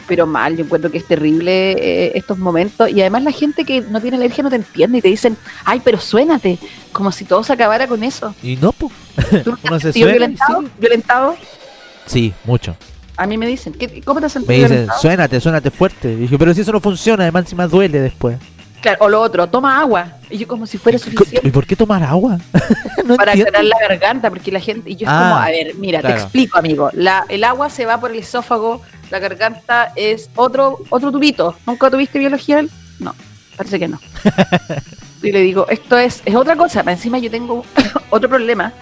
Pero 0.08 0.26
mal, 0.26 0.56
yo 0.56 0.64
encuentro 0.64 0.90
que 0.90 1.00
es 1.00 1.06
terrible 1.06 1.72
eh, 1.72 2.12
estos 2.16 2.38
momentos. 2.38 2.90
Y 2.90 3.02
además 3.02 3.24
la 3.24 3.32
gente 3.32 3.66
que 3.66 3.82
no 3.82 4.00
tiene 4.00 4.16
alergia 4.18 4.44
no 4.44 4.50
te 4.50 4.56
entiende 4.56 5.00
y 5.00 5.02
te 5.02 5.10
dicen, 5.10 5.36
ay, 5.66 5.82
pero 5.84 6.00
suénate, 6.00 6.58
como 6.94 7.12
si 7.12 7.26
todo 7.26 7.44
se 7.44 7.52
acabara 7.54 7.88
con 7.88 8.04
eso. 8.04 8.34
Y 8.42 8.56
no, 8.56 8.72
pues. 8.72 8.94
¿Tú 9.44 9.52
no 9.52 9.58
te 9.62 9.68
Uno 9.68 9.80
se 9.80 9.92
suena 9.92 10.08
y 10.08 10.12
violentado? 10.12 10.62
sí. 10.62 10.68
¿Violentado? 10.80 11.38
Sí, 12.06 12.34
mucho. 12.46 12.78
A 13.18 13.26
mí 13.26 13.38
me 13.38 13.48
dicen, 13.48 13.74
¿qué- 13.74 14.02
¿cómo 14.02 14.22
te 14.22 14.30
sentido 14.30 14.50
Me 14.50 14.56
dicen, 14.56 14.70
violentado? 14.70 15.00
suénate, 15.02 15.40
suénate 15.42 15.72
fuerte. 15.72 16.12
Y 16.12 16.16
dije, 16.16 16.38
pero 16.38 16.54
si 16.54 16.62
eso 16.62 16.72
no 16.72 16.80
funciona, 16.80 17.24
además 17.24 17.46
encima 17.46 17.68
duele 17.68 18.00
después. 18.00 18.38
Claro, 18.80 18.98
o 19.06 19.10
lo 19.10 19.20
otro, 19.22 19.48
toma 19.48 19.80
agua. 19.80 20.14
Y 20.30 20.38
yo 20.38 20.48
como 20.48 20.68
si 20.68 20.78
fuera 20.78 20.98
¿Y 20.98 21.00
suficiente 21.00 21.50
por 21.52 21.66
qué 21.66 21.76
tomar 21.76 22.04
agua? 22.04 22.38
no 23.06 23.16
para 23.16 23.32
aclarar 23.32 23.64
la 23.64 23.76
garganta, 23.80 24.30
porque 24.30 24.52
la 24.52 24.60
gente, 24.60 24.92
y 24.92 24.96
yo 24.96 25.08
es 25.08 25.12
Ah, 25.12 25.20
como, 25.32 25.36
a 25.42 25.48
ver, 25.50 25.74
mira, 25.76 26.00
claro. 26.00 26.16
te 26.16 26.22
explico, 26.22 26.60
amigo. 26.60 26.92
La, 26.94 27.26
el 27.28 27.44
agua 27.44 27.72
se 27.72 27.86
va 27.88 28.00
por 28.00 28.12
el 28.12 28.20
esófago, 28.20 28.82
la 29.10 29.18
garganta 29.18 29.92
es 29.96 30.30
otro, 30.36 30.78
otro 30.90 31.12
tubito. 31.12 31.56
¿Nunca 31.66 31.90
tuviste 31.90 32.20
biología? 32.20 32.64
No, 33.00 33.16
parece 33.58 33.80
que 33.80 33.88
no. 33.88 34.00
y 35.24 35.32
le 35.32 35.40
digo, 35.42 35.66
esto 35.70 35.98
es, 35.98 36.22
es 36.24 36.36
otra 36.36 36.56
cosa. 36.56 36.84
Encima 36.86 37.18
yo 37.18 37.32
tengo 37.32 37.66
otro 38.12 38.30
problema, 38.30 38.74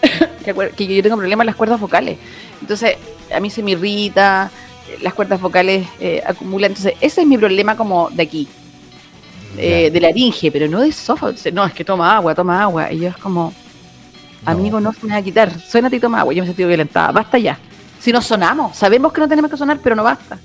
que 0.76 0.86
yo 0.96 1.02
tengo 1.02 1.16
problemas 1.16 1.42
en 1.42 1.46
las 1.46 1.56
cuerdas 1.56 1.80
vocales. 1.80 2.18
Entonces, 2.60 2.94
a 3.34 3.40
mí 3.40 3.50
se 3.50 3.62
me 3.62 3.72
irrita, 3.72 4.50
eh, 4.88 4.98
las 5.02 5.14
cuerdas 5.14 5.40
vocales 5.40 5.86
eh, 6.00 6.22
acumulan. 6.26 6.70
Entonces, 6.72 6.94
ese 7.00 7.20
es 7.22 7.26
mi 7.26 7.36
problema 7.38 7.76
como 7.76 8.10
de 8.10 8.22
aquí, 8.22 8.48
eh, 9.56 9.90
de 9.92 10.00
laringe, 10.00 10.50
pero 10.52 10.68
no 10.68 10.80
de. 10.80 10.86
Dice, 11.32 11.52
No, 11.52 11.64
es 11.64 11.72
que 11.72 11.84
toma 11.84 12.16
agua, 12.16 12.34
toma 12.34 12.62
agua. 12.62 12.92
Y 12.92 13.00
yo 13.00 13.08
es 13.08 13.16
como, 13.16 13.52
No. 14.44 14.50
amigo, 14.50 14.80
no 14.80 14.92
se 14.92 15.06
me 15.06 15.12
va 15.12 15.18
a 15.18 15.22
quitar. 15.22 15.60
Suénate 15.60 15.96
y 15.96 16.00
toma 16.00 16.20
agua. 16.20 16.32
Yo 16.34 16.42
me 16.42 16.44
he 16.44 16.48
sentido 16.48 16.68
violentada. 16.68 17.12
Basta 17.12 17.38
ya. 17.38 17.58
Si 18.00 18.12
no 18.12 18.22
sonamos, 18.22 18.76
sabemos 18.76 19.12
que 19.12 19.20
no 19.20 19.28
tenemos 19.28 19.50
que 19.50 19.56
sonar, 19.56 19.78
pero 19.82 19.94
no 19.94 20.02
basta. 20.04 20.38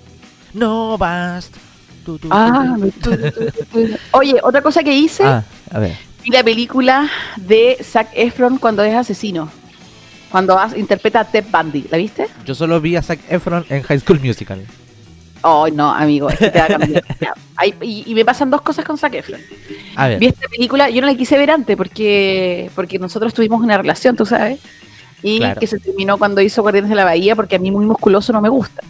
No 0.54 0.98
basta. 0.98 1.58
Tu, 2.06 2.18
tu, 2.20 2.28
tu, 2.28 2.36
Ah. 2.36 2.76
Oye, 4.12 4.40
otra 4.44 4.62
cosa 4.62 4.84
que 4.84 4.94
hice, 4.94 5.24
Ah, 5.24 5.44
a 5.72 5.80
ver. 5.80 5.98
vi 6.24 6.30
la 6.32 6.44
película 6.44 7.10
de 7.38 7.78
Zac 7.84 8.10
Efron 8.14 8.58
cuando 8.58 8.84
es 8.84 8.94
asesino. 8.94 9.50
Cuando 10.36 10.60
interpreta 10.76 11.22
a 11.22 11.24
Ted 11.24 11.46
Bundy. 11.50 11.86
¿La 11.90 11.98
viste? 11.98 12.28
Yo 12.46 12.54
solo 12.54 12.82
vi 12.82 12.98
a 12.98 13.02
Zac 13.02 13.20
Efron 13.30 13.66
en 13.70 13.84
High 13.84 14.02
School 14.02 14.20
Musical. 14.20 14.66
Oh, 15.44 15.66
no, 15.70 15.94
amigo, 15.94 16.30
es 16.30 16.38
que 16.38 16.50
te 16.50 16.60
va 16.60 16.66
a 16.66 16.68
cambiar. 16.68 17.04
Y, 17.82 18.04
y 18.06 18.14
me 18.14 18.26
pasan 18.26 18.50
dos 18.50 18.62
cosas 18.62 18.84
con 18.84 18.98
Zac 18.98 19.14
Efron. 19.14 19.40
A 19.96 20.10
ver. 20.10 20.20
Vi 20.20 20.26
esta 20.26 20.50
película, 20.50 20.90
yo 20.90 21.00
no 21.00 21.08
la 21.08 21.16
quise 21.16 21.38
ver 21.38 21.52
antes 21.52 21.78
porque, 21.78 22.70
porque 22.76 23.00
nosotros 23.00 23.34
tuvimos 23.34 23.62
una 23.62 23.78
relación, 23.78 24.18
tú 24.18 24.26
sabes. 24.26 24.60
Y 25.24 25.38
Claro. 25.38 25.58
que 25.58 25.68
se 25.68 25.80
terminó 25.80 26.18
cuando 26.18 26.42
hizo 26.42 26.62
Guardianes 26.64 26.90
de 26.90 26.98
la 26.98 27.06
Bahía 27.06 27.34
porque 27.34 27.56
a 27.56 27.60
mí 27.60 27.72
muy 27.72 27.86
musculoso 27.86 28.34
no 28.34 28.42
me 28.42 28.50
gusta. 28.50 28.84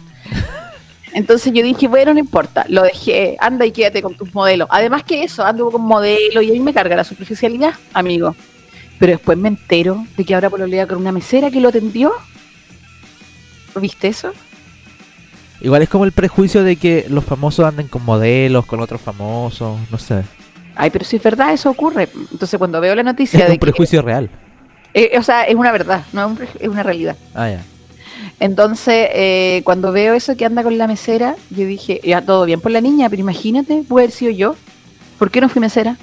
Entonces 1.12 1.52
yo 1.52 1.62
dije, 1.62 1.86
bueno, 1.86 2.12
no 2.12 2.18
importa, 2.18 2.66
lo 2.68 2.82
dejé, 2.82 3.36
anda 3.38 3.64
y 3.64 3.70
quédate 3.70 4.02
con 4.02 4.16
tus 4.16 4.34
modelos. 4.34 4.66
Además 4.72 5.04
que 5.04 5.22
eso, 5.22 5.44
ando 5.46 5.70
con 5.70 5.82
modelos 5.82 6.42
y 6.42 6.50
a 6.50 6.52
mí 6.52 6.58
me 6.58 6.74
carga 6.74 6.96
la 6.96 7.04
superficialidad, 7.04 7.74
amigo. 7.94 8.34
Pero 8.98 9.12
después 9.12 9.36
me 9.36 9.48
entero 9.48 10.06
de 10.16 10.24
que 10.24 10.34
ahora 10.34 10.48
pololea 10.50 10.86
con 10.86 10.98
una 10.98 11.12
mesera 11.12 11.50
que 11.50 11.60
lo 11.60 11.68
atendió. 11.68 12.12
¿Viste 13.80 14.08
eso? 14.08 14.32
Igual 15.60 15.82
es 15.82 15.88
como 15.88 16.04
el 16.04 16.12
prejuicio 16.12 16.62
de 16.62 16.76
que 16.76 17.06
los 17.08 17.24
famosos 17.24 17.66
anden 17.66 17.88
con 17.88 18.04
modelos, 18.04 18.64
con 18.66 18.80
otros 18.80 19.00
famosos, 19.00 19.78
no 19.90 19.98
sé. 19.98 20.22
Ay, 20.74 20.90
pero 20.90 21.04
si 21.04 21.16
es 21.16 21.22
verdad, 21.22 21.52
eso 21.52 21.70
ocurre. 21.70 22.08
Entonces 22.32 22.58
cuando 22.58 22.80
veo 22.80 22.94
la 22.94 23.02
Es 23.02 23.06
noticia 23.06 23.40
un 23.40 23.46
de 23.46 23.52
que... 23.54 23.58
prejuicio 23.58 24.02
real. 24.02 24.30
eh, 24.94 25.12
o 25.18 25.22
sea, 25.22 25.44
es 25.44 25.54
una 25.54 25.72
verdad, 25.72 26.04
no 26.12 26.24
es, 26.24 26.30
un 26.30 26.48
es 26.60 26.68
una 26.68 26.82
realidad. 26.82 27.16
Ah, 27.34 27.50
ya. 27.50 27.62
Entonces, 28.40 29.08
eh, 29.12 29.62
cuando 29.64 29.92
veo 29.92 30.14
eso 30.14 30.36
que 30.36 30.44
anda 30.44 30.62
con 30.62 30.76
la 30.76 30.86
mesera, 30.86 31.36
yo 31.50 31.66
dije, 31.66 32.00
ya 32.04 32.20
todo 32.22 32.44
bien 32.44 32.60
por 32.60 32.70
la 32.70 32.80
niña, 32.82 33.08
pero 33.08 33.20
imagínate, 33.20 33.82
puede 33.88 34.04
haber 34.06 34.14
sido 34.14 34.30
yo. 34.32 34.56
¿Por 35.18 35.30
qué 35.30 35.40
no 35.40 35.48
fui 35.48 35.60
mesera? 35.60 35.96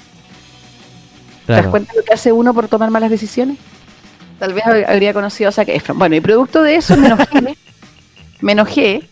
¿Te 1.45 1.53
das 1.53 1.67
cuenta 1.67 1.91
de 1.93 1.99
lo 1.99 2.05
que 2.05 2.13
hace 2.13 2.31
uno 2.31 2.53
por 2.53 2.67
tomar 2.67 2.89
malas 2.89 3.09
decisiones? 3.09 3.57
Tal 4.39 4.53
vez 4.53 4.63
hab- 4.63 4.85
habría 4.89 5.13
conocido 5.13 5.49
a 5.49 5.51
Zac 5.51 5.69
Efron. 5.69 5.97
Bueno, 5.99 6.15
y 6.15 6.21
producto 6.21 6.61
de 6.63 6.75
eso 6.75 6.95
me 6.97 7.07
enojé. 7.07 7.57
me 8.41 8.51
enojé. 8.53 9.09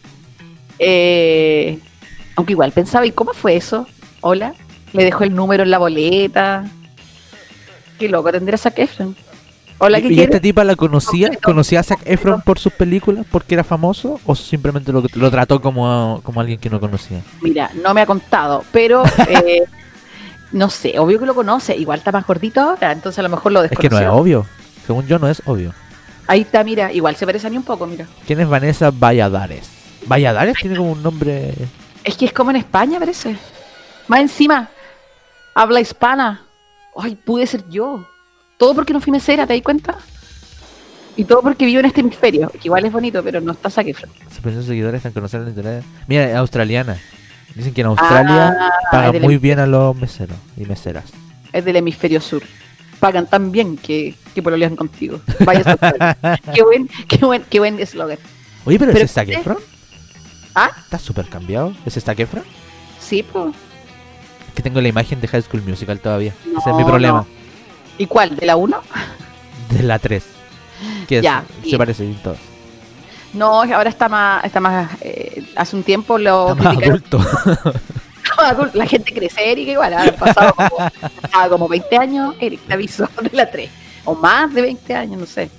eh, 0.79 1.79
aunque 2.35 2.53
igual 2.53 2.71
pensaba, 2.71 3.05
¿y 3.05 3.11
cómo 3.11 3.33
fue 3.33 3.55
eso? 3.55 3.87
Hola, 4.21 4.53
le 4.93 5.03
dejó 5.03 5.23
el 5.23 5.35
número 5.35 5.63
en 5.63 5.71
la 5.71 5.77
boleta. 5.77 6.65
Qué 7.99 8.07
loco 8.09 8.31
tendría 8.31 8.57
Zac 8.57 8.79
Efron. 8.79 9.15
Hola, 9.77 9.99
¿qué 9.99 10.07
¿Y, 10.07 10.11
y 10.11 10.15
quieres? 10.15 10.35
esta 10.35 10.39
tipa 10.41 10.63
la 10.63 10.75
conocía? 10.75 11.29
¿Conocía 11.43 11.79
a 11.79 11.83
Zac 11.83 11.99
Efron 12.05 12.41
por 12.41 12.59
sus 12.59 12.71
películas? 12.73 13.25
¿Porque 13.29 13.55
era 13.55 13.63
famoso? 13.63 14.19
¿O 14.25 14.35
simplemente 14.35 14.91
lo, 14.91 15.03
lo 15.13 15.31
trató 15.31 15.61
como, 15.61 16.21
como 16.23 16.39
alguien 16.39 16.59
que 16.59 16.69
no 16.69 16.79
conocía? 16.79 17.21
Mira, 17.41 17.69
no 17.83 17.93
me 17.93 18.01
ha 18.01 18.05
contado, 18.05 18.63
pero 18.71 19.03
eh, 19.27 19.63
no 20.51 20.69
sé, 20.69 20.99
obvio 20.99 21.19
que 21.19 21.25
lo 21.25 21.35
conoce. 21.35 21.75
Igual 21.75 21.99
está 21.99 22.11
más 22.11 22.25
gordito 22.25 22.61
ahora, 22.61 22.91
entonces 22.91 23.19
a 23.19 23.23
lo 23.23 23.29
mejor 23.29 23.51
lo 23.51 23.63
Es 23.63 23.71
que 23.71 23.89
no 23.89 23.99
es 23.99 24.07
obvio. 24.07 24.45
Según 24.85 25.07
yo, 25.07 25.19
no 25.19 25.27
es 25.27 25.41
obvio. 25.45 25.73
Ahí 26.27 26.41
está, 26.41 26.63
mira, 26.63 26.91
igual 26.91 27.15
se 27.15 27.25
parece 27.25 27.47
a 27.47 27.49
mí 27.49 27.57
un 27.57 27.63
poco, 27.63 27.85
mira. 27.87 28.07
¿Quién 28.25 28.39
es 28.39 28.47
Vanessa 28.47 28.91
Valladares? 28.91 29.69
Valladares 30.07 30.57
tiene 30.57 30.77
como 30.77 30.91
un 30.91 31.03
nombre. 31.03 31.53
Es 32.03 32.17
que 32.17 32.25
es 32.25 32.33
como 32.33 32.51
en 32.51 32.57
España, 32.57 32.99
parece. 32.99 33.35
Más 34.07 34.21
encima, 34.21 34.69
habla 35.53 35.79
hispana. 35.79 36.45
Ay, 36.95 37.15
pude 37.15 37.47
ser 37.47 37.67
yo. 37.69 38.07
Todo 38.57 38.75
porque 38.75 38.93
no 38.93 39.01
fui 39.01 39.11
mesera, 39.11 39.47
¿te 39.47 39.53
das 39.53 39.61
cuenta? 39.63 39.97
Y 41.15 41.25
todo 41.25 41.41
porque 41.41 41.65
vivo 41.65 41.79
en 41.79 41.87
este 41.87 42.01
hemisferio, 42.01 42.49
que 42.49 42.67
igual 42.67 42.85
es 42.85 42.91
bonito, 42.91 43.21
pero 43.23 43.41
no 43.41 43.51
está 43.51 43.69
Zac 43.69 43.87
Efron. 43.87 44.11
Sus 44.29 44.39
primeros 44.39 44.65
seguidores 44.65 44.99
están 44.99 45.11
conociendo 45.11 45.47
en 45.47 45.55
internet. 45.55 45.83
Mira, 46.07 46.37
australiana. 46.39 46.97
Dicen 47.55 47.73
que 47.73 47.81
en 47.81 47.87
Australia 47.87 48.55
Ah, 48.59 48.69
pagan 48.91 49.21
muy 49.21 49.37
bien 49.37 49.59
a 49.59 49.65
los 49.65 49.95
meseros 49.95 50.37
y 50.57 50.65
meseras. 50.65 51.05
Es 51.51 51.65
del 51.65 51.75
hemisferio 51.75 52.21
sur. 52.21 52.43
Pagan 52.99 53.27
tan 53.27 53.51
bien 53.51 53.77
que, 53.77 54.15
que 54.33 54.41
pololean 54.41 54.75
contigo. 54.75 55.19
Vaya 55.45 55.63
qué 56.53 56.63
buen, 56.63 56.87
qué 57.07 57.17
buen, 57.25 57.43
qué 57.49 57.59
buen 57.59 57.79
eslogan. 57.79 58.17
Oye, 58.65 58.77
pero, 58.79 58.91
Pero- 58.93 59.05
¿ese 59.05 59.13
Zac 59.13 59.27
Efron? 59.29 59.57
¿Ah? 60.53 60.69
¿Está 60.83 60.99
súper 60.99 61.27
cambiado? 61.27 61.73
¿Ese 61.85 61.99
Zac 61.99 62.19
Efron? 62.19 62.43
Sí, 62.99 63.23
pues. 63.23 63.53
Es 64.49 64.53
que 64.53 64.61
tengo 64.61 64.79
la 64.81 64.87
imagen 64.89 65.19
de 65.19 65.27
High 65.27 65.41
School 65.43 65.63
Musical 65.63 65.99
todavía. 65.99 66.33
Ese 66.57 66.69
es 66.69 66.75
mi 66.75 66.83
problema. 66.83 67.19
no. 67.19 67.27
¿Y 67.97 68.05
cuál? 68.05 68.35
¿De 68.35 68.45
la 68.45 68.55
1? 68.55 68.81
De 69.71 69.83
la 69.83 69.97
3. 69.99 70.23
Que 71.07 71.17
es- 71.17 71.23
Ya, 71.23 71.43
se 71.67 71.77
parece 71.77 72.05
en 72.05 72.15
todo. 72.21 72.35
No, 73.33 73.61
ahora 73.61 73.89
está 73.89 74.09
más, 74.09 74.43
está 74.43 74.59
más, 74.59 74.91
eh, 75.01 75.43
hace 75.55 75.75
un 75.75 75.83
tiempo 75.83 76.17
lo 76.17 76.51
Está 76.51 76.63
más 76.73 76.77
adulto. 76.83 77.19
la 78.73 78.85
gente 78.87 79.13
crece, 79.13 79.51
Eric, 79.51 79.69
igual, 79.69 79.93
ha 79.93 80.11
pasado 80.15 80.53
como, 80.53 80.89
pasado 81.21 81.49
como 81.51 81.67
20 81.69 81.97
años, 81.97 82.35
Eric, 82.39 82.59
te 82.67 82.73
aviso, 82.73 83.07
de 83.21 83.29
la 83.31 83.49
3, 83.49 83.69
o 84.05 84.15
más 84.15 84.53
de 84.53 84.61
20 84.61 84.93
años, 84.95 85.19
no 85.19 85.25
sé. 85.25 85.49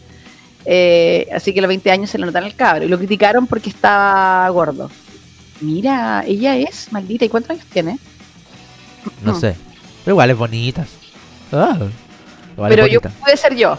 Eh, 0.64 1.28
así 1.34 1.52
que 1.54 1.60
los 1.60 1.68
20 1.68 1.90
años 1.90 2.10
se 2.10 2.18
le 2.18 2.26
notan 2.26 2.44
al 2.44 2.54
cabro, 2.54 2.84
y 2.84 2.88
lo 2.88 2.98
criticaron 2.98 3.46
porque 3.46 3.70
estaba 3.70 4.48
gordo. 4.50 4.90
Mira, 5.60 6.24
ella 6.26 6.56
es 6.56 6.92
maldita, 6.92 7.24
¿y 7.24 7.28
cuántos 7.28 7.52
años 7.52 7.64
tiene? 7.72 7.98
No 9.22 9.32
Mm. 9.34 9.40
sé. 9.40 9.56
Pero 10.04 10.14
igual 10.14 10.30
es 10.30 10.36
bonitas. 10.36 10.88
Ah, 11.52 11.76
igual 12.54 12.68
Pero 12.70 12.84
es 12.86 12.92
yo, 12.92 13.00
bonita. 13.00 13.20
pude 13.24 13.36
ser 13.36 13.54
yo. 13.56 13.78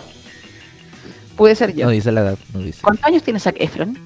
Pude 1.36 1.56
ser 1.56 1.74
yo. 1.74 1.86
No 1.86 1.92
dice 1.92 2.12
la 2.12 2.22
edad, 2.22 2.38
no 2.54 2.60
dice. 2.60 2.82
¿Cuántos 2.82 3.06
años 3.06 3.24
tiene 3.24 3.40
Zac 3.40 3.56
Efron? 3.60 3.98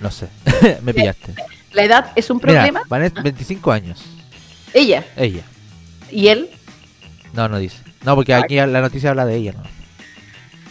No 0.00 0.10
sé. 0.10 0.28
Me 0.82 0.92
pillaste. 0.92 1.34
¿La 1.72 1.84
edad 1.84 2.12
es 2.16 2.28
un 2.30 2.38
Mira, 2.38 2.52
problema? 2.54 2.82
Vanessa, 2.88 3.22
25 3.22 3.72
años. 3.72 4.04
Ella. 4.74 5.04
Ella. 5.16 5.42
¿Y 6.10 6.28
él? 6.28 6.50
No, 7.32 7.48
no 7.48 7.58
dice. 7.58 7.78
No, 8.04 8.14
porque 8.14 8.34
aquí 8.34 8.56
la 8.56 8.80
noticia 8.80 9.10
habla 9.10 9.24
de 9.26 9.36
ella, 9.36 9.52
¿no? 9.52 9.62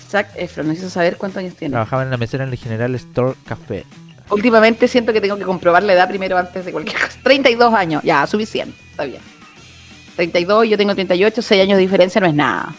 Zac 0.10 0.30
Efron, 0.36 0.68
necesito 0.68 0.92
saber 0.92 1.18
cuántos 1.18 1.40
años 1.40 1.56
tiene. 1.56 1.72
Trabajaba 1.72 2.04
en 2.04 2.10
la 2.10 2.18
mesera 2.18 2.44
en 2.44 2.52
el 2.52 2.58
General 2.58 2.94
Store 2.96 3.36
Café. 3.46 3.86
Últimamente 4.30 4.88
siento 4.88 5.14
que 5.14 5.22
tengo 5.22 5.38
que 5.38 5.44
comprobar 5.44 5.84
la 5.84 5.94
edad 5.94 6.10
primero 6.10 6.38
antes 6.38 6.66
de 6.66 6.72
cualquier 6.72 7.00
cosa. 7.00 7.18
32 7.24 7.74
años, 7.74 8.04
ya, 8.04 8.26
suficiente, 8.28 8.78
está 8.90 9.06
bien. 9.06 9.22
32, 10.16 10.70
yo 10.70 10.78
tengo 10.78 10.94
38, 10.94 11.42
6 11.42 11.62
años 11.62 11.78
de 11.78 11.82
diferencia 11.82 12.20
no 12.20 12.28
es 12.28 12.34
nada. 12.34 12.74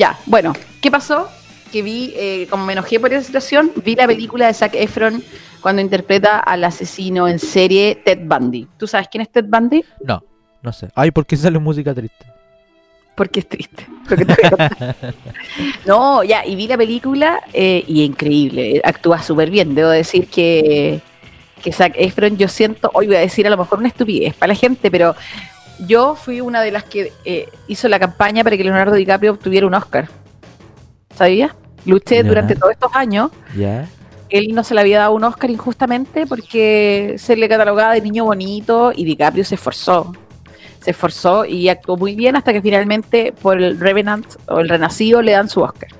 Ya, 0.00 0.18
bueno, 0.24 0.54
¿qué 0.80 0.90
pasó? 0.90 1.28
Que 1.70 1.82
vi, 1.82 2.14
eh, 2.16 2.46
como 2.48 2.64
me 2.64 2.72
enojé 2.72 2.98
por 2.98 3.12
esa 3.12 3.22
situación, 3.22 3.70
vi 3.84 3.94
la 3.94 4.06
película 4.06 4.46
de 4.46 4.54
Zac 4.54 4.74
Efron 4.74 5.22
cuando 5.60 5.82
interpreta 5.82 6.38
al 6.38 6.64
asesino 6.64 7.28
en 7.28 7.38
serie 7.38 7.96
Ted 8.02 8.20
Bundy. 8.22 8.66
¿Tú 8.78 8.86
sabes 8.86 9.08
quién 9.08 9.20
es 9.20 9.28
Ted 9.28 9.44
Bundy? 9.46 9.84
No, 10.02 10.24
no 10.62 10.72
sé. 10.72 10.88
Ay, 10.94 11.10
¿por 11.10 11.26
qué 11.26 11.36
sale 11.36 11.58
música 11.58 11.92
triste? 11.92 12.24
Porque 13.14 13.40
es 13.40 13.48
triste. 13.50 13.86
lo 14.08 14.16
que 14.16 14.24
te 14.24 14.34
no, 15.86 16.24
ya, 16.24 16.46
y 16.46 16.56
vi 16.56 16.66
la 16.66 16.78
película 16.78 17.42
eh, 17.52 17.84
y 17.86 18.02
increíble. 18.02 18.80
Actúa 18.82 19.22
súper 19.22 19.50
bien. 19.50 19.74
Debo 19.74 19.90
decir 19.90 20.28
que, 20.28 21.02
que 21.62 21.72
Zac 21.72 21.92
Efron, 21.96 22.38
yo 22.38 22.48
siento, 22.48 22.90
hoy 22.94 23.06
voy 23.06 23.16
a 23.16 23.20
decir 23.20 23.46
a 23.46 23.50
lo 23.50 23.58
mejor 23.58 23.80
una 23.80 23.88
estupidez 23.88 24.32
para 24.32 24.54
la 24.54 24.58
gente, 24.58 24.90
pero 24.90 25.14
yo 25.86 26.14
fui 26.14 26.40
una 26.40 26.62
de 26.62 26.70
las 26.70 26.84
que 26.84 27.12
eh, 27.24 27.48
hizo 27.68 27.88
la 27.88 27.98
campaña 27.98 28.44
para 28.44 28.56
que 28.56 28.64
Leonardo 28.64 28.94
DiCaprio 28.94 29.32
obtuviera 29.32 29.66
un 29.66 29.74
Oscar. 29.74 30.08
¿Sabías? 31.14 31.52
Luché 31.84 32.22
durante 32.22 32.54
todos 32.54 32.72
estos 32.72 32.94
años. 32.94 33.30
¿Ya? 33.56 33.88
Él 34.28 34.54
no 34.54 34.62
se 34.62 34.74
le 34.74 34.80
había 34.80 35.00
dado 35.00 35.14
un 35.14 35.24
Oscar 35.24 35.50
injustamente 35.50 36.26
porque 36.26 37.16
se 37.18 37.36
le 37.36 37.48
catalogaba 37.48 37.94
de 37.94 38.00
niño 38.00 38.24
bonito 38.24 38.92
y 38.94 39.04
DiCaprio 39.04 39.44
se 39.44 39.56
esforzó. 39.56 40.12
Se 40.80 40.92
esforzó 40.92 41.44
y 41.44 41.68
actuó 41.68 41.96
muy 41.96 42.14
bien 42.14 42.36
hasta 42.36 42.52
que 42.52 42.62
finalmente 42.62 43.32
por 43.32 43.60
el 43.60 43.78
Revenant 43.78 44.26
o 44.46 44.60
el 44.60 44.68
Renacido 44.68 45.20
le 45.20 45.32
dan 45.32 45.48
su 45.48 45.62
Oscar. 45.62 45.90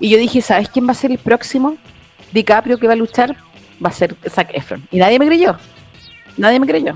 Y 0.00 0.08
yo 0.08 0.18
dije, 0.18 0.40
¿sabes 0.40 0.68
quién 0.68 0.86
va 0.86 0.92
a 0.92 0.94
ser 0.94 1.10
el 1.10 1.18
próximo 1.18 1.76
DiCaprio 2.32 2.78
que 2.78 2.86
va 2.86 2.94
a 2.94 2.96
luchar? 2.96 3.36
Va 3.84 3.90
a 3.90 3.92
ser 3.92 4.16
Zac 4.28 4.50
Efron. 4.54 4.86
Y 4.90 4.98
nadie 4.98 5.18
me 5.18 5.26
creyó. 5.26 5.56
Nadie 6.36 6.58
me 6.58 6.66
creyó. 6.66 6.94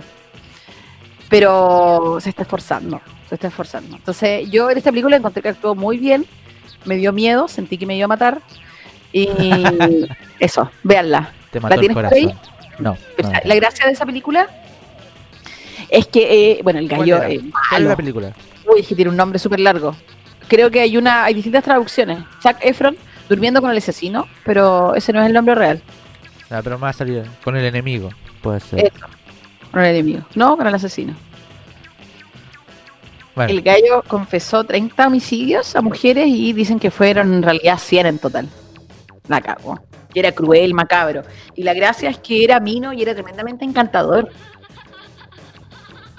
Pero 1.32 2.18
se 2.20 2.28
está 2.28 2.42
esforzando. 2.42 3.00
Se 3.28 3.36
está 3.36 3.48
esforzando. 3.48 3.96
Entonces, 3.96 4.50
yo 4.50 4.70
en 4.70 4.76
esta 4.76 4.90
película 4.90 5.16
encontré 5.16 5.42
que 5.42 5.48
actuó 5.48 5.74
muy 5.74 5.96
bien. 5.96 6.26
Me 6.84 6.96
dio 6.96 7.12
miedo, 7.12 7.48
sentí 7.48 7.78
que 7.78 7.86
me 7.86 7.96
iba 7.96 8.04
a 8.04 8.08
matar. 8.08 8.42
Y 9.12 9.28
eso, 10.38 10.70
véanla. 10.82 11.32
Te 11.50 11.58
mató 11.58 11.74
el 11.74 11.80
tienes 11.80 11.94
por 11.94 12.04
corazón. 12.04 12.38
No. 12.78 12.96
no. 13.22 13.30
La, 13.30 13.40
la 13.44 13.54
gracia 13.54 13.86
de 13.86 13.92
esa 13.92 14.04
película 14.04 14.46
es 15.88 16.06
que, 16.06 16.52
eh, 16.52 16.60
bueno, 16.62 16.78
el 16.80 16.88
¿Cuál 16.88 17.00
gallo 17.00 17.16
era? 17.16 17.28
es 17.28 17.40
¿Cuál 17.40 17.46
es 17.46 17.72
malo. 17.72 17.88
la 17.88 17.96
película? 17.96 18.32
Uy, 18.66 18.80
es 18.80 18.86
que 18.86 18.94
tiene 18.94 19.10
un 19.10 19.16
nombre 19.16 19.38
súper 19.38 19.60
largo. 19.60 19.96
creo 20.48 20.70
que 20.70 20.80
hay 20.80 20.96
una, 20.98 21.24
hay 21.24 21.34
distintas 21.34 21.64
traducciones. 21.64 22.18
Zac 22.42 22.58
Efron 22.60 22.96
durmiendo 23.28 23.60
con 23.62 23.70
el 23.70 23.78
asesino, 23.78 24.26
pero 24.44 24.94
ese 24.94 25.12
no 25.14 25.20
es 25.22 25.26
el 25.26 25.32
nombre 25.32 25.54
real. 25.54 25.82
Ah, 26.50 26.60
pero 26.62 26.78
más 26.78 26.96
salir 26.96 27.24
con 27.42 27.56
el 27.56 27.64
enemigo. 27.64 28.10
Puede 28.42 28.60
ser. 28.60 28.86
Eso. 28.94 29.06
Con 29.72 29.82
el 29.82 29.96
enemigo. 29.96 30.22
No, 30.34 30.56
con 30.56 30.66
el 30.66 30.74
asesino. 30.74 31.14
Bueno, 33.34 33.50
El 33.50 33.62
gallo 33.62 34.02
confesó 34.06 34.62
30 34.62 35.06
homicidios 35.06 35.74
a 35.74 35.80
mujeres 35.80 36.26
y 36.28 36.52
dicen 36.52 36.78
que 36.78 36.90
fueron 36.90 37.32
en 37.32 37.42
realidad 37.42 37.78
100 37.78 38.06
en 38.06 38.18
total. 38.18 38.48
La 39.26 39.40
cagó. 39.40 39.80
Y 40.12 40.18
era 40.18 40.32
cruel, 40.32 40.74
macabro. 40.74 41.22
Y 41.54 41.62
la 41.62 41.72
gracia 41.72 42.10
es 42.10 42.18
que 42.18 42.44
era 42.44 42.60
mino 42.60 42.92
y 42.92 43.00
era 43.00 43.14
tremendamente 43.14 43.64
encantador. 43.64 44.30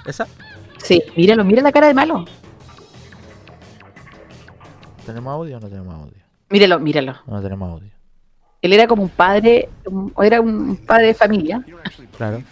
¿esa? 0.04 0.26
Sí, 0.78 1.02
míralo, 1.16 1.44
mira 1.44 1.62
la 1.62 1.70
cara 1.70 1.86
de 1.86 1.94
malo. 1.94 2.24
¿Tenemos 5.06 5.32
audio 5.32 5.56
o 5.56 5.60
no 5.60 5.68
tenemos 5.68 5.94
audio? 5.94 6.22
Míralo, 6.50 6.80
míralo. 6.80 7.14
No 7.26 7.40
tenemos 7.40 7.70
audio. 7.70 7.90
Él 8.62 8.72
era 8.72 8.86
como 8.86 9.02
un 9.02 9.10
padre, 9.10 9.68
o 10.14 10.22
era 10.22 10.40
un 10.40 10.76
padre 10.76 11.08
de 11.08 11.14
familia. 11.14 11.64
Claro. 12.16 12.42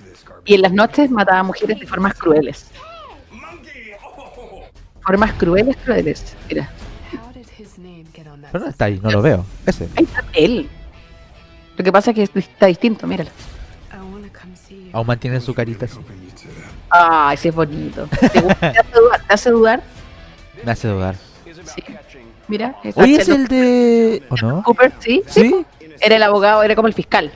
Y 0.45 0.55
en 0.55 0.63
las 0.63 0.73
noches 0.73 1.11
mataba 1.11 1.41
a 1.41 1.43
mujeres 1.43 1.79
de 1.79 1.87
formas 1.87 2.15
crueles. 2.15 2.67
Formas 5.05 5.33
crueles, 5.35 5.77
crueles. 5.85 6.37
Mira, 6.49 6.71
Pero 8.53 8.65
no 8.65 8.71
está 8.71 8.85
ahí, 8.87 9.01
no 9.03 9.11
lo 9.11 9.23
veo. 9.23 9.45
Ese. 9.67 9.89
ahí 9.97 10.05
está 10.05 10.25
él. 10.33 10.69
Lo 11.77 11.85
que 11.85 11.93
pasa 11.93 12.11
es 12.11 12.31
que 12.31 12.39
está 12.39 12.67
distinto, 12.67 13.07
míralo. 13.07 13.31
Aún 14.93 15.07
mantiene 15.07 15.41
su 15.41 15.55
carita 15.55 15.87
así. 15.87 15.99
Ay, 16.91 17.37
sí 17.39 17.49
es 17.49 17.55
bonito. 17.55 18.07
¿Te, 18.33 18.41
gusta? 18.41 18.73
¿Te 18.73 18.79
hace 18.79 18.93
dudar? 18.93 19.21
¿Te 19.27 19.33
hace 19.35 19.51
dudar? 19.51 19.83
Me 20.65 20.73
hace 20.73 20.89
dudar. 20.89 21.17
Sí. 21.65 21.83
Mira, 22.49 22.77
Oye, 22.97 23.17
es 23.17 23.29
el 23.29 23.49
de. 23.49 24.23
¿O 24.29 24.37
no? 24.37 24.63
Cooper, 24.63 24.93
¿sí? 24.99 25.23
¿Sí? 25.27 25.65
Era 26.01 26.17
el 26.17 26.23
abogado, 26.23 26.63
era 26.63 26.75
como 26.75 26.89
el 26.89 26.95
fiscal. 26.95 27.33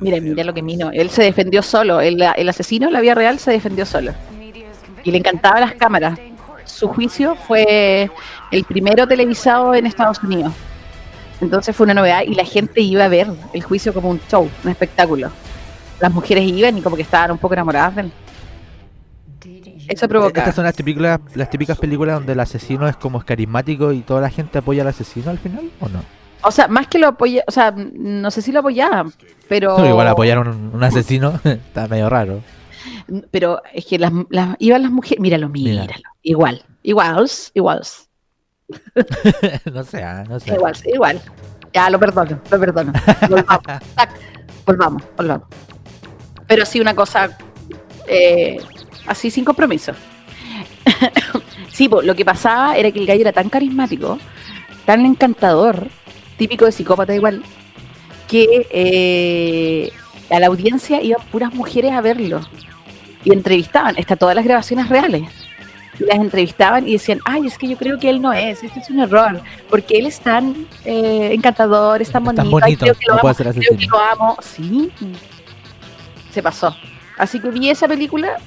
Mira, 0.00 0.18
mira 0.20 0.44
lo 0.44 0.54
que 0.54 0.62
mino. 0.62 0.90
Él 0.92 1.10
se 1.10 1.22
defendió 1.22 1.62
solo. 1.62 2.00
El, 2.00 2.20
el 2.36 2.48
asesino 2.48 2.86
en 2.86 2.92
la 2.92 3.00
vida 3.00 3.14
real 3.14 3.38
se 3.38 3.52
defendió 3.52 3.84
solo. 3.84 4.12
Y 5.04 5.10
le 5.10 5.18
encantaban 5.18 5.60
las 5.60 5.74
cámaras. 5.74 6.18
Su 6.64 6.88
juicio 6.88 7.34
fue 7.34 8.10
el 8.50 8.64
primero 8.64 9.06
televisado 9.06 9.74
en 9.74 9.86
Estados 9.86 10.22
Unidos. 10.22 10.52
Entonces 11.40 11.74
fue 11.74 11.84
una 11.84 11.94
novedad 11.94 12.22
y 12.26 12.34
la 12.34 12.44
gente 12.44 12.80
iba 12.80 13.04
a 13.04 13.08
ver 13.08 13.28
el 13.52 13.62
juicio 13.62 13.94
como 13.94 14.10
un 14.10 14.20
show, 14.30 14.48
un 14.62 14.70
espectáculo. 14.70 15.30
Las 16.00 16.12
mujeres 16.12 16.44
iban 16.44 16.76
y 16.78 16.82
como 16.82 16.96
que 16.96 17.02
estaban 17.02 17.30
un 17.30 17.38
poco 17.38 17.54
enamoradas 17.54 17.96
de 17.96 18.00
él. 18.02 18.12
Eso 19.88 20.06
provoca. 20.06 20.40
Estas 20.40 20.54
son 20.54 20.64
las 20.64 20.74
típicas, 20.74 21.18
las 21.34 21.50
típicas 21.50 21.76
películas 21.78 22.16
donde 22.16 22.32
el 22.32 22.40
asesino 22.40 22.88
es 22.88 22.96
como 22.96 23.18
es 23.18 23.24
carismático 23.24 23.92
y 23.92 24.00
toda 24.00 24.20
la 24.20 24.30
gente 24.30 24.58
apoya 24.58 24.82
al 24.82 24.88
asesino 24.88 25.30
al 25.30 25.38
final, 25.38 25.70
¿o 25.80 25.88
no? 25.88 26.19
O 26.42 26.50
sea, 26.50 26.68
más 26.68 26.86
que 26.86 26.98
lo 26.98 27.08
apoya, 27.08 27.44
o 27.46 27.50
sea, 27.50 27.72
no 27.76 28.30
sé 28.30 28.40
si 28.42 28.50
lo 28.52 28.60
apoyaban, 28.60 29.12
pero 29.48 29.76
No, 29.78 29.86
igual 29.86 30.08
apoyar 30.08 30.38
a 30.38 30.40
un, 30.42 30.70
un 30.74 30.82
asesino 30.84 31.38
está 31.44 31.86
medio 31.88 32.08
raro. 32.08 32.40
pero 33.30 33.60
es 33.74 33.84
que 33.86 33.98
las, 33.98 34.12
las- 34.30 34.56
iban 34.58 34.82
las 34.82 34.90
mujeres, 34.90 35.20
míralo, 35.20 35.48
Mira. 35.48 35.82
míralo, 35.82 36.02
igual, 36.22 36.64
iguals, 36.82 37.50
iguals, 37.54 38.08
no 39.72 39.82
sé, 39.84 40.04
no 40.28 40.40
sé. 40.40 40.54
igual, 40.54 40.74
igual. 40.86 41.20
Ya 41.72 41.88
lo 41.90 41.98
perdono, 42.00 42.40
lo 42.50 42.58
perdono. 42.60 42.92
Volvamos, 43.28 43.62
tac, 43.94 44.10
volvamos, 44.66 45.02
volvamos. 45.16 45.46
Pero 46.48 46.66
sí 46.66 46.80
una 46.80 46.94
cosa 46.94 47.36
eh, 48.08 48.58
así 49.06 49.30
sin 49.30 49.44
compromiso. 49.44 49.92
sí, 51.72 51.88
po, 51.88 52.02
lo 52.02 52.14
que 52.14 52.24
pasaba 52.24 52.76
era 52.76 52.90
que 52.90 52.98
el 52.98 53.06
gallo 53.06 53.20
era 53.20 53.32
tan 53.32 53.48
carismático, 53.48 54.18
tan 54.84 55.04
encantador, 55.06 55.88
típico 56.40 56.64
de 56.64 56.72
psicópata 56.72 57.14
igual, 57.14 57.42
que 58.26 58.66
eh, 58.70 59.92
a 60.34 60.40
la 60.40 60.46
audiencia 60.46 61.02
iban 61.02 61.20
puras 61.30 61.52
mujeres 61.52 61.92
a 61.92 62.00
verlo 62.00 62.40
y 63.24 63.32
entrevistaban, 63.34 63.98
está 63.98 64.16
todas 64.16 64.34
las 64.34 64.46
grabaciones 64.46 64.88
reales. 64.88 65.24
Y 65.98 66.04
las 66.04 66.16
entrevistaban 66.16 66.88
y 66.88 66.92
decían, 66.92 67.20
ay, 67.26 67.46
es 67.46 67.58
que 67.58 67.68
yo 67.68 67.76
creo 67.76 67.98
que 67.98 68.08
él 68.08 68.22
no 68.22 68.32
es, 68.32 68.64
este 68.64 68.80
es 68.80 68.88
un 68.88 69.00
error, 69.00 69.42
porque 69.68 69.98
él 69.98 70.06
es 70.06 70.18
tan 70.18 70.66
eh, 70.86 71.28
encantador, 71.34 72.00
es 72.00 72.10
tan 72.10 72.24
bonito, 72.24 72.86
creo 72.86 72.94
que 72.94 73.06
lo 73.06 73.12
no 73.12 73.12
amo, 73.12 73.20
puede 73.20 73.34
ser 73.34 73.48
creo 73.48 73.60
que 73.60 73.74
asesino. 73.74 73.98
lo 73.98 74.02
amo, 74.02 74.38
sí, 74.40 74.90
se 76.32 76.42
pasó. 76.42 76.74
Así 77.18 77.38
que 77.38 77.50
vi 77.50 77.68
esa 77.68 77.86
película 77.86 78.38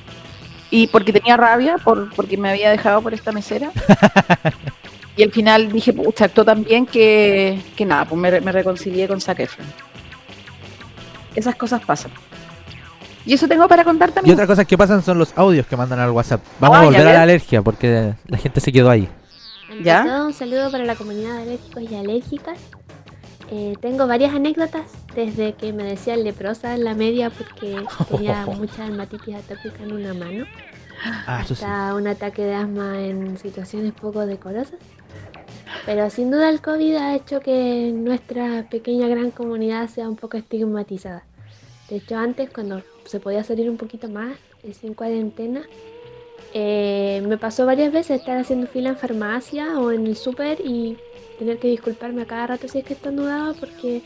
y 0.71 0.87
porque 0.87 1.13
tenía 1.13 1.37
rabia, 1.37 1.77
por, 1.77 2.11
porque 2.15 2.37
me 2.37 2.49
había 2.49 2.71
dejado 2.71 3.03
por 3.03 3.13
esta 3.13 3.31
mesera. 3.31 3.69
y 5.15 5.23
al 5.23 5.31
final 5.31 5.71
dije, 5.71 5.93
pucha, 5.93 6.25
actuó 6.25 6.43
tan 6.45 6.63
bien 6.63 6.85
que, 6.85 7.61
que 7.75 7.85
nada, 7.85 8.05
pues 8.05 8.19
me, 8.19 8.41
me 8.41 8.51
reconcilié 8.51 9.07
con 9.07 9.21
Zac 9.21 9.39
Efron. 9.39 9.67
Esas 11.35 11.55
cosas 11.55 11.81
pasan. 11.85 12.11
Y 13.25 13.33
eso 13.33 13.47
tengo 13.47 13.67
para 13.67 13.83
contar 13.83 14.09
Y 14.09 14.13
también. 14.13 14.33
otra 14.35 14.47
cosa 14.47 14.65
que 14.65 14.77
pasan 14.77 15.01
son 15.01 15.17
los 15.17 15.33
audios 15.37 15.65
que 15.65 15.77
mandan 15.77 15.99
al 15.99 16.11
WhatsApp. 16.11 16.41
Vamos 16.59 16.77
Ah, 16.77 16.81
a 16.81 16.85
volver 16.85 17.01
a 17.01 17.05
ves. 17.05 17.13
la 17.13 17.21
alergia 17.23 17.61
porque 17.61 18.13
la 18.27 18.37
gente 18.37 18.59
se 18.59 18.71
quedó 18.71 18.89
ahí. 18.89 19.07
¿Ya? 19.81 20.03
todo, 20.03 20.27
un 20.27 20.33
saludo 20.33 20.69
para 20.69 20.83
la 20.85 20.95
comunidad 20.95 21.37
de 21.37 21.41
alérgicos 21.43 21.83
y 21.89 21.95
alérgicas. 21.95 22.59
Eh, 23.49 23.73
tengo 23.81 24.07
varias 24.07 24.33
anécdotas 24.35 24.83
desde 25.15 25.53
que 25.53 25.73
me 25.73 25.83
decían 25.83 26.23
leprosa 26.23 26.73
en 26.75 26.83
la 26.83 26.93
media 26.95 27.29
porque 27.29 27.83
tenía 28.09 28.45
mucha 28.57 28.83
dermatitis 28.83 29.35
atópica 29.35 29.83
en 29.83 29.93
una 29.93 30.13
mano, 30.13 30.45
Ah, 31.27 31.41
eso 31.43 31.53
sí. 31.55 31.63
hasta 31.63 31.93
un 31.95 32.07
ataque 32.07 32.43
de 32.43 32.55
asma 32.55 32.99
en 33.01 33.37
situaciones 33.37 33.93
poco 33.93 34.25
decorosas. 34.25 34.75
Pero 35.85 36.09
sin 36.09 36.31
duda 36.31 36.49
el 36.49 36.61
COVID 36.61 36.95
ha 36.95 37.15
hecho 37.15 37.39
que 37.39 37.91
nuestra 37.93 38.67
pequeña 38.69 39.07
gran 39.07 39.31
comunidad 39.31 39.89
sea 39.89 40.07
un 40.07 40.15
poco 40.15 40.37
estigmatizada. 40.37 41.23
De 41.89 41.97
hecho, 41.97 42.17
antes 42.17 42.49
cuando 42.49 42.81
se 43.05 43.19
podía 43.19 43.43
salir 43.43 43.69
un 43.69 43.77
poquito 43.77 44.07
más, 44.07 44.37
sin 44.71 44.93
cuarentena, 44.93 45.63
eh, 46.53 47.21
me 47.27 47.37
pasó 47.37 47.65
varias 47.65 47.91
veces 47.91 48.19
estar 48.19 48.37
haciendo 48.37 48.67
fila 48.67 48.89
en 48.89 48.97
farmacia 48.97 49.79
o 49.79 49.91
en 49.91 50.07
el 50.07 50.15
súper 50.15 50.59
y 50.61 50.97
tener 51.39 51.57
que 51.57 51.67
disculparme 51.67 52.21
a 52.21 52.25
cada 52.25 52.47
rato 52.47 52.67
si 52.67 52.79
es 52.79 52.85
que 52.85 52.93
estornudaba 52.93 53.53
porque 53.53 54.01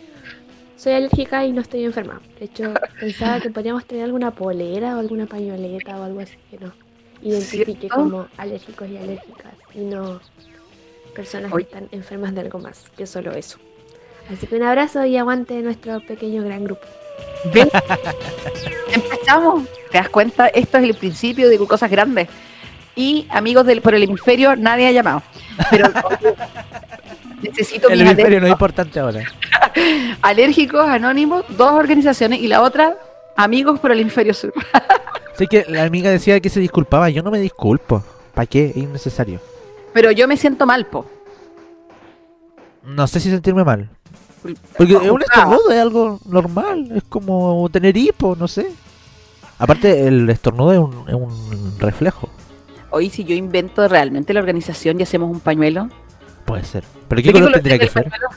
soy 0.78 0.93
alérgica 0.93 1.45
y 1.45 1.51
no 1.51 1.61
estoy 1.61 1.84
enferma. 1.84 2.22
De 2.39 2.45
hecho, 2.45 2.74
pensaba 2.99 3.39
que 3.39 3.49
podríamos 3.49 3.86
tener 3.86 4.05
alguna 4.05 4.32
polera 4.32 4.95
o 4.95 4.99
alguna 4.99 5.26
pañoleta 5.26 5.99
o 5.99 6.03
algo 6.03 6.22
así 6.22 6.38
que 6.49 6.57
nos 6.57 6.74
identifique 7.22 7.80
¿Cierto? 7.80 7.95
como 7.95 8.28
alérgicos 8.38 8.89
y 8.89 8.97
alérgicas 8.97 9.53
y 9.74 9.80
no 9.80 10.20
personas 11.18 11.51
Oye. 11.51 11.65
que 11.65 11.74
están 11.74 11.89
enfermas 11.91 12.34
de 12.36 12.41
algo 12.41 12.59
más 12.59 12.86
que 12.95 13.07
solo 13.07 13.32
eso. 13.34 13.57
Así 14.32 14.45
que 14.45 14.55
un 14.55 14.63
abrazo 14.63 15.03
y 15.03 15.18
aguante 15.18 15.59
nuestro 15.63 15.99
pequeño 16.01 16.43
gran 16.43 16.63
grupo. 16.63 16.86
¿Ven? 17.51 17.70
Empezamos. 18.93 19.68
¿Te 19.91 19.97
das 19.97 20.09
cuenta? 20.09 20.47
Esto 20.47 20.78
es 20.78 20.84
el 20.84 20.93
principio 20.93 21.49
de 21.49 21.57
cosas 21.57 21.89
grandes. 21.89 22.30
Y 22.95 23.26
amigos 23.30 23.65
del 23.65 23.82
por 23.82 23.95
el 23.95 24.03
hemisferio, 24.03 24.55
nadie 24.55 24.88
ha 24.88 24.91
llamado. 24.91 25.24
Pero 25.72 25.88
necesito 27.41 27.89
El 27.89 27.99
mis 27.99 28.11
hemisferio 28.11 28.39
no 28.39 28.45
es 28.45 28.51
importante 28.51 28.99
ahora. 28.99 29.24
alérgicos 30.22 30.88
anónimos, 30.88 31.45
dos 31.49 31.72
organizaciones, 31.72 32.41
y 32.41 32.47
la 32.47 32.61
otra, 32.61 32.95
amigos 33.36 33.80
por 33.80 33.91
el 33.91 34.01
hemisferio 34.01 34.34
sur. 34.36 34.53
Sé 35.34 35.47
que 35.47 35.65
la 35.68 35.84
amiga 35.84 36.11
decía 36.11 36.39
que 36.39 36.49
se 36.49 36.59
disculpaba. 36.59 37.09
Yo 37.09 37.24
no 37.24 37.32
me 37.32 37.39
disculpo. 37.39 38.03
¿Para 38.34 38.45
qué? 38.45 38.65
Es 38.65 38.78
innecesario. 38.78 39.39
Pero 39.97 40.11
yo 40.11 40.27
me 40.27 40.37
siento 40.37 40.67
mal, 40.67 40.85
po. 40.85 41.07
No 42.83 43.07
sé 43.07 43.19
si 43.19 43.31
sentirme 43.31 43.63
mal. 43.63 43.89
Porque 44.77 44.95
un 44.95 45.23
estornudo, 45.23 45.71
es 45.71 45.79
algo 45.81 46.19
normal. 46.25 46.91
Es 46.95 47.01
como 47.09 47.67
tener 47.71 47.97
hipo, 47.97 48.35
no 48.35 48.47
sé. 48.47 48.71
Aparte, 49.57 50.07
el 50.07 50.29
estornudo 50.29 50.71
es 50.71 50.77
un, 50.77 51.09
es 51.09 51.15
un 51.15 51.79
reflejo. 51.79 52.29
Hoy 52.91 53.09
si 53.09 53.23
yo 53.23 53.33
invento 53.33 53.87
realmente 53.87 54.35
la 54.35 54.39
organización 54.39 54.99
y 54.99 55.03
hacemos 55.03 55.31
un 55.31 55.39
pañuelo. 55.39 55.89
Puede 56.45 56.63
ser. 56.63 56.83
¿Pero 57.07 57.17
¿De 57.17 57.23
qué 57.23 57.31
color 57.31 57.47
color 57.47 57.53
tendría 57.55 57.79
que 57.79 57.87
ser? 57.89 58.03
pañuelo? 58.03 58.27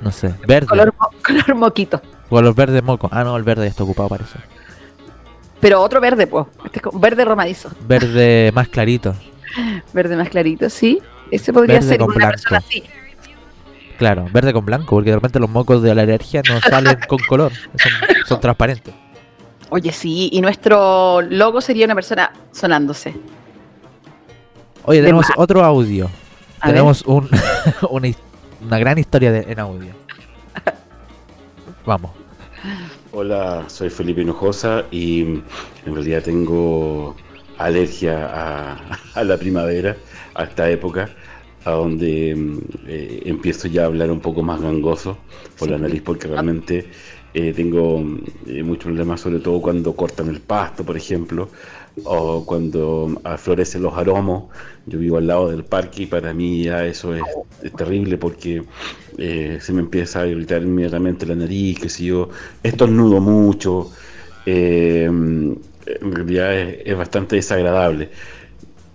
No 0.00 0.12
sé. 0.12 0.32
Verde. 0.46 0.68
Color, 0.68 0.94
mo- 0.96 1.10
color 1.26 1.54
moquito. 1.56 2.00
Color 2.28 2.54
verde 2.54 2.82
moco. 2.82 3.08
Ah, 3.10 3.24
no, 3.24 3.36
el 3.36 3.42
verde 3.42 3.64
ya 3.64 3.70
está 3.70 3.82
ocupado, 3.82 4.10
parece. 4.10 4.38
Pero 5.58 5.82
otro 5.82 6.00
verde, 6.00 6.28
pues. 6.28 6.46
Este 6.66 6.78
es 6.78 7.00
verde 7.00 7.24
romadizo. 7.24 7.68
Verde 7.80 8.52
más 8.54 8.68
clarito. 8.68 9.12
Verde 9.92 10.16
más 10.16 10.28
clarito, 10.28 10.68
sí. 10.70 11.00
Ese 11.30 11.52
podría 11.52 11.76
Verde 11.76 11.88
ser 11.88 11.98
con 11.98 12.08
una 12.08 12.16
blanco. 12.16 12.32
persona 12.32 12.58
así. 12.58 12.82
Claro, 13.98 14.26
verde 14.32 14.52
con 14.52 14.64
blanco, 14.66 14.94
porque 14.96 15.10
de 15.10 15.16
repente 15.16 15.38
los 15.40 15.48
mocos 15.48 15.82
de 15.82 15.94
la 15.94 16.02
alergia 16.02 16.42
no 16.48 16.60
salen 16.60 16.98
con 17.08 17.18
color. 17.28 17.52
Son, 17.54 17.92
son 18.26 18.40
transparentes. 18.40 18.94
Oye, 19.70 19.90
sí, 19.92 20.28
y 20.32 20.40
nuestro 20.42 21.22
logo 21.22 21.60
sería 21.60 21.86
una 21.86 21.94
persona 21.94 22.30
sonándose. 22.52 23.14
Oye, 24.84 25.00
tenemos 25.00 25.26
otro 25.36 25.64
audio. 25.64 26.08
A 26.60 26.68
tenemos 26.68 27.02
un, 27.06 27.28
una 27.90 28.78
gran 28.78 28.98
historia 28.98 29.32
de- 29.32 29.50
en 29.50 29.58
audio. 29.58 29.92
Vamos. 31.84 32.10
Hola, 33.12 33.64
soy 33.68 33.90
Felipe 33.90 34.20
Hinojosa 34.22 34.84
y 34.90 35.22
en 35.22 35.44
realidad 35.94 36.22
tengo 36.22 37.16
alergia 37.58 38.26
a, 38.26 39.00
a 39.14 39.24
la 39.24 39.38
primavera, 39.38 39.96
a 40.34 40.44
esta 40.44 40.70
época, 40.70 41.10
a 41.64 41.70
donde 41.72 42.34
mm, 42.36 42.58
eh, 42.86 43.22
empiezo 43.26 43.68
ya 43.68 43.82
a 43.82 43.86
hablar 43.86 44.10
un 44.10 44.20
poco 44.20 44.42
más 44.42 44.60
gangoso 44.60 45.18
por 45.58 45.68
la 45.70 45.78
nariz, 45.78 46.02
porque 46.02 46.28
realmente 46.28 46.90
eh, 47.34 47.52
tengo 47.52 47.98
mm, 48.00 48.24
eh, 48.46 48.62
muchos 48.62 48.84
problemas, 48.84 49.20
sobre 49.20 49.40
todo 49.40 49.60
cuando 49.60 49.94
cortan 49.96 50.28
el 50.28 50.40
pasto, 50.40 50.84
por 50.84 50.96
ejemplo, 50.96 51.50
o 52.04 52.44
cuando 52.46 53.20
aflorecen 53.24 53.82
los 53.82 53.94
aromos. 53.94 54.44
Yo 54.86 54.98
vivo 54.98 55.18
al 55.18 55.26
lado 55.26 55.50
del 55.50 55.64
parque 55.64 56.04
y 56.04 56.06
para 56.06 56.32
mí 56.32 56.64
ya 56.64 56.86
eso 56.86 57.14
es, 57.14 57.22
es 57.62 57.72
terrible 57.74 58.18
porque 58.18 58.64
eh, 59.18 59.58
se 59.60 59.72
me 59.72 59.80
empieza 59.80 60.20
a 60.22 60.26
irritar 60.26 60.62
inmediatamente 60.62 61.26
la 61.26 61.34
nariz, 61.34 61.78
que 61.80 61.88
si 61.88 62.06
yo 62.06 62.28
estornudo 62.62 63.20
mucho. 63.20 63.90
En 65.86 66.12
realidad 66.12 66.54
es, 66.58 66.78
es 66.84 66.96
bastante 66.96 67.36
desagradable. 67.36 68.10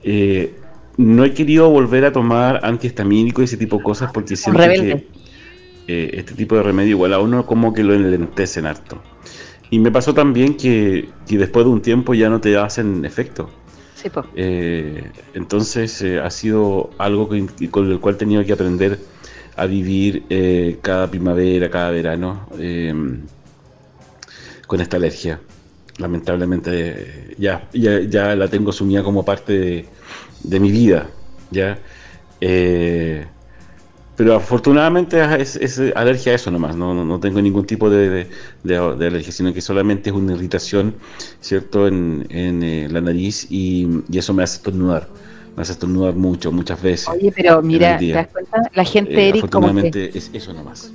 Eh, 0.04 0.54
no 0.98 1.24
he 1.24 1.34
querido 1.34 1.70
volver 1.70 2.06
a 2.06 2.12
tomar 2.12 2.60
antihistamínico 2.66 3.42
y 3.42 3.46
ese 3.46 3.58
tipo 3.58 3.78
de 3.78 3.84
cosas 3.84 4.12
porque 4.12 4.36
siento 4.36 4.60
rebelde. 4.60 4.98
que 4.98 5.08
eh, 5.88 6.12
este 6.16 6.34
tipo 6.34 6.56
de 6.56 6.64
remedio 6.64 6.92
igual 6.92 7.14
a 7.14 7.20
uno 7.20 7.46
como 7.46 7.74
que 7.74 7.84
lo 7.84 7.94
enlentecen 7.94 8.66
harto. 8.66 9.02
Y 9.70 9.80
me 9.80 9.90
pasó 9.92 10.14
también 10.14 10.58
que, 10.58 11.10
que 11.28 11.38
después 11.38 11.66
de 11.66 11.72
un 11.72 11.82
tiempo 11.82 12.14
ya 12.14 12.30
no 12.30 12.42
te 12.42 12.58
hacen 12.58 13.06
efecto. 13.06 13.50
Sí. 13.96 14.10
Eh, 14.36 15.04
entonces 15.34 16.04
ha 16.04 16.30
sido 16.30 16.90
algo 16.98 17.30
que- 17.30 17.70
con 17.70 17.90
el 17.90 18.00
cual 18.00 18.16
he 18.16 18.18
tenido 18.18 18.44
que 18.44 18.52
aprender 18.54 19.00
a 19.56 19.66
vivir 19.66 20.24
cada 20.82 21.10
primavera, 21.10 21.70
cada 21.70 21.92
verano 21.92 22.48
con 24.68 24.82
esta 24.82 24.98
alergia. 24.98 25.40
Lamentablemente 26.02 27.36
ya, 27.38 27.70
ya, 27.74 28.00
ya 28.02 28.36
la 28.36 28.48
tengo 28.50 28.72
sumida 28.72 29.04
como 29.04 29.24
parte 29.26 29.54
de, 29.54 29.90
de 30.44 30.60
mi 30.60 30.72
vida. 30.72 31.10
¿ya? 31.52 31.80
Eh, 32.42 33.26
pero 34.16 34.36
afortunadamente 34.36 35.20
es, 35.42 35.56
es 35.56 35.80
alergia 35.96 36.34
a 36.34 36.36
eso 36.36 36.52
nomás, 36.52 36.76
no, 36.76 36.94
no, 36.94 37.04
no 37.06 37.20
tengo 37.20 37.42
ningún 37.42 37.66
tipo 37.66 37.90
de, 37.90 38.10
de- 38.10 38.28
de- 38.64 38.96
de 38.98 39.08
alergia, 39.08 39.32
sino 39.32 39.54
que 39.54 39.62
solamente 39.62 40.10
es 40.12 40.16
una 40.16 40.34
irritación, 40.34 40.96
¿cierto?, 41.40 41.88
en, 41.88 42.26
en, 42.30 42.62
eh, 42.64 42.88
la 42.90 43.02
nariz 43.02 43.48
y, 43.50 43.88
y 44.10 44.18
eso 44.20 44.34
me 44.34 44.44
hace 44.44 44.58
estornudar, 44.58 45.10
me 45.56 45.62
hace 45.64 45.72
estornudar 45.74 46.14
mucho, 46.16 46.52
muchas 46.52 46.82
veces. 46.82 47.10
Oye, 47.10 47.32
pero 47.36 47.62
mira, 47.64 47.98
¿te 47.98 48.12
das 48.14 48.28
cuenta? 48.32 48.58
La 48.76 48.84
gente, 48.86 49.14
Eh, 49.16 49.30
Eric, 49.30 49.50
como 49.50 49.68
que... 49.68 49.70
afortunadamente 49.70 50.18
es 50.18 50.30
eso 50.34 50.54
nomás. 50.54 50.92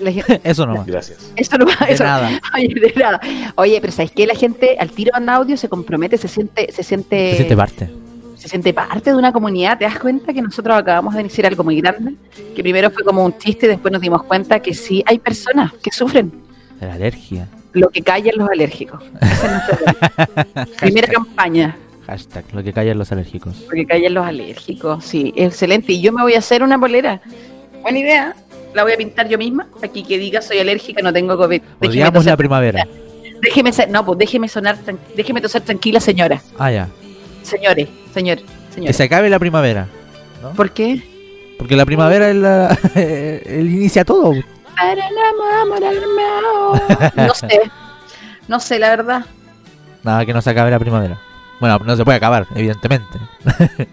La 0.00 0.12
gente- 0.12 0.40
Eso 0.44 0.66
nomás. 0.66 0.86
Gracias. 0.86 1.32
Eso 1.36 1.58
no 1.58 1.66
va, 1.66 1.86
De 1.86 1.92
eso- 1.92 2.04
nada. 2.04 2.40
Oye, 2.54 2.68
de 2.68 2.92
nada. 2.96 3.20
Oye, 3.56 3.80
pero 3.80 3.92
¿sabes 3.92 4.10
qué? 4.12 4.26
La 4.26 4.34
gente 4.34 4.76
al 4.78 4.90
tiro 4.90 5.12
en 5.16 5.28
audio 5.28 5.56
se 5.56 5.68
compromete, 5.68 6.16
se 6.18 6.28
siente, 6.28 6.70
se 6.72 6.82
siente, 6.82 7.30
Se 7.30 7.36
siente 7.36 7.56
parte. 7.56 7.90
se 8.36 8.48
siente 8.48 8.72
parte 8.72 9.10
de 9.10 9.16
una 9.16 9.32
comunidad. 9.32 9.78
¿Te 9.78 9.84
das 9.84 9.98
cuenta 9.98 10.32
que 10.32 10.42
nosotros 10.42 10.76
acabamos 10.76 11.14
de 11.14 11.20
iniciar 11.22 11.46
algo 11.46 11.64
muy 11.64 11.80
grande? 11.80 12.14
Que 12.54 12.62
primero 12.62 12.90
fue 12.90 13.02
como 13.04 13.24
un 13.24 13.36
chiste 13.38 13.66
y 13.66 13.68
después 13.70 13.92
nos 13.92 14.00
dimos 14.00 14.22
cuenta 14.24 14.60
que 14.60 14.74
sí 14.74 15.02
hay 15.06 15.18
personas 15.18 15.72
que 15.82 15.90
sufren 15.90 16.32
De 16.80 16.86
la 16.86 16.94
alergia. 16.94 17.48
lo 17.72 17.88
que 17.90 18.02
callan 18.02 18.34
los 18.36 18.48
alérgicos. 18.48 19.02
Es 19.20 20.68
primera 20.80 21.08
campaña, 21.08 21.76
Hashtag, 22.06 22.44
lo 22.54 22.62
que 22.64 22.72
callan 22.72 22.96
los 22.98 23.12
alérgicos. 23.12 23.60
lo 23.64 23.70
que 23.70 23.84
callan 23.86 24.14
los 24.14 24.26
alérgicos. 24.26 25.04
Sí, 25.04 25.32
excelente. 25.36 25.92
Y 25.92 26.00
yo 26.00 26.10
me 26.12 26.22
voy 26.22 26.34
a 26.34 26.38
hacer 26.38 26.62
una 26.62 26.78
polera. 26.78 27.20
Buena 27.82 27.98
idea. 27.98 28.34
La 28.74 28.82
voy 28.82 28.92
a 28.92 28.96
pintar 28.96 29.28
yo 29.28 29.38
misma. 29.38 29.66
Aquí 29.82 30.02
que 30.02 30.18
diga 30.18 30.42
soy 30.42 30.58
alérgica, 30.58 31.02
no 31.02 31.12
tengo 31.12 31.36
COVID. 31.36 31.62
Odiamos 31.80 32.24
la 32.24 32.36
primavera. 32.36 32.86
Déjeme 33.40 33.72
ser, 33.72 33.88
no, 33.90 34.04
pues 34.04 34.18
déjeme 34.18 34.48
sonar, 34.48 34.76
déjeme 35.16 35.40
toser 35.40 35.62
tranquila, 35.62 36.00
señora. 36.00 36.42
Ah, 36.58 36.70
ya. 36.72 36.88
Señores, 37.42 37.88
señor, 38.12 38.38
Que 38.38 38.74
señor. 38.74 38.94
se 38.94 39.04
acabe 39.04 39.30
la 39.30 39.38
primavera. 39.38 39.86
¿no? 40.42 40.50
¿Por 40.52 40.72
qué? 40.72 41.02
Porque 41.56 41.76
la 41.76 41.86
primavera 41.86 42.30
es 42.30 42.36
la, 42.36 42.78
el 42.94 43.70
inicia 43.70 44.04
todo. 44.04 44.32
No 47.16 47.34
sé, 47.34 47.48
no 48.46 48.60
sé, 48.60 48.78
la 48.78 48.90
verdad. 48.90 49.24
Nada 50.04 50.24
que 50.24 50.32
no 50.32 50.40
se 50.40 50.50
acabe 50.50 50.70
la 50.70 50.78
primavera. 50.78 51.18
Bueno, 51.60 51.78
no 51.84 51.96
se 51.96 52.04
puede 52.04 52.16
acabar, 52.18 52.46
evidentemente. 52.54 53.18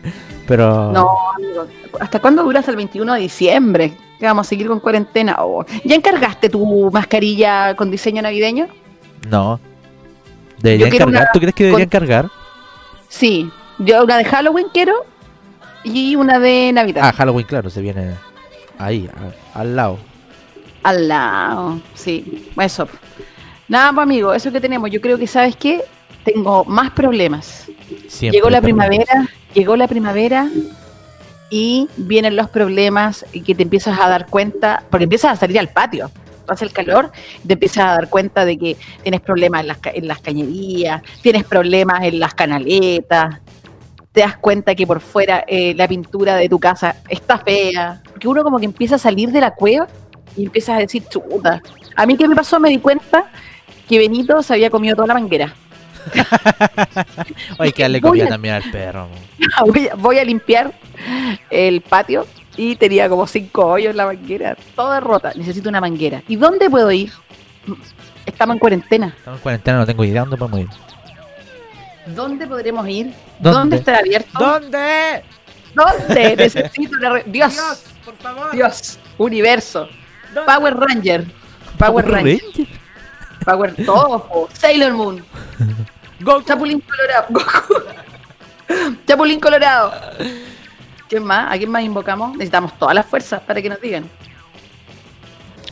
Pero. 0.47 0.91
No, 0.91 1.09
amigo. 1.35 1.65
¿Hasta 1.99 2.19
cuándo 2.19 2.43
dura 2.43 2.59
hasta 2.59 2.71
el 2.71 2.77
21 2.77 3.13
de 3.15 3.19
diciembre? 3.19 3.97
Que 4.19 4.25
vamos 4.25 4.47
a 4.47 4.49
seguir 4.49 4.67
con 4.67 4.79
cuarentena. 4.79 5.35
Oh, 5.39 5.65
¿Ya 5.83 5.95
encargaste 5.95 6.49
tu 6.49 6.89
mascarilla 6.91 7.75
con 7.75 7.91
diseño 7.91 8.21
navideño? 8.21 8.67
No. 9.29 9.59
¿Deberían 10.59 10.89
quiero 10.89 11.05
cargar? 11.07 11.21
una 11.23 11.31
¿Tú 11.33 11.39
crees 11.39 11.55
que 11.55 11.63
deberían 11.65 11.89
cargar? 11.89 12.29
Sí, 13.09 13.49
yo 13.77 14.03
una 14.03 14.17
de 14.17 14.25
Halloween 14.25 14.67
quiero 14.73 14.93
y 15.83 16.15
una 16.15 16.39
de 16.39 16.71
Navidad. 16.73 17.03
Ah, 17.05 17.13
Halloween, 17.13 17.45
claro, 17.45 17.69
se 17.69 17.81
viene 17.81 18.15
ahí, 18.77 19.09
a- 19.53 19.59
al 19.59 19.75
lado. 19.75 19.97
Al 20.83 21.07
lado, 21.07 21.79
sí, 21.93 22.49
eso. 22.59 22.87
Nada, 23.67 23.91
pues 23.91 24.03
amigo, 24.03 24.33
eso 24.33 24.51
que 24.51 24.61
tenemos. 24.61 24.89
Yo 24.91 25.01
creo 25.01 25.17
que, 25.17 25.27
¿sabes 25.27 25.55
qué? 25.55 25.81
Tengo 26.23 26.63
más 26.65 26.91
problemas. 26.91 27.65
Siempre 28.07 28.37
llegó 28.37 28.49
la 28.49 28.61
problemas. 28.61 28.87
primavera, 28.89 29.29
llegó 29.53 29.75
la 29.75 29.87
primavera 29.87 30.47
y 31.49 31.87
vienen 31.97 32.35
los 32.35 32.49
problemas 32.49 33.25
y 33.31 33.41
que 33.41 33.55
te 33.55 33.63
empiezas 33.63 33.99
a 33.99 34.09
dar 34.09 34.27
cuenta, 34.27 34.83
porque 34.89 35.03
empiezas 35.03 35.33
a 35.33 35.35
salir 35.35 35.59
al 35.59 35.69
patio, 35.69 36.11
pasa 36.45 36.65
el 36.65 36.71
calor, 36.71 37.11
te 37.45 37.53
empiezas 37.53 37.85
a 37.85 37.93
dar 37.95 38.09
cuenta 38.09 38.45
de 38.45 38.57
que 38.57 38.77
tienes 39.03 39.21
problemas 39.21 39.61
en 39.61 39.67
las, 39.67 39.77
en 39.83 40.07
las 40.07 40.19
cañerías, 40.19 41.01
tienes 41.21 41.43
problemas 41.43 42.03
en 42.03 42.19
las 42.19 42.33
canaletas, 42.33 43.41
te 44.11 44.21
das 44.21 44.37
cuenta 44.37 44.73
que 44.75 44.87
por 44.87 45.01
fuera 45.01 45.43
eh, 45.45 45.73
la 45.75 45.87
pintura 45.87 46.35
de 46.35 46.47
tu 46.47 46.57
casa 46.57 46.95
está 47.09 47.37
fea, 47.37 48.01
porque 48.05 48.27
uno 48.27 48.43
como 48.43 48.59
que 48.59 48.65
empieza 48.65 48.95
a 48.95 48.99
salir 48.99 49.29
de 49.31 49.41
la 49.41 49.51
cueva 49.51 49.87
y 50.37 50.45
empiezas 50.45 50.77
a 50.77 50.79
decir, 50.79 51.03
chuta, 51.09 51.61
a 51.95 52.05
mí 52.05 52.15
qué 52.15 52.27
me 52.27 52.35
pasó, 52.35 52.59
me 52.59 52.69
di 52.69 52.79
cuenta 52.79 53.29
que 53.87 53.99
Benito 53.99 54.41
se 54.41 54.53
había 54.53 54.69
comido 54.69 54.95
toda 54.95 55.07
la 55.07 55.13
manguera. 55.15 55.53
Que 57.75 58.01
comida 58.01 58.25
a- 58.25 58.29
también 58.29 58.53
al 58.55 58.63
perro. 58.71 59.07
voy, 59.65 59.87
a, 59.87 59.95
voy 59.95 60.19
a 60.19 60.23
limpiar 60.23 60.71
el 61.49 61.81
patio 61.81 62.25
y 62.57 62.75
tenía 62.75 63.09
como 63.09 63.27
cinco 63.27 63.65
hoyos 63.65 63.91
en 63.91 63.97
la 63.97 64.05
manguera, 64.05 64.55
toda 64.75 64.99
rota. 64.99 65.31
Necesito 65.35 65.69
una 65.69 65.81
manguera. 65.81 66.21
¿Y 66.27 66.35
dónde 66.35 66.69
puedo 66.69 66.91
ir? 66.91 67.11
Estamos 68.25 68.55
en 68.55 68.59
cuarentena. 68.59 69.07
Estamos 69.17 69.39
en 69.39 69.43
cuarentena, 69.43 69.77
no 69.79 69.85
tengo 69.85 70.03
idea 70.03 70.21
dónde 70.21 70.37
podemos 70.37 70.59
ir. 70.61 70.67
¿Dónde 72.07 72.47
podremos 72.47 72.87
ir? 72.87 73.13
¿Dónde? 73.39 73.59
¿Dónde, 73.59 73.75
estará 73.77 73.97
abierto? 73.99 74.29
¿Dónde? 74.39 75.23
¿Dónde? 75.73 76.35
Necesito 76.37 76.97
una... 76.97 77.09
re- 77.09 77.23
Dios, 77.25 77.55
por 78.05 78.15
favor. 78.17 78.51
Dios, 78.51 78.99
universo. 79.17 79.87
Power 80.45 80.75
Ranger. 80.77 81.25
Power 81.77 82.07
Ranger. 82.07 82.39
Power 83.43 83.75
todo. 83.85 84.49
Sailor 84.53 84.93
Moon. 84.93 85.25
Chapulín 86.45 86.81
Colorado. 86.81 87.25
Goku. 87.29 87.73
Chapulín 89.07 89.39
Colorado. 89.39 89.93
¿Quién 91.07 91.23
más? 91.23 91.53
¿A 91.53 91.57
quién 91.57 91.69
más 91.69 91.83
invocamos? 91.83 92.31
Necesitamos 92.33 92.77
todas 92.79 92.95
las 92.95 93.05
fuerzas 93.05 93.41
para 93.41 93.61
que 93.61 93.69
nos 93.69 93.79
digan. 93.79 94.09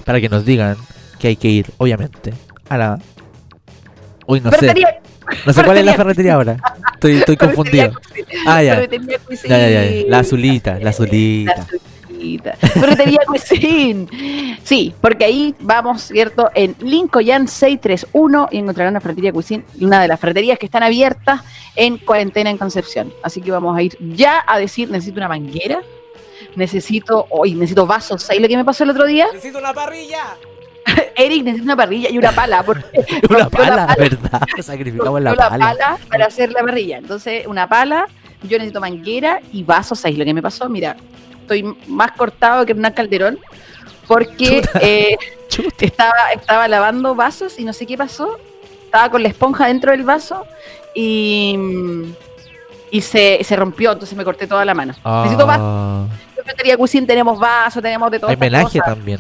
Para 0.05 0.19
que 0.21 0.29
nos 0.29 0.45
digan 0.45 0.77
que 1.19 1.29
hay 1.29 1.35
que 1.35 1.47
ir, 1.47 1.65
obviamente, 1.77 2.33
a 2.69 2.77
la... 2.77 2.99
Uy, 4.27 4.41
no 4.41 4.51
sé. 4.51 4.57
Ferretería- 4.57 4.99
No 5.45 5.53
sé 5.53 5.63
cuál 5.63 5.77
es 5.77 5.85
la 5.85 5.93
ferretería. 5.93 6.33
ahora. 6.35 6.57
Estoy, 6.93 7.17
estoy 7.17 7.37
confundido. 7.37 7.91
Ah, 8.45 8.61
ya. 8.61 8.81
Ya, 8.85 9.57
ya, 9.57 9.69
ya. 9.69 10.03
La 10.07 10.19
azulita, 10.19 10.75
la 10.75 10.79
La 10.81 10.89
azulita. 10.91 11.65
Ferretería 12.57 13.19
Cuisine. 13.27 14.57
Sí, 14.63 14.93
porque 15.01 15.25
ahí 15.25 15.55
vamos, 15.59 16.03
¿cierto? 16.03 16.49
En 16.55 16.75
Lincoln 16.79 17.47
631 17.47 18.49
y 18.51 18.57
encontrarán 18.57 18.93
la 18.93 19.01
Ferretería 19.01 19.31
Cuisine, 19.31 19.63
una 19.81 20.01
de 20.01 20.07
las 20.07 20.19
ferreterías 20.19 20.57
que 20.57 20.65
están 20.65 20.83
abiertas 20.83 21.41
en 21.75 21.97
cuarentena 21.97 22.49
en 22.49 22.57
Concepción. 22.57 23.13
Así 23.23 23.41
que 23.41 23.51
vamos 23.51 23.77
a 23.77 23.81
ir 23.81 23.97
ya 24.15 24.43
a 24.47 24.57
decir, 24.59 24.89
necesito 24.89 25.19
una 25.19 25.27
manguera, 25.27 25.81
necesito, 26.55 27.27
hoy 27.29 27.53
necesito 27.53 27.85
vasos. 27.85 28.23
¿Sabes 28.23 28.41
lo 28.41 28.47
que 28.47 28.57
me 28.57 28.65
pasó 28.65 28.83
el 28.83 28.91
otro 28.91 29.05
día? 29.05 29.27
Necesito 29.33 29.59
una 29.59 29.73
parrilla. 29.73 30.35
Eric 31.15 31.43
necesita 31.43 31.63
una 31.63 31.75
parrilla 31.75 32.09
y 32.09 32.17
una 32.17 32.31
pala. 32.31 32.63
Porque 32.63 33.05
Una 33.29 33.49
pala, 33.49 33.95
¿verdad? 33.97 34.41
Sacrificamos 34.61 35.21
la 35.21 35.33
rompió 35.33 35.59
pala. 35.59 35.97
para 36.09 36.25
hacer 36.25 36.51
la 36.51 36.61
parrilla. 36.61 36.97
Entonces, 36.97 37.47
una 37.47 37.67
pala, 37.67 38.07
yo 38.43 38.57
necesito 38.57 38.79
manguera 38.79 39.39
y 39.51 39.63
vasos. 39.63 39.99
¿Sabes 39.99 40.17
lo 40.17 40.25
que 40.25 40.33
me 40.33 40.41
pasó? 40.41 40.69
Mira, 40.69 40.95
estoy 41.43 41.63
más 41.87 42.11
cortado 42.13 42.65
que 42.65 42.73
una 42.73 42.93
calderón 42.93 43.37
porque 44.07 44.61
Chuta. 44.61 44.79
eh, 44.81 45.15
Chuta. 45.49 45.85
estaba, 45.85 46.13
estaba 46.33 46.67
lavando 46.67 47.13
vasos 47.15 47.59
y 47.59 47.63
no 47.63 47.73
sé 47.73 47.85
qué 47.85 47.97
pasó. 47.97 48.37
Estaba 48.85 49.09
con 49.09 49.21
la 49.23 49.29
esponja 49.29 49.67
dentro 49.67 49.91
del 49.91 50.03
vaso 50.03 50.45
y, 50.95 51.57
y 52.91 53.01
se, 53.01 53.39
se 53.43 53.55
rompió, 53.55 53.91
entonces 53.91 54.17
me 54.17 54.23
corté 54.23 54.45
toda 54.47 54.65
la 54.65 54.73
mano. 54.73 54.93
Necesito 55.23 55.45
vasos. 55.47 55.63
Ah, 55.65 56.05
En 56.63 56.77
Cuisine 56.77 57.07
tenemos 57.07 57.39
vasos, 57.39 57.81
tenemos 57.81 58.11
de 58.11 58.19
todo. 58.19 58.29
Hay 58.29 58.37
menaje 58.37 58.79
también. 58.85 59.19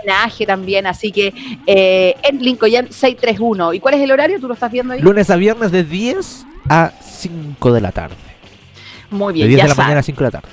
Homenaje 0.00 0.46
también, 0.46 0.86
así 0.86 1.10
que 1.10 1.34
eh, 1.66 2.14
en 2.22 2.38
Lincoln 2.38 2.70
631. 2.92 3.74
¿Y 3.74 3.80
cuál 3.80 3.94
es 3.94 4.00
el 4.00 4.10
horario? 4.12 4.38
¿Tú 4.38 4.46
lo 4.46 4.54
estás 4.54 4.70
viendo 4.70 4.94
ahí? 4.94 5.00
Lunes 5.00 5.28
a 5.30 5.36
viernes 5.36 5.72
de 5.72 5.82
10 5.82 6.46
a 6.68 6.92
5 7.02 7.72
de 7.72 7.80
la 7.80 7.90
tarde. 7.90 8.14
Muy 9.10 9.32
De 9.32 9.38
bien, 9.38 9.48
10 9.48 9.58
ya 9.58 9.64
de 9.64 9.68
la 9.70 9.74
sabe. 9.74 9.84
mañana 9.86 10.00
a 10.00 10.02
5 10.04 10.18
de 10.18 10.24
la 10.24 10.30
tarde. 10.30 10.48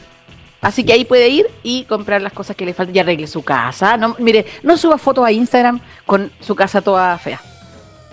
Así 0.65 0.83
que 0.83 0.93
ahí 0.93 1.05
puede 1.05 1.29
ir 1.29 1.45
y 1.61 1.83
comprar 1.85 2.21
las 2.23 2.33
cosas 2.33 2.55
que 2.55 2.65
le 2.65 2.73
faltan 2.73 2.95
y 2.95 2.99
arregle 2.99 3.27
su 3.27 3.43
casa. 3.43 3.97
No, 3.97 4.15
mire, 4.17 4.45
no 4.63 4.77
suba 4.77 4.97
fotos 4.97 5.23
a 5.23 5.31
Instagram 5.31 5.79
con 6.07 6.31
su 6.39 6.55
casa 6.55 6.81
toda 6.81 7.15
fea. 7.19 7.39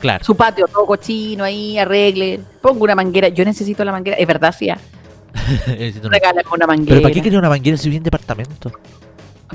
Claro. 0.01 0.23
Su 0.23 0.37
patio 0.37 0.67
todo 0.69 0.85
cochino 0.85 1.45
ahí, 1.45 1.79
arregle. 1.79 2.41
Pongo 2.61 2.85
una 2.85 2.95
manguera. 2.95 3.29
Yo 3.29 3.45
necesito 3.45 3.85
la 3.85 3.93
manguera. 3.93 4.19
Es 4.19 4.27
verdad, 4.27 4.55
sí. 4.57 4.69
Necesito 5.67 6.09
una- 6.09 6.19
una 6.53 6.67
manguera. 6.67 6.89
Pero 6.97 7.03
¿para 7.03 7.15
qué 7.15 7.23
quería 7.23 7.39
una 7.39 7.49
manguera 7.49 7.77
si 7.79 7.89
vive 7.89 7.97
en 7.99 8.03
departamento? 8.03 8.71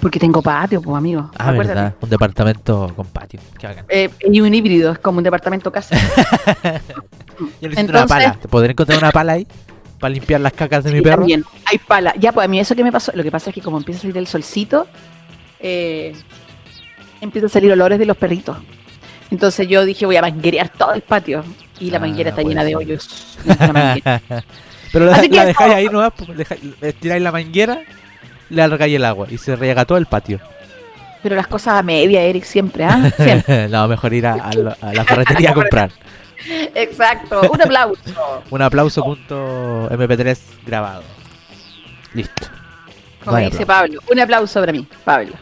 Porque 0.01 0.19
tengo 0.19 0.41
patio, 0.41 0.81
pues, 0.81 0.97
amigo. 0.97 1.29
Ah, 1.37 1.49
Acuérdate. 1.49 1.67
verdad. 1.67 1.93
Un 2.01 2.09
departamento 2.09 2.93
con 2.95 3.05
patio. 3.07 3.39
Qué 3.59 3.67
bacán. 3.67 3.85
Eh, 3.89 4.09
y 4.31 4.41
un 4.41 4.53
híbrido, 4.53 4.91
es 4.91 4.99
como 4.99 5.19
un 5.19 5.23
departamento 5.23 5.71
casa. 5.71 5.95
Yo 7.61 7.69
necesito 7.69 7.69
una 7.69 7.79
Entonces- 7.81 8.07
pala. 8.07 8.33
¿Te 8.41 8.47
podré 8.47 8.71
encontrar 8.71 8.97
una 8.99 9.11
pala 9.11 9.33
ahí? 9.33 9.47
Para 9.99 10.13
limpiar 10.13 10.41
las 10.41 10.53
cacas 10.53 10.83
de 10.83 10.91
mi 10.91 10.97
Sí, 10.99 11.03
perro. 11.03 11.17
También, 11.19 11.43
hay 11.65 11.77
pala. 11.79 12.13
Ya, 12.19 12.31
pues 12.31 12.45
a 12.45 12.47
mí 12.47 12.59
eso 12.59 12.75
que 12.75 12.83
me 12.83 12.91
pasó, 12.91 13.11
lo 13.15 13.23
que 13.23 13.31
pasa 13.31 13.49
es 13.49 13.53
que 13.55 13.61
como 13.61 13.77
empieza 13.77 13.99
a 13.99 14.01
salir 14.03 14.17
el 14.17 14.27
solcito, 14.27 14.87
eh, 15.59 16.13
empiezan 17.21 17.47
a 17.47 17.53
salir 17.53 17.71
olores 17.71 17.97
de 17.99 18.05
los 18.05 18.15
perritos. 18.17 18.57
Entonces 19.31 19.67
yo 19.67 19.83
dije, 19.85 20.05
voy 20.05 20.15
a 20.15 20.21
manguerear 20.21 20.69
todo 20.69 20.93
el 20.93 21.01
patio. 21.01 21.43
Y 21.79 21.89
la 21.91 21.97
Ah, 21.97 22.01
manguera 22.01 22.29
está 22.31 22.41
llena 22.43 22.63
de 22.63 22.69
ser. 22.69 22.77
hoyos. 22.77 23.37
Una 23.45 23.73
manguera. 23.73 24.21
Pero 24.93 25.05
la, 25.05 25.21
la 25.21 25.45
dejáis 25.45 25.69
no. 25.71 25.75
ahí 25.75 25.85
nomás, 25.87 26.13
pues, 26.15 26.29
dejáis- 26.37 26.73
estiráis 26.81 27.21
la 27.21 27.31
manguera, 27.31 27.81
le 28.49 28.61
alargáis 28.61 28.95
el 28.95 29.03
agua 29.05 29.27
y 29.29 29.37
se 29.37 29.55
riega 29.55 29.83
todo 29.85 29.97
el 29.97 30.05
patio. 30.05 30.39
Pero 31.21 31.35
las 31.35 31.47
cosas 31.47 31.73
a 31.79 31.83
media, 31.83 32.21
Eric, 32.23 32.45
siempre, 32.45 32.85
¿ah? 32.85 33.11
Siempre. 33.17 33.67
no, 33.69 33.87
mejor 33.87 34.13
ir 34.13 34.25
a, 34.27 34.33
a 34.35 34.49
a 34.81 34.93
la 34.93 35.03
ferretería 35.03 35.51
a 35.51 35.53
comprar. 35.53 35.91
Exacto. 36.75 37.41
Un 37.51 37.61
aplauso. 37.61 38.01
Un 38.49 38.61
aplauso 38.61 39.03
punto 39.03 39.89
MP3 39.89 40.37
grabado. 40.65 41.03
Listo. 42.13 42.47
Como 43.23 43.33
Vaya 43.33 43.49
dice 43.49 43.63
aplauso. 43.63 43.81
Pablo. 43.81 44.01
Un 44.11 44.19
aplauso 44.19 44.59
para 44.59 44.71
mí, 44.71 44.87
Pablo. 45.03 45.33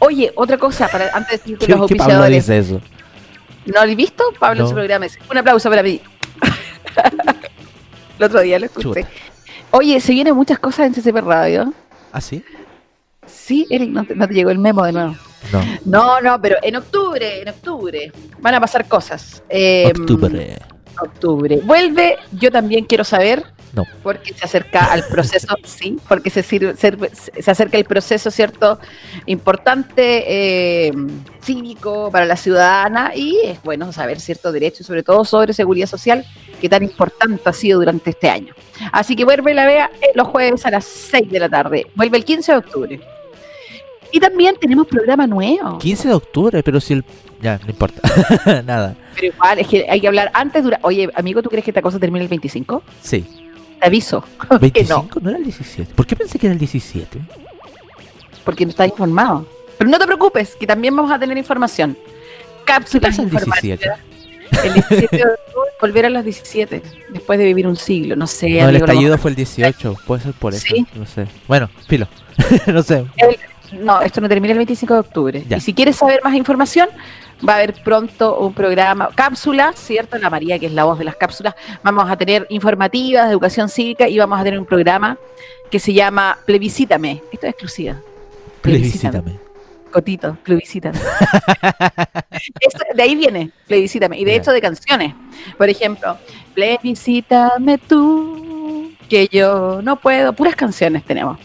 Oye, 0.00 0.32
otra 0.34 0.58
cosa, 0.58 0.88
para, 0.88 1.10
antes 1.14 1.30
de 1.30 1.36
decirte 1.38 1.66
¿Qué, 1.66 1.74
los 1.74 1.88
qué 1.88 1.96
Pablo 1.96 2.14
auspiciadores. 2.14 2.46
dice 2.46 2.58
eso? 2.58 2.80
¿No 3.66 3.72
lo 3.72 3.80
has 3.80 3.96
visto? 3.96 4.24
Pablo 4.38 4.62
en 4.62 4.68
su 4.68 4.74
programa 4.74 5.04
dice, 5.04 5.18
un 5.30 5.38
aplauso 5.38 5.70
para 5.70 5.82
mí. 5.82 6.00
el 8.18 8.24
otro 8.24 8.40
día 8.40 8.58
lo 8.58 8.66
escuché. 8.66 9.02
Chuta. 9.02 9.08
Oye, 9.70 10.00
se 10.00 10.12
vienen 10.12 10.34
muchas 10.36 10.58
cosas 10.58 10.86
en 10.86 10.94
CCP 10.94 11.16
Radio. 11.24 11.72
¿Ah, 12.12 12.20
sí? 12.20 12.44
Sí, 13.26 13.66
Eric, 13.70 13.90
no 13.90 14.04
te, 14.04 14.14
no 14.14 14.28
te 14.28 14.34
llegó 14.34 14.50
el 14.50 14.58
memo 14.58 14.84
de 14.84 14.92
nuevo. 14.92 15.16
No. 15.52 15.62
No, 15.84 16.20
no, 16.20 16.40
pero 16.40 16.56
en 16.62 16.76
octubre, 16.76 17.42
en 17.42 17.48
octubre 17.48 18.12
van 18.40 18.54
a 18.54 18.60
pasar 18.60 18.86
cosas. 18.88 19.42
Eh, 19.48 19.92
Octubre. 19.96 20.58
Octubre. 21.00 21.60
Vuelve, 21.64 22.16
yo 22.32 22.50
también 22.50 22.84
quiero 22.84 23.04
saber. 23.04 23.44
No. 23.72 23.82
Porque 24.04 24.32
se 24.32 24.44
acerca 24.44 24.92
al 24.92 25.04
proceso, 25.08 25.48
sí, 25.64 25.98
porque 26.08 26.30
se, 26.30 26.44
sirve- 26.44 26.76
se, 26.76 27.42
se 27.42 27.50
acerca 27.50 27.76
el 27.76 27.84
proceso, 27.84 28.30
¿cierto? 28.30 28.78
Importante, 29.26 30.24
eh, 30.86 30.92
cívico 31.42 32.08
para 32.12 32.24
la 32.24 32.36
ciudadana 32.36 33.12
y 33.16 33.36
es 33.44 33.60
bueno 33.64 33.92
saber 33.92 34.20
ciertos 34.20 34.52
derechos, 34.52 34.86
sobre 34.86 35.02
todo 35.02 35.24
sobre 35.24 35.52
seguridad 35.52 35.88
social, 35.88 36.24
que 36.60 36.68
tan 36.68 36.84
importante 36.84 37.42
ha 37.48 37.52
sido 37.52 37.80
durante 37.80 38.10
este 38.10 38.30
año. 38.30 38.54
Así 38.92 39.16
que 39.16 39.24
vuelve 39.24 39.52
la 39.54 39.66
vea 39.66 39.90
eh, 40.00 40.12
los 40.14 40.28
jueves 40.28 40.64
a 40.66 40.70
las 40.70 40.84
6 40.84 41.28
de 41.30 41.40
la 41.40 41.48
tarde. 41.48 41.86
Vuelve 41.96 42.16
el 42.18 42.24
15 42.24 42.52
de 42.52 42.58
octubre. 42.58 43.00
Y 44.14 44.20
también 44.20 44.54
tenemos 44.60 44.86
programa 44.86 45.26
nuevo. 45.26 45.78
15 45.78 46.08
de 46.08 46.14
octubre, 46.14 46.62
pero 46.62 46.80
si 46.80 46.94
el. 46.94 47.04
Ya, 47.42 47.58
no 47.64 47.70
importa. 47.70 48.00
Nada. 48.64 48.94
Pero 49.16 49.26
igual, 49.34 49.58
es 49.58 49.66
que 49.66 49.86
hay 49.90 50.00
que 50.00 50.06
hablar 50.06 50.30
antes. 50.34 50.62
Dura... 50.62 50.78
Oye, 50.82 51.10
amigo, 51.16 51.42
¿tú 51.42 51.50
crees 51.50 51.64
que 51.64 51.72
esta 51.72 51.82
cosa 51.82 51.98
termina 51.98 52.22
el 52.22 52.28
25? 52.28 52.82
Sí. 53.02 53.24
Te 53.80 53.86
aviso. 53.86 54.24
que 54.72 54.84
no, 54.84 55.08
¿25? 55.08 55.20
no. 55.20 55.30
era 55.30 55.38
el 55.38 55.44
17. 55.44 55.94
¿Por 55.94 56.06
qué 56.06 56.14
pensé 56.14 56.38
que 56.38 56.46
era 56.46 56.52
el 56.52 56.60
17? 56.60 57.20
porque 58.44 58.64
no 58.64 58.70
estás 58.70 58.88
informado. 58.88 59.46
Pero 59.78 59.90
no 59.90 59.98
te 59.98 60.06
preocupes, 60.06 60.54
que 60.54 60.66
también 60.66 60.94
vamos 60.94 61.10
a 61.10 61.18
tener 61.18 61.36
información. 61.36 61.96
Cápsulas 62.64 63.18
el 63.18 63.24
informativas. 63.24 63.80
El 64.62 64.74
17 64.74 65.16
de 65.16 65.22
octubre, 65.24 65.70
volver 65.80 66.06
a 66.06 66.10
los 66.10 66.24
17, 66.24 66.82
después 67.10 67.38
de 67.38 67.44
vivir 67.46 67.66
un 67.66 67.76
siglo. 67.76 68.14
No 68.14 68.26
sé, 68.26 68.50
No, 68.50 68.54
el 68.54 68.62
amigo, 68.62 68.86
lo 68.86 68.92
estallido 68.92 69.18
fue 69.18 69.30
el 69.30 69.36
18. 69.36 69.96
Puede 70.06 70.22
ser 70.22 70.32
por 70.34 70.54
eso. 70.54 70.64
Sí. 70.68 70.86
No 70.94 71.06
sé. 71.06 71.26
Bueno, 71.48 71.68
filo. 71.88 72.06
no 72.66 72.82
sé. 72.82 73.04
No, 73.72 74.00
esto 74.02 74.20
no 74.20 74.28
termina 74.28 74.52
el 74.52 74.58
25 74.58 74.94
de 74.94 75.00
octubre. 75.00 75.44
Ya. 75.48 75.56
Y 75.56 75.60
si 75.60 75.74
quieres 75.74 75.96
saber 75.96 76.20
más 76.22 76.34
información, 76.34 76.88
va 77.46 77.54
a 77.54 77.56
haber 77.56 77.74
pronto 77.82 78.38
un 78.38 78.54
programa, 78.54 79.08
cápsulas, 79.14 79.76
¿cierto? 79.76 80.16
La 80.18 80.30
María, 80.30 80.58
que 80.58 80.66
es 80.66 80.72
la 80.72 80.84
voz 80.84 80.98
de 80.98 81.04
las 81.04 81.16
cápsulas. 81.16 81.54
Vamos 81.82 82.08
a 82.10 82.16
tener 82.16 82.46
informativas 82.50 83.26
de 83.26 83.32
educación 83.32 83.68
cívica 83.68 84.08
y 84.08 84.18
vamos 84.18 84.40
a 84.40 84.44
tener 84.44 84.58
un 84.58 84.66
programa 84.66 85.18
que 85.70 85.78
se 85.80 85.92
llama 85.92 86.38
Plebiscítame. 86.46 87.22
Esto 87.32 87.46
es 87.46 87.50
exclusiva. 87.52 87.96
Plebiscítame. 88.62 89.38
Cotito, 89.90 90.36
plebiscítame. 90.42 90.98
Eso- 92.60 92.78
de 92.94 93.02
ahí 93.02 93.14
viene, 93.14 93.50
plebiscítame. 93.66 94.18
Y 94.18 94.24
de 94.24 94.32
Ya. 94.32 94.36
hecho 94.38 94.52
de 94.52 94.60
canciones. 94.60 95.14
Por 95.56 95.68
ejemplo, 95.68 96.16
plebiscítame 96.54 97.78
tú, 97.78 98.90
que 99.08 99.28
yo 99.30 99.80
no 99.82 99.96
puedo. 99.96 100.32
Puras 100.32 100.56
canciones 100.56 101.04
tenemos. 101.04 101.38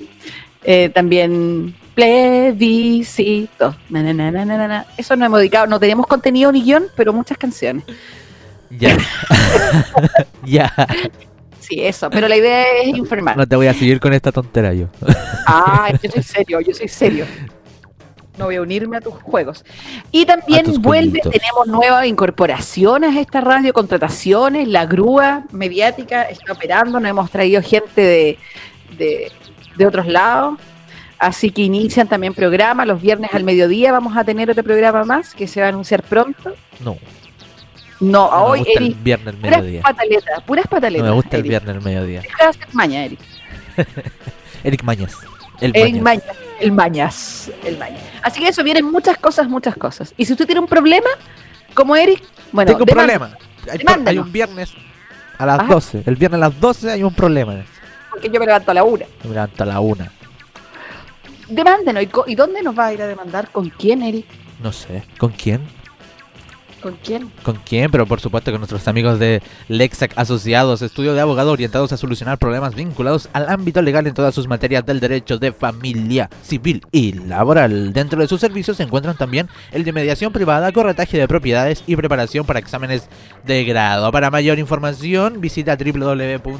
Eh, 0.64 0.90
también 0.94 1.76
plebiscito. 1.96 3.76
Na. 3.90 4.86
Eso 4.98 5.16
no 5.16 5.26
hemos 5.26 5.40
dedicado, 5.40 5.68
no 5.68 5.80
tenemos 5.80 6.08
contenido 6.08 6.52
ni 6.52 6.64
guion, 6.64 6.88
pero 6.96 7.14
muchas 7.14 7.38
canciones. 7.38 7.84
Ya. 8.70 8.98
ya. 10.46 10.74
Sí, 11.60 11.82
eso. 11.82 12.10
Pero 12.10 12.28
la 12.28 12.38
idea 12.38 12.66
es 12.84 12.98
informar. 12.98 13.38
No 13.38 13.48
te 13.48 13.56
voy 13.56 13.68
a 13.68 13.74
seguir 13.74 14.00
con 14.00 14.14
esta 14.14 14.32
tontera 14.32 14.74
yo. 14.74 14.88
Ah, 15.52 15.92
yo 16.04 16.12
soy 16.12 16.22
serio, 16.22 16.60
yo 16.62 16.76
soy 16.76 16.88
serio. 16.88 17.26
No 18.38 18.46
voy 18.46 18.56
a 18.56 18.62
unirme 18.62 18.98
a 18.98 19.02
tus 19.02 19.16
juegos. 19.16 19.66
Y 20.12 20.26
también 20.26 20.80
vuelve, 20.80 21.22
tenemos 21.22 21.66
nuevas 21.66 22.06
incorporaciones 22.06 23.16
a 23.16 23.20
esta 23.20 23.42
radio, 23.42 23.74
contrataciones, 23.74 24.68
la 24.68 24.86
grúa 24.86 25.46
mediática 25.52 26.24
está 26.24 26.54
operando, 26.54 27.00
nos 27.00 27.10
hemos 27.10 27.32
traído 27.32 27.64
gente 27.64 28.02
de, 28.02 28.38
de, 28.96 29.32
de 29.76 29.86
otros 29.88 30.06
lados. 30.06 30.60
Así 31.20 31.52
que 31.52 31.62
inician 31.64 32.08
también 32.08 32.34
programas, 32.34 32.88
los 32.88 33.02
viernes 33.02 33.32
al 33.34 33.44
mediodía 33.44 33.92
vamos 33.92 34.16
a 34.16 34.24
tener 34.24 34.50
otro 34.50 34.64
programa 34.64 35.04
más 35.04 35.34
que 35.36 35.48
se 35.48 35.60
va 35.60 35.68
a 35.68 35.70
anunciar 35.70 36.02
pronto. 36.04 36.54
No. 36.80 36.98
No, 38.00 38.30
No 38.32 38.32
me 38.32 38.38
hoy, 38.38 38.60
el 38.78 38.84
Eric, 38.84 39.04
viernes 39.04 39.28
al 39.28 39.36
puras 39.42 39.60
mediodía. 39.62 39.82
pataletas, 39.82 40.44
puras 40.44 40.66
No 40.66 40.70
pataletas. 40.72 41.06
me 41.08 41.12
gusta 41.14 41.38
el 41.38 41.44
viernes 41.44 41.76
al 41.76 41.82
mediodía. 41.82 42.22
Deja 42.22 42.44
de 42.44 42.50
hacer 42.50 42.68
maña, 42.74 43.04
Eric. 43.04 43.20
Eric 44.64 44.84
Mañas. 44.84 45.14
El 45.60 45.76
El 45.76 46.02
Mañas. 46.02 46.04
Mañas. 46.04 46.38
El 46.62 46.72
Mañas. 46.72 47.52
El 47.66 47.78
Mañas. 47.78 48.02
Así 48.22 48.40
que 48.40 48.48
eso, 48.48 48.64
vienen 48.64 48.86
muchas 48.86 49.18
cosas, 49.18 49.50
muchas 49.50 49.76
cosas. 49.76 50.14
Y 50.18 50.26
si 50.26 50.32
usted 50.32 50.46
tiene 50.46 50.62
un 50.62 50.68
problema, 50.68 51.10
como 51.74 51.96
Eric, 51.96 52.24
bueno, 52.54 52.72
Tengo 52.72 52.84
un 52.84 52.88
problema. 52.88 53.38
Hay, 54.06 54.18
un 54.18 54.32
viernes 54.32 54.74
a 55.38 55.46
las 55.46 55.60
Ajá. 55.60 55.74
12. 55.74 56.04
El 56.06 56.16
viernes 56.16 56.38
a 56.38 56.48
las 56.50 56.60
12 56.60 56.92
hay 56.92 57.04
un 57.04 57.14
problema. 57.14 57.56
Porque 58.10 58.30
yo 58.30 58.40
me 58.40 58.46
levanto 58.46 58.72
a 58.72 58.74
la 58.74 58.84
una. 58.84 59.06
Me 59.24 59.30
levanto 59.32 59.64
a 59.64 59.66
la 59.66 59.80
1. 59.82 60.06
Demándenos. 61.50 62.04
¿Y, 62.04 62.10
¿Y 62.28 62.36
dónde 62.36 62.62
nos 62.62 62.78
va 62.78 62.88
a 62.88 62.93
ir 62.93 63.02
a 63.02 63.08
demandar? 63.08 63.52
¿Con 63.52 63.70
quién, 63.70 64.04
Eric? 64.04 64.26
No 64.62 64.72
sé. 64.72 65.04
¿Con 65.18 65.32
quién? 65.32 65.62
¿Con 66.82 66.95
quién? 67.04 67.30
¿Con 67.43 67.58
quién? 67.58 67.91
Pero 67.91 68.06
por 68.06 68.22
supuesto 68.22 68.52
con 68.52 68.62
nuestros 68.62 68.88
amigos 68.88 69.20
de 69.20 69.41
Lexac 69.68 70.14
Asociados, 70.16 70.82
estudio 70.82 71.14
de 71.14 71.20
abogados 71.20 71.52
orientados 71.52 71.91
a 71.91 71.97
solucionar 71.97 72.38
problemas 72.38 72.74
vinculados 72.74 73.28
al 73.34 73.50
ámbito 73.50 73.82
legal 73.82 74.08
en 74.08 74.14
todas 74.14 74.34
sus 74.34 74.47
materias 74.47 74.86
del 74.86 75.02
derecho 75.02 75.38
de 75.38 75.52
familia, 75.52 76.30
civil 76.41 76.82
y 76.91 77.12
laboral. 77.12 77.91
Dentro 77.91 78.22
de 78.22 78.30
sus 78.30 78.39
servicios 78.39 78.78
se 78.78 78.84
encuentran 78.84 79.18
también 79.18 79.50
el 79.72 79.84
de 79.84 79.91
mediación 79.91 80.32
privada, 80.32 80.72
corretaje 80.72 81.18
de 81.18 81.28
propiedades 81.28 81.84
y 81.86 81.97
preparación 81.97 82.45
para 82.45 82.60
exámenes 82.60 83.10
de 83.45 83.66
grado. 83.66 84.10
Para 84.12 84.32
mayor 84.32 84.58
información 84.58 85.41
visita 85.41 85.76
www.lexac.cl 85.76 86.54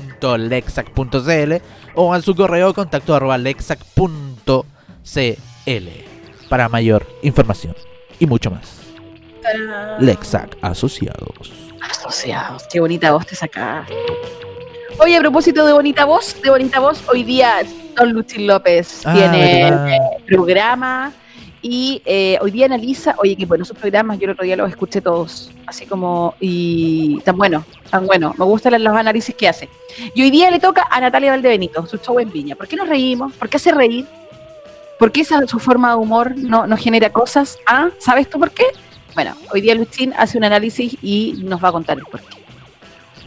o 1.96 2.14
a 2.14 2.22
su 2.22 2.36
correo 2.36 2.74
contacto 2.74 3.16
arroba 3.16 3.38
lexac.cl 3.38 4.79
para 6.50 6.70
mayor 6.70 7.06
información 7.22 7.76
y 8.20 8.26
mucho 8.26 8.52
más. 8.52 8.80
Lexac 10.00 10.58
Asociados. 10.62 11.52
Asociados. 11.82 12.64
Qué 12.72 12.80
bonita 12.80 13.12
voz 13.12 13.26
te 13.26 13.36
sacaste. 13.36 13.94
Oye, 15.00 15.16
a 15.16 15.20
propósito 15.20 15.66
de 15.66 15.74
bonita 15.74 16.06
voz, 16.06 16.36
de 16.42 16.50
bonita 16.50 16.80
voz, 16.80 17.02
hoy 17.08 17.24
día 17.24 17.62
Don 17.96 18.12
Luchín 18.12 18.48
López 18.48 19.02
Ah, 19.06 19.14
tiene 19.14 19.70
eh, 19.70 20.00
programa 20.28 21.14
y 21.62 22.02
eh, 22.06 22.38
hoy 22.42 22.52
día 22.52 22.66
analiza, 22.66 23.16
oye, 23.18 23.36
que 23.36 23.46
bueno, 23.46 23.64
sus 23.66 23.78
programas, 23.78 24.18
yo 24.20 24.26
el 24.26 24.32
otro 24.32 24.44
día 24.46 24.56
los 24.56 24.70
escuché 24.70 25.02
todos, 25.02 25.52
así 25.66 25.86
como, 25.86 26.36
y 26.40 27.20
tan 27.22 27.38
bueno, 27.38 27.66
tan 27.90 28.06
bueno, 28.08 28.34
me 28.38 28.46
gustan 28.46 28.82
los 28.82 28.96
análisis 28.96 29.36
que 29.36 29.48
hace. 29.48 29.70
Y 30.14 30.22
hoy 30.22 30.32
día 30.32 30.52
le 30.52 30.60
toca 30.60 30.88
a 30.90 31.00
Natalia 31.02 31.32
Valdebenito, 31.32 31.86
su 31.86 31.98
show 31.98 32.20
en 32.20 32.32
Viña. 32.32 32.56
¿Por 32.56 32.68
qué 32.68 32.76
nos 32.76 32.88
reímos? 32.88 33.34
¿Por 33.34 33.50
qué 33.50 33.58
hace 33.58 33.72
reír? 33.72 34.06
¿Por 35.00 35.12
qué 35.14 35.22
esa, 35.22 35.48
su 35.48 35.60
forma 35.60 35.90
de 35.92 35.96
humor 35.96 36.36
no, 36.38 36.68
no 36.68 36.78
genera 36.78 37.10
cosas? 37.12 37.58
¿Ah? 37.66 37.90
¿Sabes 38.00 38.30
tú 38.30 38.38
por 38.38 38.52
qué? 38.52 38.66
Bueno, 39.16 39.34
hoy 39.54 39.62
día 39.62 39.74
Luchín 39.74 40.14
hace 40.18 40.38
un 40.38 40.44
análisis 40.44 40.98
y 41.02 41.42
nos 41.44 41.64
va 41.64 41.70
a 41.70 41.72
contar 41.72 41.98
el 41.98 42.04
por 42.04 42.20
qué. 42.22 42.38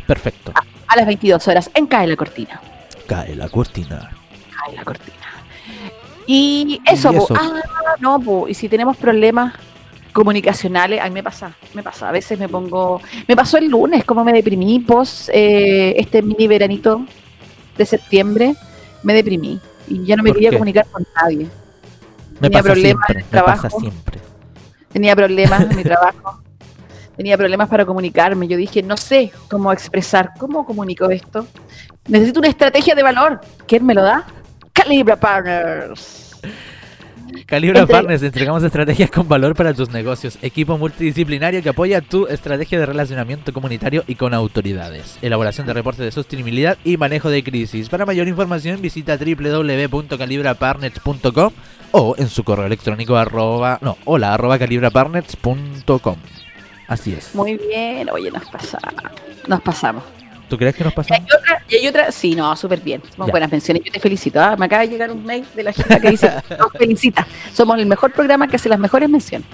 Perfecto. 0.07 0.53
a 0.87 0.97
las 0.97 1.07
22 1.07 1.49
horas 1.49 1.71
en 1.75 1.87
Cae 1.87 2.07
la 2.07 2.17
Cortina. 2.17 2.61
Cae 3.07 3.35
la 3.35 3.49
cortina. 3.49 4.11
Cae 4.65 4.77
la 4.77 4.85
Cortina. 4.85 5.17
Y 6.27 6.81
eso, 6.87 7.13
Y 7.13 7.17
po. 7.17 7.29
ah, 7.35 7.63
no, 8.01 8.21
po. 8.21 8.49
y 8.49 8.55
si 8.55 8.69
tenemos 8.69 8.97
problemas 8.97 9.55
comunicacionales, 10.13 11.01
a 11.01 11.05
mí 11.05 11.11
me 11.11 11.23
pasa, 11.23 11.53
me 11.75 11.83
pasa, 11.83 12.09
a 12.11 12.13
veces 12.13 12.39
me 12.39 12.49
pongo, 12.49 13.01
me 13.27 13.35
pasó 13.35 13.57
el 13.57 13.69
lunes, 13.69 14.05
como 14.05 14.23
me 14.25 14.33
deprimí, 14.33 14.79
pos 14.81 15.31
eh, 15.33 15.95
este 15.97 16.21
mini 16.23 16.47
veranito 16.47 17.07
de 17.79 17.87
septiembre, 17.87 18.55
me 19.03 19.15
deprimí 19.15 19.59
y 19.89 20.05
ya 20.05 20.17
no 20.17 20.23
me 20.23 20.31
¿Por 20.31 20.37
quería 20.37 20.51
qué? 20.51 20.57
comunicar 20.57 20.87
con 20.93 21.05
nadie. 21.17 21.49
Me 22.41 22.49
Tenía 22.49 22.63
pasa 22.63 22.73
problemas 22.73 23.07
siempre. 23.07 23.13
en 23.13 23.17
Me 23.17 23.23
el 23.39 23.45
pasa 23.45 23.69
trabajo. 23.69 23.81
siempre. 23.81 24.19
tenía 24.93 25.17
problemas 25.17 25.61
en 25.63 25.77
mi 25.77 25.83
trabajo, 25.85 26.43
tenía 27.17 27.37
problemas 27.39 27.69
para 27.69 27.85
comunicarme. 27.87 28.47
Yo 28.49 28.57
dije, 28.57 28.83
no 28.83 28.97
sé 28.97 29.33
cómo 29.51 29.73
expresar, 29.73 30.31
cómo 30.39 30.65
comunico 30.67 31.09
esto. 31.11 31.47
Necesito 32.09 32.41
una 32.41 32.49
estrategia 32.49 32.95
de 32.95 33.03
valor. 33.03 33.41
¿Quién 33.67 33.85
me 33.87 33.95
lo 33.95 34.03
da? 34.03 34.25
Calibra 34.73 35.17
Partners. 35.17 36.21
Calibra 37.47 37.81
Entre- 37.81 37.95
Partners, 37.95 38.23
entregamos 38.23 38.63
estrategias 38.63 39.11
con 39.11 39.27
valor 39.29 39.55
para 39.55 39.73
tus 39.75 39.91
negocios. 39.91 40.39
Equipo 40.43 40.77
multidisciplinario 40.79 41.63
que 41.63 41.69
apoya 41.71 42.01
tu 42.01 42.27
estrategia 42.27 42.79
de 42.79 42.87
relacionamiento 42.87 43.53
comunitario 43.53 44.05
y 44.07 44.15
con 44.17 44.33
autoridades. 44.35 45.19
Elaboración 45.23 45.67
de 45.67 45.73
reportes 45.75 46.05
de 46.05 46.11
sostenibilidad 46.13 46.77
y 46.85 46.97
manejo 46.97 47.31
de 47.31 47.43
crisis. 47.45 47.89
Para 47.89 48.07
mayor 48.07 48.27
información 48.29 48.81
visita 48.83 49.17
www.calibrapartners.com 49.17 51.53
o 51.93 52.15
en 52.19 52.29
su 52.29 52.43
correo 52.45 52.67
electrónico 52.67 53.17
arroba, 53.17 53.79
no, 53.81 53.97
hola 54.05 54.35
arroba 54.35 54.59
calibrapartners.com. 54.59 56.17
Así 56.89 57.15
es. 57.15 57.35
Muy 57.35 57.57
bien, 57.57 58.11
oye, 58.11 58.31
nos 58.31 58.45
pasamos. 58.49 59.03
Nos 59.47 59.61
pasamos. 59.63 60.03
¿Tú 60.49 60.59
crees 60.59 60.75
que 60.75 60.85
nos 60.85 60.93
Y 60.93 60.97
pasa? 60.97 61.15
hay 61.15 61.23
otra, 61.23 61.63
y 61.69 61.75
hay 61.77 61.89
otra, 61.89 62.13
sí, 62.13 62.35
no, 62.35 62.55
súper 62.57 62.81
bien. 62.81 63.01
Somos 63.13 63.29
Ya. 63.29 63.31
buenas 63.31 63.51
menciones. 63.51 63.83
Yo 63.85 63.93
te 63.93 64.01
felicito. 64.01 64.39
ah, 64.41 64.55
Me 64.59 64.67
acaba 64.67 64.83
de 64.83 64.89
llegar 64.89 65.11
un 65.11 65.25
mail 65.25 65.47
de 65.55 65.63
la 65.63 65.73
gente 65.73 65.99
que 66.01 66.11
dice, 66.11 66.31
nos 66.59 66.73
felicita. 66.73 67.27
Somos 67.55 67.79
el 67.79 67.87
mejor 67.87 68.13
programa 68.13 68.47
que 68.49 68.57
hace 68.57 68.69
las 68.69 68.79
mejores 68.79 69.09
menciones. 69.09 69.49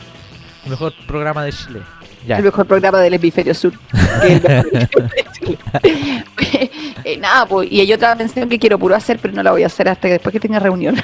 El 0.65 0.71
mejor 0.71 0.93
programa 1.07 1.45
de 1.45 1.53
Chile. 1.53 1.83
Ya. 2.27 2.39
El 2.39 2.45
mejor 2.45 2.67
programa 2.67 2.99
del 2.99 3.15
hemisferio 3.15 3.55
sur. 3.55 3.73
el 4.25 4.43
de 4.43 4.89
Chile. 5.39 5.59
Eh, 7.05 7.17
nada, 7.17 7.47
pues, 7.47 7.71
y 7.71 7.81
hay 7.81 7.93
otra 7.93 8.15
mención 8.17 8.49
que 8.49 8.59
quiero 8.59 8.79
puro 8.79 8.95
hacer, 8.95 9.19
pero 9.21 9.33
no 9.33 9.43
la 9.43 9.53
voy 9.53 9.63
a 9.63 9.67
hacer 9.67 9.89
hasta 9.89 10.09
que 10.09 10.15
después 10.15 10.33
que 10.33 10.41
tenga 10.41 10.59
reunión. 10.59 10.97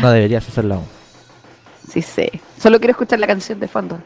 No 0.00 0.10
deberías 0.10 0.46
hacerlo 0.48 0.74
aún. 0.76 0.86
Sí 1.90 2.02
sé. 2.02 2.40
Solo 2.58 2.78
quiero 2.78 2.92
escuchar 2.92 3.18
la 3.18 3.26
canción 3.26 3.58
de 3.60 3.68
fondo. 3.68 3.98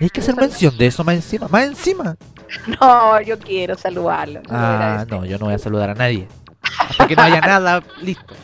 Hay 0.00 0.10
que 0.10 0.20
hacer 0.20 0.36
mención 0.36 0.76
de 0.78 0.86
eso 0.86 1.02
más 1.04 1.16
encima. 1.16 1.48
Más 1.48 1.64
encima. 1.64 2.16
No, 2.80 3.20
yo 3.20 3.38
quiero 3.38 3.76
saludarlo. 3.76 4.40
quiero 4.42 4.56
Ah, 4.58 5.04
no, 5.08 5.24
yo 5.24 5.38
no 5.38 5.46
voy 5.46 5.54
a 5.54 5.58
saludar 5.58 5.90
a 5.90 5.94
nadie. 5.94 6.28
Hasta 6.90 7.06
que 7.06 7.16
no 7.16 7.22
haya 7.22 7.40
nada, 7.40 7.82
listo. 8.00 8.34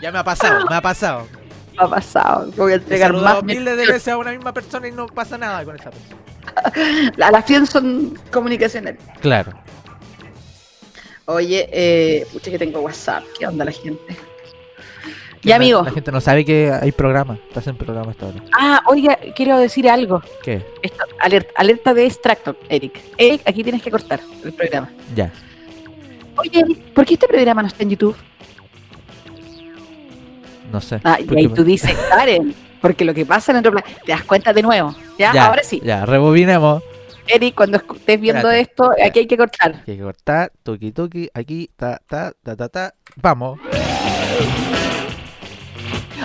Ya 0.00 0.10
me 0.10 0.18
ha 0.18 0.24
pasado, 0.24 0.66
me 0.68 0.74
ha 0.76 0.80
pasado. 0.82 1.26
ha 1.78 1.88
pasado. 1.88 2.50
Voy 2.56 2.72
a 2.72 2.76
entregar 2.76 3.12
más. 3.12 3.42
miles 3.44 3.76
de 3.76 3.86
veces 3.86 4.08
a 4.08 4.18
una 4.18 4.32
misma 4.32 4.52
persona 4.52 4.88
y 4.88 4.92
no 4.92 5.06
pasa 5.06 5.38
nada 5.38 5.64
con 5.64 5.76
esa 5.78 5.90
persona. 5.90 7.12
La- 7.16 7.30
Las 7.30 7.46
100 7.46 7.66
son 7.66 8.18
comunicacionales. 8.32 9.00
Claro. 9.20 9.52
Oye, 11.32 11.68
eh, 11.72 12.26
pucha 12.32 12.50
que 12.50 12.58
tengo 12.58 12.80
WhatsApp. 12.80 13.24
¿Qué 13.38 13.46
onda 13.46 13.64
la 13.64 13.72
gente? 13.72 14.16
Ya, 15.44 15.56
amigo. 15.56 15.82
La 15.82 15.90
gente 15.90 16.12
no 16.12 16.20
sabe 16.20 16.44
que 16.44 16.70
hay 16.70 16.92
programa. 16.92 17.36
Estás 17.48 17.66
en 17.66 17.74
programa 17.74 18.12
hasta 18.12 18.26
ahora. 18.26 18.38
Ah, 18.56 18.80
oiga, 18.86 19.18
quiero 19.34 19.58
decir 19.58 19.88
algo. 19.90 20.22
¿Qué? 20.40 20.64
Esto, 20.82 21.02
alerta, 21.18 21.50
alerta 21.56 21.94
de 21.94 22.06
extracto, 22.06 22.56
Eric. 22.68 23.00
Eric, 23.18 23.42
aquí 23.44 23.64
tienes 23.64 23.82
que 23.82 23.90
cortar 23.90 24.20
el 24.44 24.52
programa. 24.52 24.88
Ya. 25.16 25.32
Oye, 26.36 26.60
Eric, 26.60 26.78
¿por 26.94 27.04
qué 27.04 27.14
este 27.14 27.26
programa 27.26 27.62
no 27.62 27.66
está 27.66 27.82
en 27.82 27.90
YouTube? 27.90 28.14
No 30.70 30.80
sé. 30.80 31.00
Ah, 31.02 31.18
y 31.18 31.24
¿Por 31.24 31.36
ahí 31.36 31.48
tú 31.48 31.64
dices, 31.64 31.92
Karen, 32.08 32.54
porque 32.80 33.04
lo 33.04 33.12
que 33.12 33.26
pasa 33.26 33.50
en 33.50 33.58
otro 33.58 33.72
plan, 33.72 33.84
te 34.06 34.12
das 34.12 34.22
cuenta 34.22 34.52
de 34.52 34.62
nuevo. 34.62 34.94
¿Ya? 35.18 35.32
Ya, 35.34 35.46
Ahora 35.46 35.64
sí. 35.64 35.82
Ya, 35.84 36.06
rebobinemos. 36.06 36.84
Eric, 37.26 37.54
cuando 37.54 37.78
estés 37.78 38.20
viendo 38.20 38.50
Espérate, 38.50 38.60
esto, 38.60 38.90
aquí 39.04 39.18
hay 39.20 39.26
que 39.26 39.36
cortar. 39.36 39.74
Hay 39.86 39.96
que 39.96 40.02
cortar. 40.02 40.52
Tuki 40.62 40.92
tuki. 40.92 41.28
Aquí. 41.34 41.70
Ta 41.76 42.00
ta 42.08 42.32
ta 42.42 42.56
ta 42.56 42.68
ta. 42.68 42.94
Vamos. 43.16 43.58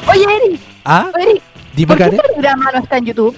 Oye, 0.09 0.23
Eric, 0.23 0.61
Ah, 0.85 1.11
Eric, 1.19 1.41
dime 1.75 1.87
¿por 1.87 1.97
qué 1.97 2.03
Karen. 2.03 2.19
este 2.19 2.33
programa 2.33 2.71
no 2.73 2.79
está 2.79 2.97
en 2.97 3.05
YouTube? 3.05 3.37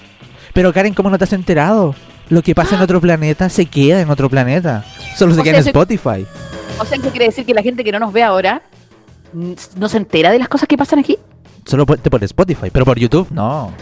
Pero 0.54 0.72
Karen, 0.74 0.94
¿cómo 0.94 1.10
no 1.10 1.18
te 1.18 1.24
has 1.24 1.34
enterado? 1.34 1.96
Lo 2.30 2.42
que 2.44 2.54
pasa 2.54 2.76
en 2.76 2.82
otro 2.82 3.02
planeta 3.02 3.50
se 3.50 3.66
queda 3.66 4.02
en 4.02 4.10
otro 4.10 4.30
planeta. 4.30 4.86
Solo 5.18 5.34
se 5.34 5.42
O 5.42 5.44
queda 5.44 5.58
en 5.58 5.64
sea, 5.64 5.72
Spotify. 5.72 6.26
O 6.80 6.86
sea, 6.86 6.98
¿qué 7.02 7.10
quiere 7.10 7.26
decir 7.26 7.46
que 7.46 7.54
la 7.54 7.64
gente 7.64 7.84
que 7.84 7.92
no 7.92 8.00
nos 8.00 8.14
ve 8.14 8.24
ahora 8.24 8.62
no 9.34 9.90
se 9.90 9.98
entera 9.98 10.32
de 10.32 10.38
las 10.40 10.48
cosas 10.48 10.68
que 10.68 10.78
pasan 10.78 11.00
aquí? 11.00 11.18
Solo 11.66 11.86
por, 11.86 12.00
por 12.00 12.24
Spotify, 12.24 12.70
pero 12.72 12.86
por 12.86 12.98
YouTube 13.00 13.28
no. 13.32 13.74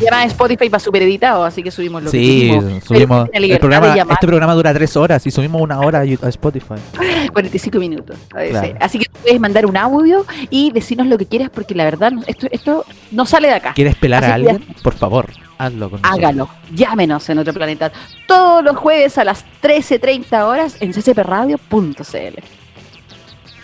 Y 0.00 0.06
además 0.06 0.26
Spotify 0.26 0.68
va 0.68 0.78
súper 0.78 1.02
editado, 1.02 1.44
así 1.44 1.62
que 1.62 1.70
subimos 1.70 2.02
lo 2.02 2.10
que 2.10 2.18
Sí, 2.18 2.50
queremos. 2.50 2.84
subimos. 2.84 3.28
El 3.32 3.58
programa, 3.58 3.94
llamar 3.96 4.14
este 4.14 4.26
programa 4.26 4.54
dura 4.54 4.74
tres 4.74 4.96
horas 4.96 5.26
y 5.26 5.30
subimos 5.30 5.60
una 5.62 5.80
hora 5.80 6.00
a 6.00 6.28
Spotify. 6.28 6.74
45 7.32 7.78
minutos. 7.78 8.16
Claro. 8.28 8.76
Así 8.80 8.98
que 8.98 9.06
puedes 9.22 9.40
mandar 9.40 9.66
un 9.66 9.76
audio 9.76 10.24
y 10.50 10.70
decirnos 10.72 11.06
lo 11.06 11.16
que 11.18 11.26
quieras, 11.26 11.50
porque 11.50 11.74
la 11.74 11.84
verdad, 11.84 12.12
esto, 12.26 12.46
esto 12.50 12.84
no 13.10 13.26
sale 13.26 13.48
de 13.48 13.54
acá. 13.54 13.72
¿Quieres 13.74 13.94
pelar 13.96 14.24
a 14.24 14.34
Así 14.34 14.42
que 14.44 14.50
alguien? 14.50 14.74
Por 14.82 14.94
favor, 14.94 15.30
hazlo 15.58 15.90
con 15.90 16.02
nosotros. 16.02 16.24
Hágalo, 16.24 16.48
llámenos 16.72 17.28
en 17.30 17.38
otro 17.38 17.54
planeta. 17.54 17.90
Todos 18.26 18.62
los 18.64 18.76
jueves 18.76 19.16
a 19.18 19.24
las 19.24 19.44
13.30 19.62 20.42
horas 20.44 20.76
en 20.80 20.92
ccpradio.cl. 20.92 22.38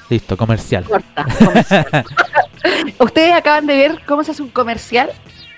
Listo, 0.08 0.36
comercial. 0.36 0.84
Corta. 0.84 1.24
comercial. 1.38 2.04
Ustedes 3.00 3.32
acaban 3.34 3.66
de 3.66 3.76
ver 3.76 4.00
cómo 4.06 4.22
se 4.22 4.30
hace 4.30 4.42
un 4.42 4.50
comercial 4.50 5.10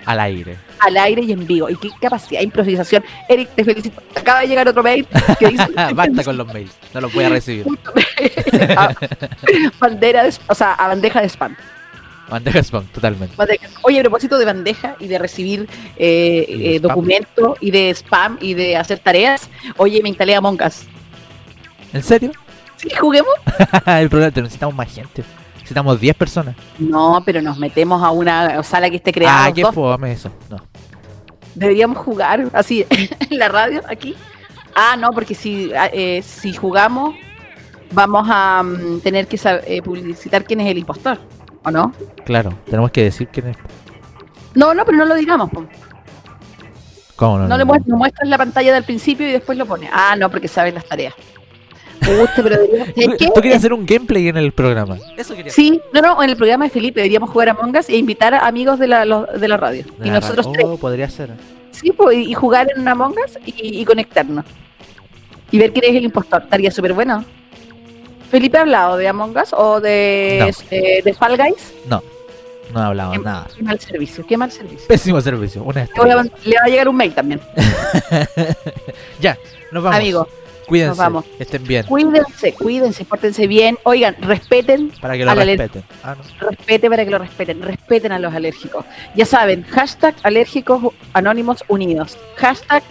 Al 0.06 0.20
aire. 0.20 0.56
Al 0.80 0.96
aire 0.96 1.22
y 1.22 1.32
en 1.32 1.46
vivo. 1.46 1.68
Y 1.70 1.76
qué 1.76 1.90
capacidad 2.00 2.40
de 2.40 2.44
improvisación. 2.44 3.04
Eric, 3.28 3.50
te 3.54 3.64
felicito. 3.64 4.02
Acaba 4.14 4.40
de 4.40 4.48
llegar 4.48 4.68
otro 4.68 4.82
mail 4.82 5.06
que 5.38 5.48
dice 5.48 5.66
Basta 5.94 6.24
con 6.24 6.36
los 6.36 6.46
mails. 6.52 6.72
No 6.92 7.00
los 7.00 7.12
voy 7.12 7.24
a 7.24 7.28
recibir. 7.28 7.66
a, 8.76 8.94
bandera 9.78 10.24
de, 10.24 10.34
o 10.46 10.54
sea, 10.54 10.72
a 10.74 10.88
bandeja 10.88 11.20
de 11.20 11.28
spam. 11.28 11.56
Bandeja 12.28 12.58
spam, 12.62 12.86
totalmente. 12.86 13.36
Bandeja. 13.36 13.68
Oye, 13.82 14.00
a 14.00 14.02
propósito 14.02 14.38
de 14.38 14.44
bandeja 14.44 14.96
y 14.98 15.08
de 15.08 15.18
recibir 15.18 15.68
eh, 15.96 16.46
Y 16.48 16.58
de 16.58 16.76
eh, 16.76 16.80
documentos 16.80 17.58
y 17.60 17.70
de 17.70 17.90
spam 17.90 18.38
y 18.40 18.54
de 18.54 18.76
hacer 18.76 18.98
tareas, 18.98 19.50
oye, 19.76 20.02
me 20.02 20.08
instalé 20.08 20.34
Among 20.34 20.60
Us. 20.62 20.86
¿En 21.92 22.02
serio? 22.02 22.32
¿Sí, 22.76 22.88
juguemos? 22.98 23.32
El 23.86 24.08
problema 24.08 24.28
es 24.28 24.34
que 24.34 24.42
necesitamos 24.42 24.74
más 24.74 24.92
gente. 24.92 25.22
Necesitamos 25.64 25.98
10 25.98 26.14
personas. 26.16 26.56
No, 26.78 27.22
pero 27.24 27.40
nos 27.40 27.56
metemos 27.58 28.02
a 28.02 28.10
una 28.10 28.62
sala 28.62 28.90
que 28.90 28.96
esté 28.96 29.12
creada. 29.12 29.46
Ah, 29.46 29.52
qué 29.52 29.62
dos. 29.62 29.74
fome 29.74 30.12
eso. 30.12 30.30
No. 30.50 30.58
Deberíamos 31.54 31.96
jugar 31.98 32.44
así 32.52 32.84
en 32.90 33.38
la 33.38 33.48
radio, 33.48 33.80
aquí. 33.88 34.14
Ah, 34.74 34.94
no, 34.98 35.10
porque 35.12 35.34
si, 35.34 35.72
ah, 35.72 35.88
eh, 35.90 36.20
si 36.22 36.52
jugamos, 36.52 37.14
vamos 37.92 38.28
a 38.30 38.62
mm, 38.62 39.00
tener 39.00 39.26
que 39.26 39.40
eh, 39.66 39.80
publicitar 39.82 40.44
quién 40.44 40.60
es 40.60 40.70
el 40.70 40.76
impostor, 40.78 41.18
¿o 41.64 41.70
no? 41.70 41.92
Claro, 42.26 42.52
tenemos 42.66 42.90
que 42.90 43.04
decir 43.04 43.28
quién 43.28 43.48
es. 43.48 43.56
No, 44.54 44.74
no, 44.74 44.84
pero 44.84 44.98
no 44.98 45.06
lo 45.06 45.14
digamos. 45.14 45.48
¿Cómo 47.16 47.38
no? 47.38 47.48
No 47.48 47.56
le 47.56 47.64
muest- 47.64 47.86
no 47.86 47.96
muestras 47.96 48.28
la 48.28 48.36
pantalla 48.36 48.74
del 48.74 48.84
principio 48.84 49.26
y 49.28 49.32
después 49.32 49.56
lo 49.56 49.64
pones. 49.64 49.88
Ah, 49.92 50.14
no, 50.18 50.30
porque 50.30 50.48
sabes 50.48 50.74
las 50.74 50.84
tareas. 50.84 51.14
Puta, 52.00 52.32
pero 52.36 52.56
deberíamos- 52.56 52.88
¿sabes 52.94 53.18
Tú, 53.18 53.26
tú 53.34 53.40
querías 53.40 53.58
hacer 53.58 53.72
un 53.72 53.86
gameplay 53.86 54.28
en 54.28 54.36
el 54.36 54.52
programa. 54.52 54.98
Eso 55.16 55.34
quería 55.34 55.52
Sí, 55.52 55.80
no, 55.92 56.00
no, 56.00 56.22
en 56.22 56.30
el 56.30 56.36
programa 56.36 56.64
de 56.64 56.70
Felipe 56.70 57.00
deberíamos 57.00 57.30
jugar 57.30 57.48
a 57.50 57.54
Mongas 57.54 57.88
e 57.88 57.96
invitar 57.96 58.34
a 58.34 58.46
amigos 58.46 58.78
de 58.78 58.86
la, 58.88 59.04
los- 59.04 59.40
de 59.40 59.48
la 59.48 59.56
radio. 59.56 59.84
Y 60.02 60.08
Ah, 60.08 60.14
nosotros 60.14 60.46
oh, 60.46 60.52
tres, 60.52 60.66
podría 60.80 61.08
ser. 61.08 61.30
sí, 61.70 61.92
pues, 61.92 62.18
y 62.18 62.34
jugar 62.34 62.68
en 62.74 62.80
una 62.82 62.94
Mongas 62.94 63.38
y, 63.46 63.80
y 63.80 63.84
conectarnos. 63.84 64.44
Y 65.50 65.58
ver 65.58 65.72
quién 65.72 65.84
es 65.90 65.96
el 65.96 66.04
impostor. 66.04 66.42
Estaría 66.42 66.70
súper 66.70 66.92
bueno. 66.94 67.24
¿Felipe 68.30 68.58
ha 68.58 68.62
hablado 68.62 68.96
de 68.96 69.06
Among 69.06 69.36
Us 69.36 69.52
o 69.52 69.80
de, 69.80 70.38
No. 70.40 70.66
eh, 70.72 71.02
de 71.04 71.14
Fall 71.14 71.36
Guys? 71.36 71.72
No, 71.88 72.02
no 72.72 72.80
hablamos 72.80 73.18
Qué, 73.18 73.22
nada. 73.24 73.46
qué 73.56 73.62
mal 73.62 73.78
servicio, 73.78 74.26
qué 74.26 74.36
mal 74.36 74.50
servicio. 74.50 74.88
Pésimo 74.88 75.20
servicio. 75.20 75.62
Una 75.62 75.84
Le, 75.84 75.90
voy 75.94 76.10
a 76.10 76.12
estrella. 76.12 76.16
man- 76.16 76.32
le 76.44 76.56
va 76.56 76.62
a 76.64 76.68
llegar 76.68 76.88
un 76.88 76.96
mail 76.96 77.14
también. 77.14 77.40
Ya, 79.20 79.38
nos 79.70 79.82
vamos. 79.82 79.98
Amigo, 79.98 80.28
Cuídense. 80.66 80.88
nos 80.90 80.98
vamos. 80.98 81.24
Estén 81.38 81.64
bien. 81.64 81.86
cuídense, 81.86 82.52
cuídense, 82.54 83.04
pórtense 83.04 83.46
bien. 83.46 83.78
Oigan, 83.84 84.16
respeten 84.20 84.90
Para 85.00 85.16
que 85.16 85.24
lo 85.24 85.34
respeten. 85.34 85.84
Ah, 86.02 86.16
no. 86.16 86.48
respete 86.50 86.88
para 86.90 87.04
que 87.04 87.10
lo 87.10 87.18
respeten, 87.18 87.62
respeten 87.62 88.12
a 88.12 88.18
los 88.18 88.34
alérgicos. 88.34 88.84
Ya 89.14 89.26
saben, 89.26 89.62
hashtag 89.64 90.14
alérgicos 90.22 90.92
anónimos 91.12 91.64
unidos, 91.68 92.16
hashtag 92.36 92.82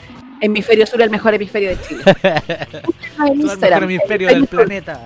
hemisferio 0.41 0.85
sur, 0.85 1.01
el 1.01 1.09
mejor 1.09 1.33
hemisferio 1.33 1.69
de 1.69 1.77
Chile. 1.81 2.03
El 3.25 3.37
mejor 3.37 3.83
hemisferio 3.83 4.27
del 4.27 4.47
planeta. 4.47 5.05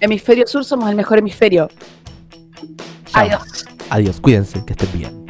hemisferio 0.00 0.46
sur 0.46 0.64
somos 0.64 0.88
el 0.90 0.96
mejor 0.96 1.18
hemisferio. 1.18 1.68
Adiós. 3.12 3.64
Adiós, 3.90 4.20
cuídense, 4.20 4.64
que 4.64 4.72
estén 4.72 4.88
bien. 4.98 5.21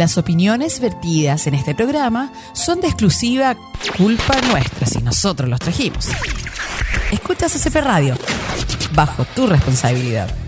Las 0.00 0.16
opiniones 0.16 0.80
vertidas 0.80 1.46
en 1.46 1.52
este 1.52 1.74
programa 1.74 2.32
son 2.54 2.80
de 2.80 2.86
exclusiva 2.86 3.54
culpa 3.98 4.34
nuestra 4.50 4.86
si 4.86 5.02
nosotros 5.02 5.46
los 5.46 5.60
trajimos. 5.60 6.08
Escuchas 7.12 7.52
CCP 7.52 7.82
Radio, 7.82 8.16
bajo 8.94 9.26
tu 9.26 9.46
responsabilidad. 9.46 10.39